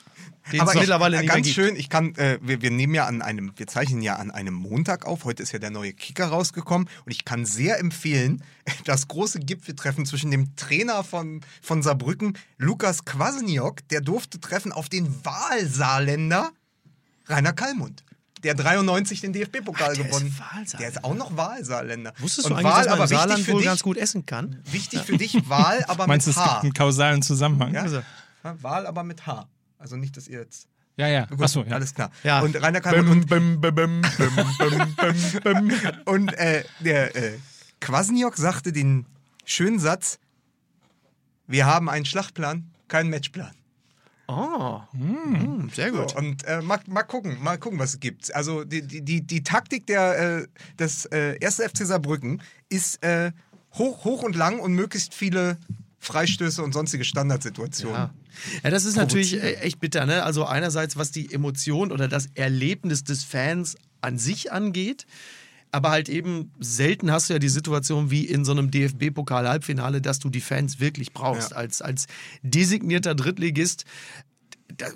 [0.52, 3.52] Den Aber mittlerweile nicht ganz schön, ich kann, äh, wir, wir nehmen ja an einem,
[3.56, 5.24] wir zeichnen ja an einem Montag auf.
[5.24, 8.42] Heute ist ja der neue Kicker rausgekommen und ich kann sehr empfehlen,
[8.84, 14.88] das große Gipfeltreffen zwischen dem Trainer von, von Saarbrücken, Lukas Kwasniok, der durfte treffen auf
[14.88, 16.50] den Wahlsaarländer
[17.26, 18.02] Rainer Kallmund.
[18.42, 20.34] der 93 den DFB-Pokal der ist gewonnen.
[20.36, 20.78] Wahlsaarländer.
[20.78, 22.12] Der ist auch noch Wahlsaarländer.
[22.18, 24.26] Wusstest Und du eigentlich, Wahl, dass man aber Saarland für wohl dich, ganz gut essen
[24.26, 24.60] kann?
[24.70, 26.60] Wichtig für dich, Wahl, aber Meinst du, mit es gibt H.
[26.60, 27.74] einen kausalen Zusammenhang?
[27.74, 27.82] Ja?
[27.82, 28.02] Also.
[28.42, 29.46] Ja, Wahl, aber mit H.
[29.80, 30.68] Also nicht, dass ihr jetzt.
[30.96, 31.24] Ja, ja.
[31.24, 31.72] Gut, Achso, ja.
[31.72, 32.10] Alles klar.
[32.22, 32.40] Ja.
[32.40, 33.52] Und Rainer Kalmund und,
[36.06, 37.38] und äh, der äh,
[37.80, 39.06] Kwasniok sagte den
[39.46, 40.18] schönen Satz:
[41.46, 43.54] Wir haben einen Schlachtplan, keinen Matchplan.
[44.28, 46.10] Oh, mm, sehr gut.
[46.10, 48.32] So, und äh, mal, mal gucken, mal gucken, was es gibt.
[48.34, 50.46] Also die, die, die, die Taktik der, äh,
[50.78, 51.56] des äh, 1.
[51.56, 53.32] FC Saarbrücken ist äh,
[53.74, 55.58] hoch, hoch und lang und möglichst viele
[55.98, 57.96] Freistöße und sonstige Standardsituationen.
[57.96, 58.14] Ja.
[58.62, 60.06] Ja, das ist natürlich äh, echt bitter.
[60.06, 60.22] Ne?
[60.22, 65.06] Also einerseits, was die Emotion oder das Erlebnis des Fans an sich angeht,
[65.72, 70.18] aber halt eben selten hast du ja die Situation wie in so einem DFB-Pokal-Halbfinale, dass
[70.18, 71.52] du die Fans wirklich brauchst.
[71.52, 71.58] Ja.
[71.58, 72.06] Als, als
[72.42, 73.84] designierter Drittligist,
[74.76, 74.86] da,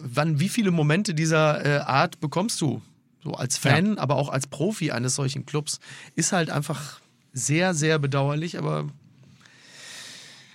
[0.00, 2.80] wann, wie viele Momente dieser äh, Art bekommst du?
[3.22, 5.78] So als Fan, aber auch als Profi eines solchen Clubs.
[6.16, 7.00] Ist halt einfach
[7.32, 8.88] sehr, sehr bedauerlich, aber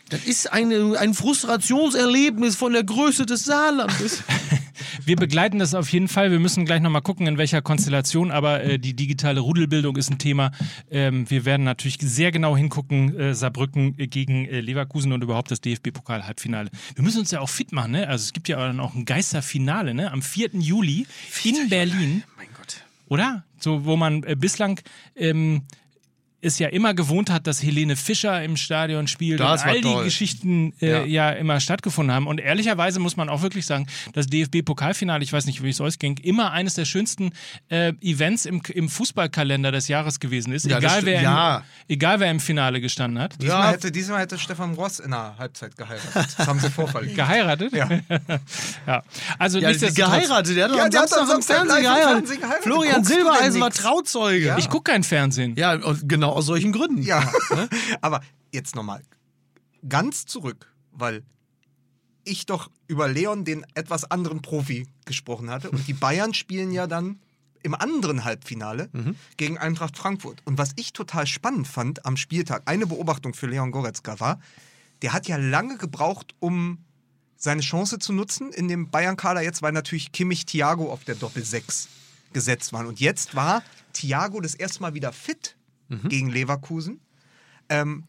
[0.10, 4.24] das ist eine, ein Frustrationserlebnis von der Größe des Saarlandes.
[5.06, 6.32] Wir begleiten das auf jeden Fall.
[6.32, 10.18] Wir müssen gleich nochmal gucken, in welcher Konstellation, aber äh, die digitale Rudelbildung ist ein
[10.18, 10.52] Thema.
[10.92, 15.62] Ähm, wir werden natürlich sehr genau hingucken, äh, Saarbrücken gegen äh, Leverkusen und überhaupt das
[15.62, 16.70] DFB-Pokal-Halbfinale.
[16.96, 18.08] Wir müssen uns ja auch fit machen, ne?
[18.08, 20.12] Also es gibt ja dann auch ein Geisterfinale, ne?
[20.12, 20.50] Am 4.
[20.54, 21.08] Juli
[21.44, 22.84] in Berlin, mein Gott.
[23.08, 23.44] oder?
[23.60, 24.80] So, wo man äh, bislang
[25.16, 25.64] ähm,
[26.48, 29.82] es ja immer gewohnt hat, dass Helene Fischer im Stadion spielt Das und all die
[29.82, 30.04] toll.
[30.06, 31.04] Geschichten äh, Ja.
[31.06, 31.30] ja.
[31.32, 32.28] immer stattgefunden haben.
[32.28, 36.00] Und ehrlicherweise muss man auch wirklich sagen, das DFB-Pokalfinale, ich weiß nicht, wie es euch
[36.00, 37.32] ging, immer eines der schönsten
[37.70, 40.66] äh, Events im, im Fußballkalender des Jahres gewesen ist.
[40.66, 41.58] Ja, egal, wer Ja.
[41.58, 41.64] im,
[41.96, 43.42] egal wer im Finale gestanden hat.
[43.42, 43.72] Diesmal, Ja.
[43.72, 46.28] hätte, diesmal hätte Stefan Ross in der Halbzeit geheiratet.
[46.38, 47.16] Das haben sie vorverlegt.
[47.16, 47.74] Geheiratet?
[47.74, 47.90] Ja.
[48.88, 49.04] ja.
[49.38, 50.56] Also Ja, geheiratet.
[50.58, 52.08] Der hat doch Ja, am Samstag am im Fernsehen geheiratet.
[52.18, 52.64] Fernsehen geheiratet.
[52.64, 53.72] Florian Silbereisen war?
[53.72, 54.56] Trauzeuge.
[54.60, 55.56] Ich gucke kein Fernsehen.
[55.58, 57.02] Ja, und genau aus solchen Gründen.
[57.02, 57.30] Ja,
[58.02, 58.22] aber
[58.54, 59.02] jetzt nochmal
[59.90, 61.24] ganz zurück, weil
[62.24, 65.72] ich doch über Leon, den etwas anderen Profi, gesprochen hatte.
[65.72, 67.20] Und die Bayern spielen ja dann
[67.64, 68.90] im anderen Halbfinale
[69.38, 70.42] gegen Eintracht Frankfurt.
[70.46, 74.40] Und was ich total spannend fand am Spieltag, eine Beobachtung für Leon Goretzka war,
[75.02, 76.80] der hat ja lange gebraucht, um
[77.36, 81.88] seine Chance zu nutzen in dem Bayern-Kader jetzt, weil natürlich Kimmich, Thiago auf der Doppel-6
[82.34, 82.86] gesetzt waren.
[82.86, 83.64] Und jetzt war
[83.94, 85.57] Thiago das erste Mal wieder fit
[86.10, 87.00] gegen Leverkusen.
[87.70, 88.04] Ähm,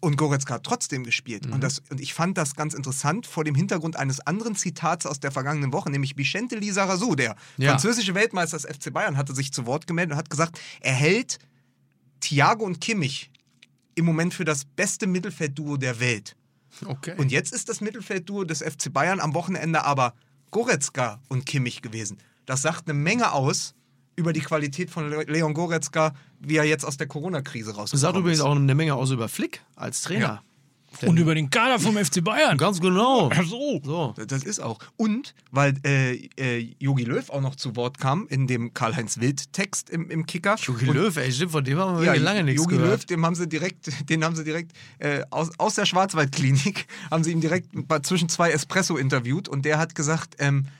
[0.00, 1.46] und Goretzka hat trotzdem gespielt.
[1.46, 5.18] Und, das, und ich fand das ganz interessant vor dem Hintergrund eines anderen Zitats aus
[5.18, 7.70] der vergangenen Woche, nämlich Vicente Lizarazu, der Ja.
[7.70, 11.38] französische Weltmeister des FC Bayern, hatte sich zu Wort gemeldet und hat gesagt, er hält
[12.20, 13.30] Thiago und Kimmich
[13.94, 16.36] im Moment für das beste Mittelfeldduo der Welt.
[16.84, 17.14] Okay.
[17.16, 20.12] Und jetzt ist das Mittelfeldduo des FC Bayern am Wochenende aber
[20.50, 22.18] Goretzka und Kimmich gewesen.
[22.44, 23.74] Das sagt eine Menge aus
[24.16, 28.00] über die Qualität von Le- Leon Goretzka, wie er jetzt aus der Corona-Krise Das rausgekommen
[28.00, 28.44] sagt übrigens ist.
[28.44, 30.42] auch eine Menge aus über Flick als Trainer.
[31.02, 32.56] Und über den Kader vom FC Bayern.
[32.56, 33.28] Ganz genau.
[33.34, 33.80] Ach so.
[33.82, 34.14] So.
[34.28, 34.78] Das ist auch.
[34.96, 39.90] Und weil äh, äh, Jogi Löw auch noch zu Wort kam in dem Karl-Heinz Wild-Text
[39.90, 40.54] im, im Kicker.
[40.54, 43.10] Jogi Und- Löw, ey, stimmt, von dem haben wir Ja, lange nichts Jogi Löw, gehört.
[43.10, 47.32] dem haben sie direkt, den haben sie direkt äh, aus, aus der Schwarzwaldklinik haben sie
[47.32, 47.70] ihm direkt
[48.04, 50.70] zwischen zwei Espresso interviewt und der hat gesagt, ähm, äh,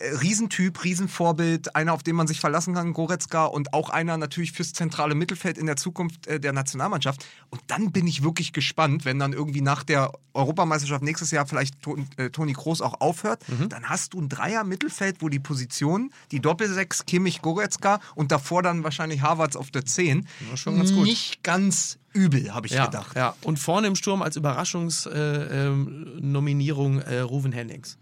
[0.00, 4.72] Riesentyp, Riesenvorbild, einer, auf den man sich verlassen kann, Goretzka und auch einer natürlich fürs
[4.72, 7.24] zentrale Mittelfeld in der Zukunft äh, der Nationalmannschaft.
[7.50, 11.74] Und dann bin ich wirklich gespannt, wenn dann irgendwie nach der Europameisterschaft nächstes Jahr vielleicht
[12.16, 13.68] äh, Toni Kroos auch aufhört, Mhm.
[13.68, 18.82] dann hast du ein Dreier-Mittelfeld, wo die Position, die Doppelsechs, Kimmich, Goretzka und davor dann
[18.84, 20.26] wahrscheinlich Havertz auf der 10.
[20.50, 21.04] Ja, schon ganz gut.
[21.04, 23.14] Nicht ganz übel, habe ich Ja, gedacht.
[23.16, 27.98] ja, und vorne im Sturm als Überraschungsnominierung äh, Nominierung, äh, Ruven Hennings.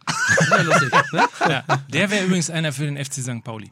[0.48, 1.24] Sehr lustig, ne?
[1.48, 3.42] Ja, der wäre übrigens einer für den FC St.
[3.42, 3.68] Pauli.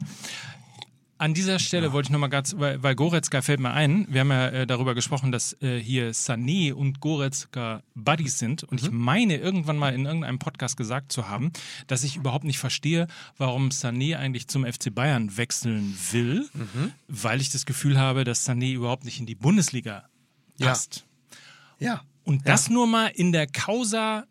[1.17, 4.31] An dieser Stelle wollte ich nochmal ganz, weil, weil Goretzka fällt mir ein, wir haben
[4.31, 9.35] ja äh, darüber gesprochen, dass äh, hier Sané und Goretzka Buddies sind und ich meine
[9.37, 11.51] irgendwann mal in irgendeinem Podcast gesagt zu haben,
[11.85, 13.05] dass ich überhaupt nicht verstehe,
[13.37, 16.49] warum Sané eigentlich zum FC Bayern wechseln will,
[17.07, 20.03] weil ich das Gefühl habe, dass Sané überhaupt nicht in die Bundesliga Ja.
[20.67, 21.05] Passt.
[21.79, 22.01] Ja.
[22.23, 24.25] Und das nur mal in der Causa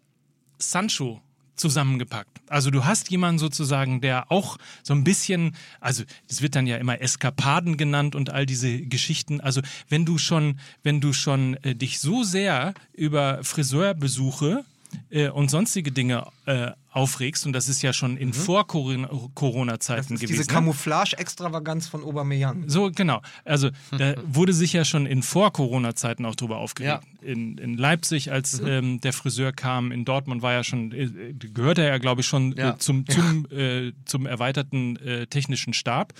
[0.58, 1.20] Sancho
[1.60, 2.40] zusammengepackt.
[2.48, 6.78] Also du hast jemanden sozusagen, der auch so ein bisschen, also das wird dann ja
[6.78, 9.40] immer Eskapaden genannt und all diese Geschichten.
[9.40, 14.64] Also wenn du schon, wenn du schon äh, dich so sehr über Friseurbesuche
[15.10, 20.20] äh, und sonstige Dinge äh, aufregst, und das ist ja schon in Vor-Corona-Zeiten Das ist
[20.20, 20.26] gewesen.
[20.28, 20.46] diese ne?
[20.48, 22.64] Camouflage-Extravaganz von Aubameyang.
[22.68, 23.20] So, genau.
[23.44, 27.02] Also da wurde sich ja schon in Vor-Corona-Zeiten auch drüber aufgeregt.
[27.22, 27.26] Ja.
[27.28, 31.82] In, in Leipzig, als ähm, der Friseur kam, in Dortmund war ja schon, äh, gehörte
[31.82, 32.70] er ja, glaube ich, schon Ja.
[32.70, 36.12] äh, zum, zum, äh, zum erweiterten äh, technischen Stab.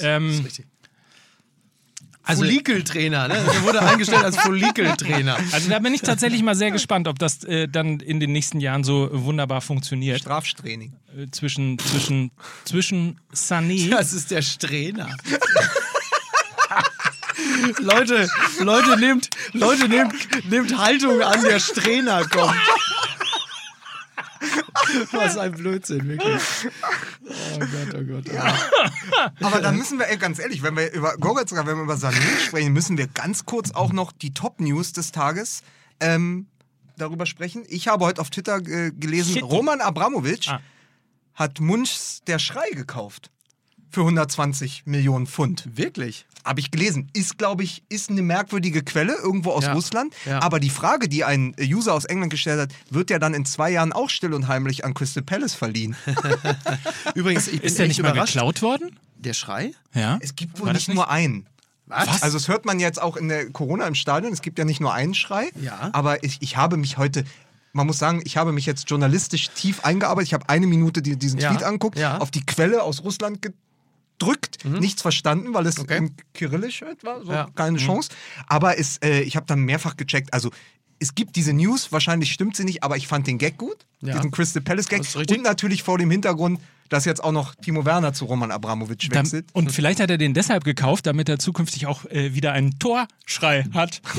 [0.00, 0.66] Ähm, Richtig.
[2.24, 3.34] Also, Follikeltrainer, ne?
[3.34, 5.36] Er wurde eingestellt als Follikeltrainer.
[5.52, 8.60] also da bin ich tatsächlich mal sehr gespannt, ob das äh, dann in den nächsten
[8.60, 10.20] Jahren so wunderbar funktioniert.
[10.20, 10.92] Straftraining.
[11.16, 12.30] Äh, zwischen, zwischen,
[12.64, 13.90] zwischen Sané.
[13.90, 15.08] Das ist der Strainer.
[17.80, 18.28] Leute,
[18.60, 20.14] Leute, nehmt, Leute, nehmt,
[20.48, 22.54] nehmt Haltung an, der Strainer kommt.
[25.12, 26.42] Was ein Blödsinn, wirklich.
[27.24, 28.24] Oh Gott, oh Gott.
[28.32, 29.44] Oh.
[29.46, 32.20] Aber da müssen wir, ey, ganz ehrlich, wenn wir über Goretzka, wenn wir über Sané
[32.44, 35.62] sprechen, müssen wir ganz kurz auch noch die Top-News des Tages
[36.00, 36.46] ähm,
[36.96, 37.64] darüber sprechen.
[37.68, 39.42] Ich habe heute auf Twitter äh, gelesen, Shit.
[39.42, 40.60] Roman Abramovic Ah.
[41.34, 43.30] hat Munchs Der Schrei gekauft.
[43.90, 45.68] Für 120 Millionen Pfund.
[45.76, 46.26] Wirklich?
[46.44, 47.08] Habe ich gelesen.
[47.12, 49.74] Ist, glaube ich, ist eine merkwürdige Quelle irgendwo aus Ja.
[49.74, 50.12] Russland.
[50.26, 50.40] Ja.
[50.42, 53.70] Aber die Frage, die ein User aus England gestellt hat, wird ja dann in zwei
[53.70, 55.94] Jahren auch still und heimlich an Crystal Palace verliehen.
[57.14, 58.32] Übrigens, ich bin Ist der nicht mal überrascht.
[58.34, 58.98] geklaut worden?
[59.18, 59.72] Der Schrei?
[59.94, 60.18] Ja.
[60.20, 60.94] Es gibt wohl nicht, nicht?
[60.96, 61.46] nur einen.
[61.86, 62.22] Was?
[62.22, 64.32] Also das hört man jetzt auch in der Corona im Stadion.
[64.32, 65.50] Es gibt ja nicht nur einen Schrei.
[65.60, 65.90] Ja.
[65.92, 67.24] Aber ich, ich habe mich heute,
[67.72, 70.28] man muss sagen, ich habe mich jetzt journalistisch tief eingearbeitet.
[70.28, 71.50] Ich habe eine Minute die, diesen Ja.
[71.50, 72.18] Tweet anguckt, Ja.
[72.18, 73.42] auf die Quelle aus Russland
[74.22, 75.98] gedrückt, nichts verstanden, weil es Okay.
[75.98, 77.48] in Kyrillisch halt war, so Ja.
[77.54, 78.10] keine Chance.
[78.46, 80.32] Aber es, äh, ich habe dann mehrfach gecheckt.
[80.32, 80.50] Also
[80.98, 84.14] es gibt diese News, wahrscheinlich stimmt sie nicht, aber ich fand den Gag gut, Ja.
[84.14, 85.02] diesen Crystal Palace Gag.
[85.16, 89.46] Und natürlich vor dem Hintergrund, dass jetzt auch noch Timo Werner zu Roman Abramowitsch wechselt.
[89.54, 93.64] Und vielleicht hat er den deshalb gekauft, damit er zukünftig auch äh, wieder einen Torschrei
[93.74, 94.00] hat.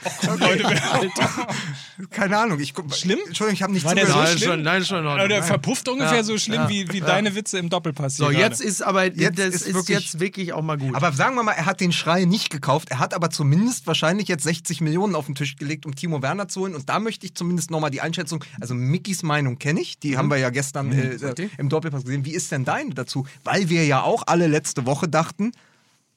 [2.10, 2.58] Keine Ahnung.
[2.60, 3.18] Ich, Schlimm?
[3.26, 4.08] Entschuldigung, ich habe nicht zugehört.
[4.10, 5.28] so nein, schon, nein, schon in Aber Ordnung.
[5.28, 7.06] der verpufft ungefähr Ja, so schlimm ja, wie, wie ja.
[7.06, 8.16] deine Witze im Doppelpass.
[8.16, 8.70] So, hier jetzt gerade.
[8.70, 10.94] ist aber Jetzt das ist ist, wirklich- jetzt wirklich auch mal gut.
[10.94, 12.90] Aber sagen wir mal, er hat den Schrei nicht gekauft.
[12.90, 16.48] Er hat aber zumindest wahrscheinlich jetzt 60 Millionen auf den Tisch gelegt, um Timo Werner
[16.48, 16.74] zu holen.
[16.74, 18.44] Und da möchte ich zumindest nochmal die Einschätzung.
[18.60, 19.98] Also Mickys Meinung kenne ich.
[19.98, 22.24] Die haben wir ja gestern äh, äh, im Doppelpass gesehen.
[22.24, 23.26] Wie ist denn deine dazu?
[23.44, 25.52] Weil wir ja auch alle letzte Woche dachten,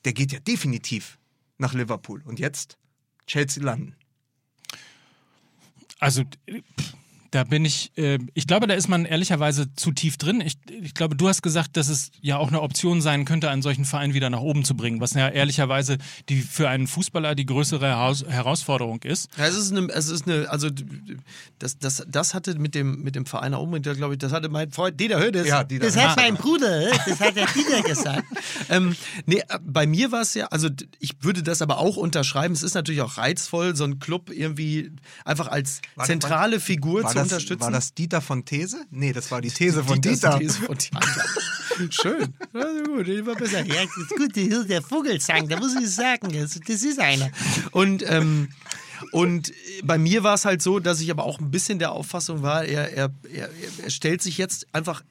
[0.06, 1.18] der geht ja definitiv
[1.58, 2.22] nach Liverpool.
[2.26, 2.78] Und jetzt
[3.28, 3.96] Chelsea landen.
[6.00, 6.24] Also,
[7.34, 10.40] da bin ich, äh, ich glaube, da ist man ehrlicherweise zu tief drin.
[10.40, 13.64] Ich, ich glaube, du hast gesagt, dass es ja auch eine Option sein könnte, einen
[13.64, 15.98] solchen Verein wieder nach oben zu bringen, was ja ehrlicherweise
[16.30, 19.32] die, für einen Fußballer die größere Heraus Herausforderung ist.
[19.36, 20.70] Ja, es ist eine, es ist eine, also
[21.58, 24.50] das, das, das hatte mit dem, mit dem Verein nach oben, glaube ich, das hatte
[24.50, 25.48] mein Freund Dieter Hödes.
[25.48, 28.26] Ja, Dieter das hat mein Bruder, das hat der Dieter gesagt.
[28.70, 30.70] ähm, nee, bei mir war es ja, also
[31.00, 32.54] ich würde das aber auch unterschreiben.
[32.54, 34.92] Es ist natürlich auch reizvoll, so einen Club irgendwie
[35.26, 37.62] einfach als zentrale Figur zu das, unterstützen.
[37.62, 38.86] war das Dieter von These?
[38.92, 40.38] Nee, das war die These von Dieter.
[40.38, 41.02] die These von Dieter.
[41.90, 42.34] Schön.
[42.54, 43.66] Also gut, immer besser.
[43.66, 47.32] Ja, das ist gut, der, Vogelsang, da muss ich sagen, das, das ist einer.
[47.72, 48.50] Und, ähm,
[49.12, 49.52] und
[49.84, 52.64] bei mir war es halt so, dass ich aber auch ein bisschen der Auffassung war,
[52.64, 53.50] er, er, er,
[53.84, 55.04] er stellt sich jetzt einfach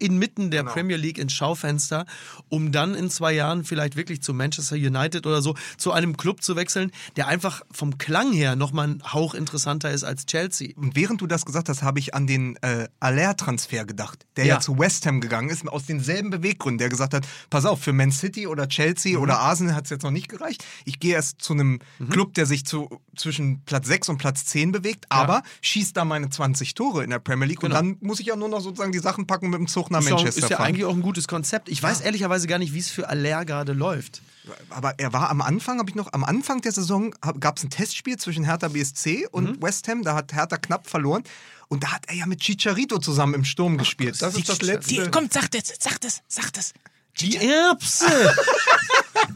[0.00, 2.06] inmitten der Premier League ins Schaufenster,
[2.48, 6.42] um dann in zwei Jahren vielleicht wirklich zu Manchester United oder so, zu einem Club
[6.42, 10.70] zu wechseln, der einfach vom Klang her nochmal ein Hauch interessanter ist als Chelsea.
[10.76, 14.54] Und während du das gesagt hast, habe ich an den äh, Aller-Transfer gedacht, der ja.
[14.54, 14.60] Ja.
[14.60, 18.10] zu West Ham gegangen ist, aus denselben Beweggründen, der gesagt hat, pass auf, für Man
[18.12, 19.22] City oder Chelsea Mhm.
[19.22, 20.64] oder Arsenal hat es jetzt noch nicht gereicht.
[20.84, 21.78] Ich gehe erst zu einem
[22.10, 26.30] Club, der sich zu, zwischen Platz 6 und Platz 10 bewegt, aber schießt da meine
[26.30, 27.78] 20 Tore in der Premier League Genau.
[27.78, 29.89] und dann muss ich ja nur noch sozusagen die Sachen packen und mit dem Zug
[29.90, 30.66] nach Ist ja, Manchester ist ja fahren.
[30.68, 31.68] eigentlich auch ein gutes Konzept.
[31.68, 34.22] Ich weiß ehrlicherweise gar nicht, wie es für Aller gerade läuft.
[34.70, 37.70] Aber er war am Anfang, habe ich noch, am Anfang der Saison gab es ein
[37.70, 39.62] Testspiel zwischen Hertha BSC und Mhm.
[39.62, 40.02] West Ham.
[40.02, 41.22] Da hat Hertha knapp verloren.
[41.68, 44.20] Und da hat er ja mit Chicharito zusammen im Sturm gespielt.
[44.20, 44.94] Das ist das letzte.
[44.94, 46.72] Die, komm, sag das, sag das, sag das.
[47.20, 48.34] Die Erbse!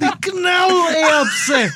[0.00, 1.72] Die Knallerbse!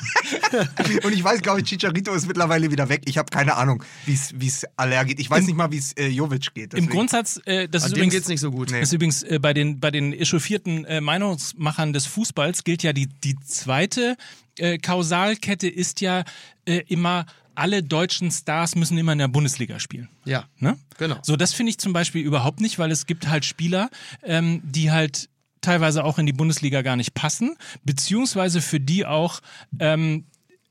[1.03, 3.03] Und ich weiß, glaube ich, Chicharito ist mittlerweile wieder weg.
[3.05, 4.13] Ich habe keine Ahnung, wie
[4.47, 5.19] es Aller geht.
[5.19, 6.73] Ich weiß nicht mal, wie es äh, Jovic geht.
[6.73, 8.71] Im deswegen- Grundsatz, äh, das ist übrigens, geht's nicht so gut.
[8.71, 8.79] Nee.
[8.79, 12.93] Das ist übrigens äh, bei den, bei den echauffierten äh, Meinungsmachern des Fußballs gilt ja
[12.93, 14.17] die, die zweite
[14.57, 16.23] äh, Kausalkette ist ja
[16.65, 20.09] äh, immer, alle deutschen Stars müssen immer in der Bundesliga spielen.
[20.25, 20.45] Ja.
[20.57, 20.77] Ne?
[20.97, 21.17] Genau.
[21.21, 23.89] So, das finde ich zum Beispiel überhaupt nicht, weil es gibt halt Spieler,
[24.23, 25.29] ähm, die halt
[25.61, 29.39] teilweise auch in die Bundesliga gar nicht passen, beziehungsweise für die auch
[29.79, 30.25] ähm,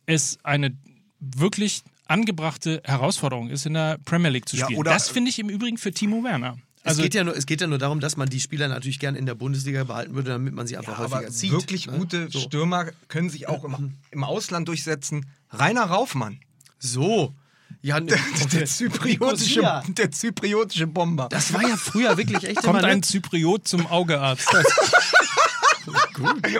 [0.06, 0.76] es eine
[1.20, 4.78] wirklich angebrachte Herausforderung ist, in der Premier League zu Ja, spielen.
[4.80, 6.56] oder- das finde ich im Übrigen für Timo Werner.
[6.84, 9.14] es, geht ja nur, es geht ja nur darum, dass man die Spieler natürlich gern
[9.14, 11.52] in der Bundesliga behalten würde, damit man sie einfach Ja, aber häufiger zieht.
[11.52, 11.98] wirklich ne?
[11.98, 12.38] gute so.
[12.40, 15.26] Stürmer können sich auch im, im Ausland durchsetzen.
[15.50, 16.40] Rainer Raufmann.
[16.78, 17.34] So.
[17.80, 18.18] Ja, Der,
[18.52, 21.28] der, zypriotische, der zypriotische Bomber.
[21.30, 22.88] Das war ja früher wirklich echt Kommt immer, ne?
[22.88, 24.48] ein Zypriot zum Augearzt.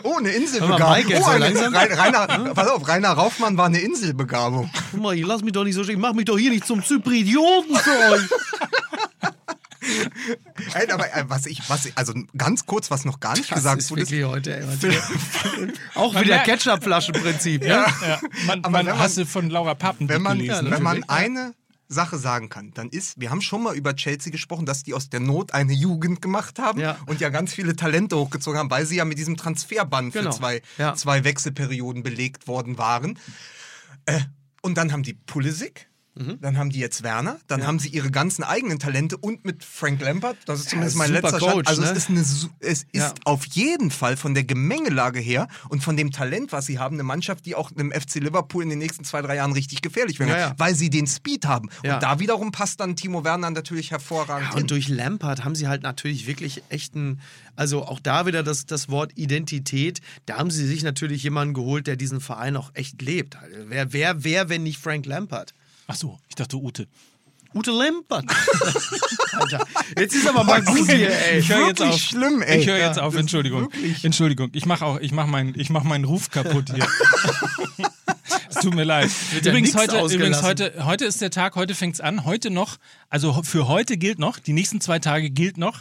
[0.04, 0.96] Oh, eine mal, Inselbegabung.
[0.96, 1.74] Mike, jetzt oh, so eine, langsam.
[1.74, 4.70] Rein, Rainer, pass auf, Rainer Raufmann war eine Inselbegabung.
[4.92, 5.82] Guck mal, ich lass mich doch nicht so.
[5.82, 8.22] Ich mach mich doch hier nicht zum Zyprioten für euch.
[10.74, 13.56] Ey, aber äh, was ich, was ich, also ganz kurz, was noch gar nicht Das
[13.56, 14.56] gesagt ist wurde, wirklich heute.
[14.56, 14.64] Ey,
[15.94, 17.62] Auch Man wieder Ketchup-Flaschenprinzip.
[17.62, 17.68] Ne?
[17.68, 17.86] Ja,
[18.46, 20.70] man, Aber man wenn man- hast du von Laura Pappen wenn man, gelesen.
[20.70, 21.04] wenn man ja.
[21.08, 21.54] eine
[21.90, 25.08] Sache sagen kann, dann ist, wir haben schon mal über Chelsea gesprochen, dass die aus
[25.08, 26.98] der Not eine Jugend gemacht haben Ja.
[27.06, 30.30] und ja ganz viele Talente hochgezogen haben, weil sie ja mit diesem Transferband Genau.
[30.30, 30.94] für zwei, Ja.
[30.94, 33.18] zwei Wechselperioden belegt worden waren.
[34.04, 34.20] Äh,
[34.60, 35.87] und dann haben die Pulisic,
[36.18, 36.38] Mhm.
[36.40, 40.00] dann haben die jetzt Werner, dann haben sie ihre ganzen eigenen Talente und mit Frank
[40.00, 41.68] Lampard, das ist zumindest mein super letzter Coach, Stand.
[41.68, 41.90] Also ne?
[41.90, 43.14] es ist, eine, es ist Ja.
[43.24, 47.02] auf jeden Fall von der Gemengelage her und von dem Talent, was sie haben, eine
[47.04, 50.30] Mannschaft, die auch dem FC Liverpool in den nächsten zwei, drei Jahren richtig gefährlich werden
[50.30, 50.54] Ja, kann, ja.
[50.58, 51.68] weil sie den Speed haben.
[51.82, 51.94] Ja.
[51.94, 54.62] Und da wiederum passt dann Timo Werner natürlich hervorragend Ja, hin.
[54.62, 57.20] und durch Lampard haben sie halt natürlich wirklich echten,
[57.56, 60.00] also auch da wieder das, das Wort Identität.
[60.26, 63.36] Da haben sie sich natürlich jemanden geholt, der diesen Verein auch echt lebt.
[63.36, 65.54] Also Wer, wer, wer, wenn nicht Frank Lampard?
[65.88, 66.86] Ach so, ich dachte Ute.
[67.54, 68.26] Ute Lampard.
[69.32, 69.66] Alter,
[69.98, 71.38] jetzt ist aber mal gut hier, ey.
[71.38, 71.98] Ich höre jetzt auf.
[71.98, 72.60] schlimm, ey.
[72.60, 73.16] Ich höre jetzt Ja, auf.
[73.16, 73.70] Entschuldigung.
[74.02, 74.50] Entschuldigung.
[74.52, 75.00] Ich mache auch.
[75.00, 75.58] Ich mache meinen.
[75.58, 76.86] Ich mache meinen Ruf kaputt hier.
[78.50, 79.10] es tut mir leid.
[79.32, 80.14] ja Übrigens nix heute.
[80.14, 80.84] Übrigens heute.
[80.84, 81.56] Heute ist der Tag.
[81.56, 82.26] Heute fängt's an.
[82.26, 82.76] Heute noch.
[83.08, 84.38] Also für heute gilt noch.
[84.38, 85.80] Die nächsten zwei Tage gilt noch.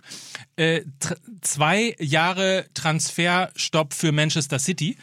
[0.56, 4.98] Äh, tr- zwei Jahre Transferstopp für Manchester City.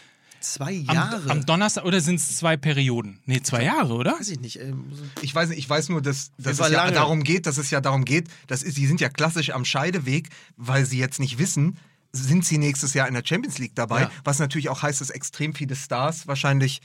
[0.45, 1.31] Zwei Am, Jahre.
[1.31, 3.19] am Donnerstag oder sind es zwei Perioden?
[3.25, 4.13] Nee, zwei Jahre, oder?
[4.19, 4.61] Weiß ich nicht.
[4.61, 4.75] ey.
[5.23, 7.81] Ich weiß nicht, ich weiß nur, dass, dass es ja darum geht, dass es ja
[7.81, 11.79] darum geht, das ist, die sind ja klassisch am Scheideweg, weil sie jetzt nicht wissen,
[12.13, 14.11] sind sie nächstes Jahr in der Champions League dabei, Ja.
[14.23, 16.81] was natürlich auch heißt, dass extrem viele Stars wahrscheinlich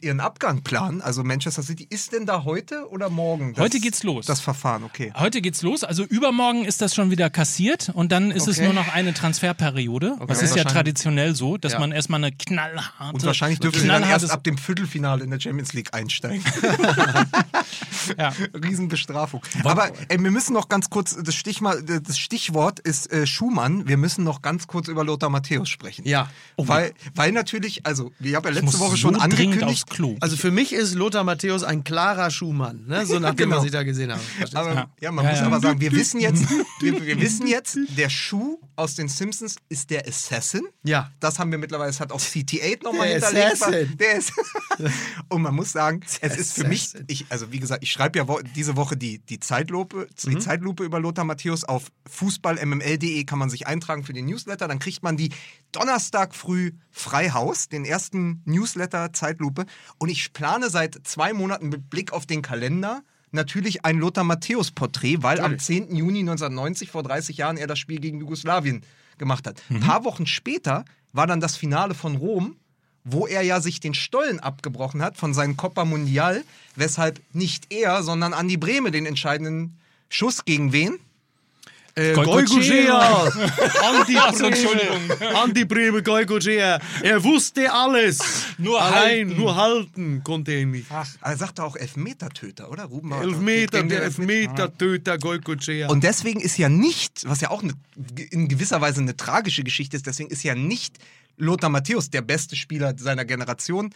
[0.00, 1.00] ihren Abgang planen.
[1.02, 3.54] Also Manchester City, ist denn da heute oder morgen?
[3.54, 4.26] Das, Heute geht's los.
[4.26, 5.12] Das Verfahren, okay.
[5.16, 5.84] Heute geht's los.
[5.84, 8.66] Also übermorgen ist das schon wieder kassiert und dann ist es Okay.
[8.66, 10.16] nur noch eine Transferperiode.
[10.26, 11.80] Das Und ist ja traditionell so, dass Ja.
[11.80, 13.14] man erstmal eine knallharte.
[13.14, 16.44] Und wahrscheinlich dürfen sie dann erst ab dem Viertelfinale in der Champions League einsteigen.
[18.16, 18.32] Ja.
[18.64, 19.42] Riesenbestrafung.
[19.64, 23.86] Aber ey, wir müssen noch ganz kurz, das, Stichmal, das Stichwort ist äh, Schumann.
[23.86, 26.06] Wir müssen noch ganz kurz über Lothar Matthäus sprechen.
[26.08, 26.30] Ja.
[26.56, 29.87] Weil, weil natürlich, also, ich habe ja letzte Woche so schon angekündigt.
[29.88, 30.16] Klo.
[30.20, 33.06] Also für mich ist Lothar Matthäus ein klarer Schuhmann, ne?
[33.06, 33.56] so nach dem, Genau.
[33.58, 34.20] was ich da gesehen habe.
[34.54, 34.90] Aber, ja.
[35.00, 35.12] Ja.
[35.12, 35.46] man Ja, muss ja.
[35.46, 36.44] aber sagen, wir wissen jetzt,
[36.80, 40.62] wir, wir wissen jetzt, der Schuh aus den Simpsons ist der Assassin.
[40.84, 41.10] Ja.
[41.20, 43.52] Das haben wir mittlerweile, das hat auch CT8 nochmal Der hinterlegt.
[43.62, 43.96] Assassin.
[43.98, 44.32] Der ist
[45.28, 48.28] Und man muss sagen, es ist für mich, ich, also wie gesagt, ich schreibe ja
[48.28, 50.40] wo, diese Woche die, die, Zeitlupe, die Mhm.
[50.40, 54.68] Zeitlupe über Lothar Matthäus auf fußballmml.de kann man sich eintragen für den Newsletter.
[54.68, 55.30] Dann kriegt man die
[55.72, 59.66] Donnerstag früh Freihaus, den ersten Newsletter Zeitlupe.
[59.98, 64.70] Und ich plane seit zwei Monaten mit Blick auf den Kalender natürlich ein Lothar Matthäus
[64.70, 65.94] Porträt, weil am 10.
[65.94, 68.82] Juni 1990, vor 30 Jahren, er das Spiel gegen Jugoslawien
[69.18, 69.62] gemacht hat.
[69.68, 72.56] Ein paar Wochen später war dann das Finale von Rom
[73.10, 76.44] wo er ja sich den Stollen abgebrochen hat von seinem Copa Mundial,
[76.76, 80.98] weshalb nicht er, sondern Andi Brehme den entscheidenden Schuss gegen wen?
[81.98, 82.12] Äh.
[82.12, 83.24] Goikocea.
[83.82, 85.98] Andi Brehme.
[85.98, 86.46] Entschuldigung.
[86.46, 86.56] Andi.
[87.02, 88.18] Er wusste alles.
[88.58, 89.36] Nur Allein, halten.
[89.36, 90.86] nur halten konnte er nicht.
[91.20, 92.84] Er sagte auch Elfmetertöter, oder?
[92.84, 95.88] Ruben Elfmeter, der Elfmeter-Töter Goikocea.
[95.88, 97.72] Und deswegen ist ja nicht, was ja auch eine,
[98.30, 100.98] in gewisser Weise eine tragische Geschichte ist, deswegen ist ja nicht
[101.36, 103.94] Lothar Matthäus der beste Spieler seiner Generation,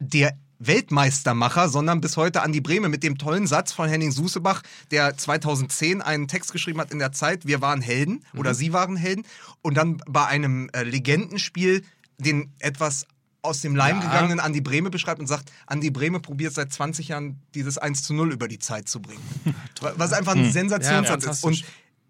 [0.00, 5.16] der Weltmeistermacher, sondern bis heute Andi Brehme mit dem tollen Satz von Henning Susebach, der
[5.16, 9.24] 2010 einen Text geschrieben hat in der Zeit, wir waren Helden oder sie waren Helden
[9.62, 11.82] und dann bei einem äh, Legendenspiel
[12.18, 13.06] den etwas
[13.42, 14.06] aus dem Leim Ja.
[14.06, 18.14] gegangenen Andi Brehme beschreibt und sagt, Andi Brehme probiert seit 20 Jahren dieses 1 zu
[18.14, 19.22] 0 über die Zeit zu bringen.
[19.96, 21.44] Was einfach ein Sensationssatz Ja, ist.
[21.44, 21.64] Und.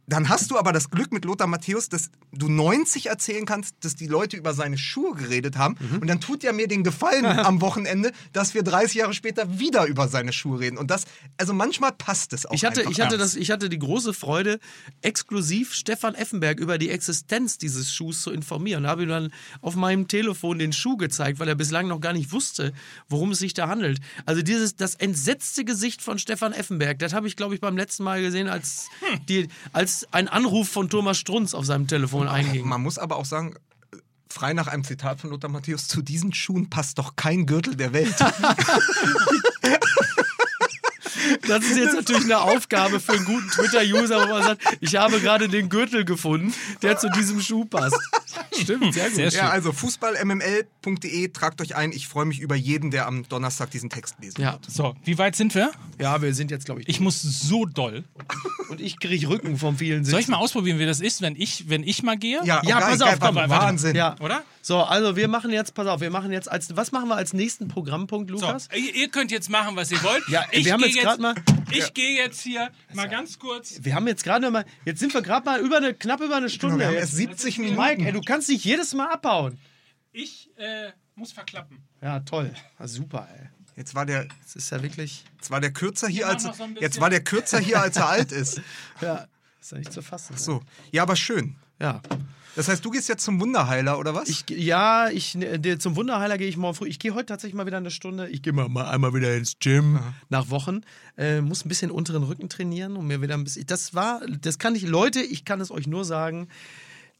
[0.07, 3.97] Dann hast du aber das Glück mit Lothar Matthäus, dass du 90 erzählen kannst, dass
[3.97, 5.77] die Leute über seine Schuhe geredet haben.
[5.79, 5.99] Mhm.
[5.99, 9.87] Und dann tut ja mir den Gefallen am Wochenende, dass wir 30 Jahre später wieder
[9.87, 10.77] über seine Schuhe reden.
[10.77, 11.05] Und das,
[11.39, 12.53] also manchmal passt es auch.
[12.53, 14.59] Ich hatte, ich, hatte das, ich hatte die große Freude,
[15.01, 18.83] exklusiv Stefan Effenberg über die Existenz dieses Schuhs zu informieren.
[18.83, 19.33] Da habe ich dann
[19.63, 22.73] auf meinem Telefon den Schuh gezeigt, weil er bislang noch gar nicht wusste,
[23.09, 24.01] worum es sich da handelt.
[24.27, 28.05] Also dieses, das entsetzte Gesicht von Stefan Effenberg, das habe ich, glaube ich, beim letzten
[28.05, 28.89] Mal gesehen, als,
[29.29, 32.67] die, als ein Anruf von Thomas Strunz auf seinem Telefon einging.
[32.67, 33.55] Man muss aber auch sagen,
[34.29, 37.93] frei nach einem Zitat von Lothar Matthäus, zu diesen Schuhen passt doch kein Gürtel der
[37.93, 38.15] Welt.
[41.49, 45.21] Das ist jetzt natürlich eine Aufgabe für einen guten Twitter-User, wo man sagt, ich habe
[45.21, 47.97] gerade den Gürtel gefunden, der zu diesem Schuh passt.
[48.59, 49.15] Stimmt, sehr gut.
[49.17, 49.41] Sehr schön.
[49.41, 51.93] Ja, also fußballmml.de, tragt euch ein.
[51.93, 54.71] Ich freue mich über jeden, der am Donnerstag diesen Text lesen Ja, wird.
[54.71, 55.71] So, wie weit sind wir?
[56.01, 58.05] ja wir sind jetzt, glaube ich, Ich muss so doll.
[58.69, 60.11] Und ich kriege Rücken vom vielen Sitzen.
[60.13, 62.41] Soll ich mal ausprobieren, wie das ist, wenn ich, wenn ich mal gehe?
[62.45, 63.37] Ja, Ja, geil, pass auf, geil, komm.
[63.51, 63.95] Wahnsinn.
[63.97, 64.17] Ja.
[64.21, 64.43] Oder?
[64.67, 67.35] So, also wir machen jetzt, pass auf, wir machen jetzt als, was machen wir als
[67.35, 68.71] nächsten Programmpunkt, So, Lukas?
[68.75, 70.27] ihr, ihr könnt jetzt machen, was ihr wollt.
[70.31, 71.35] Ja, ich wir haben jetzt grad mal-
[71.71, 73.81] Ich gehe jetzt hier mal ganz kurz.
[73.83, 76.49] Wir haben jetzt gerade mal, jetzt sind wir gerade mal über eine, knapp über eine
[76.49, 76.77] Stunde.
[76.79, 77.11] Genau, wir haben jetzt.
[77.13, 77.77] erst 70 Minuten.
[77.79, 79.59] Mike, ey, du kannst nicht jedes Mal abhauen.
[80.13, 81.83] Ich äh, muss verklappen.
[82.01, 82.51] Ja, toll.
[82.85, 83.49] Super, ey.
[83.77, 87.03] Jetzt war der, Das ist ja wirklich, jetzt war der kürzer hier, als so jetzt
[87.03, 88.63] war der kürzer hier, als er alt ist.
[89.03, 89.27] ja,
[89.61, 90.39] ist ja nicht zu fassen.
[90.39, 91.57] So, ja, aber schön.
[91.79, 92.01] Ja.
[92.57, 94.29] Das heißt, du gehst jetzt zum Wunderheiler oder was?
[94.29, 96.89] Ich, ja, ich, ne, der- zum Wunderheiler gehe ich morgen früh.
[96.89, 98.29] Ich gehe heute tatsächlich mal wieder eine Stunde.
[98.29, 99.99] Ich gehe mal, mal einmal wieder ins Gym
[100.29, 100.83] nach Wochen.
[101.19, 103.67] Äh, muss ein bisschen unteren Rücken trainieren und mir wieder ein bisschen.
[103.67, 106.49] Das war, das kann ich, Leute, ich kann es euch nur sagen.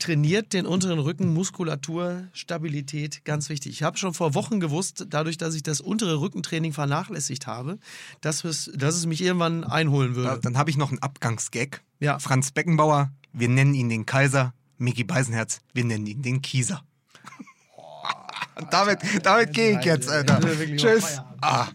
[0.01, 3.73] Trainiert den unteren Rücken, Muskulatur, Stabilität, ganz wichtig.
[3.73, 7.79] Ich habe schon vor Wochen gewusst, dadurch, dass ich das untere Rückentraining vernachlässigt habe,
[8.21, 10.41] dass es, dass es mich irgendwann einholen würde.
[10.43, 11.81] dann habe ich noch einen Abgangsgag.
[12.01, 12.19] Ja.
[12.19, 14.53] Franz Beckenbauer, wir nennen ihn den Kaiser.
[14.79, 16.83] Mickey Beisenherz, wir nennen ihn den Kieser.
[18.57, 20.41] Und damit damit gehe ich jetzt, Alter.
[20.77, 21.21] Tschüss.
[21.41, 21.69] Ah.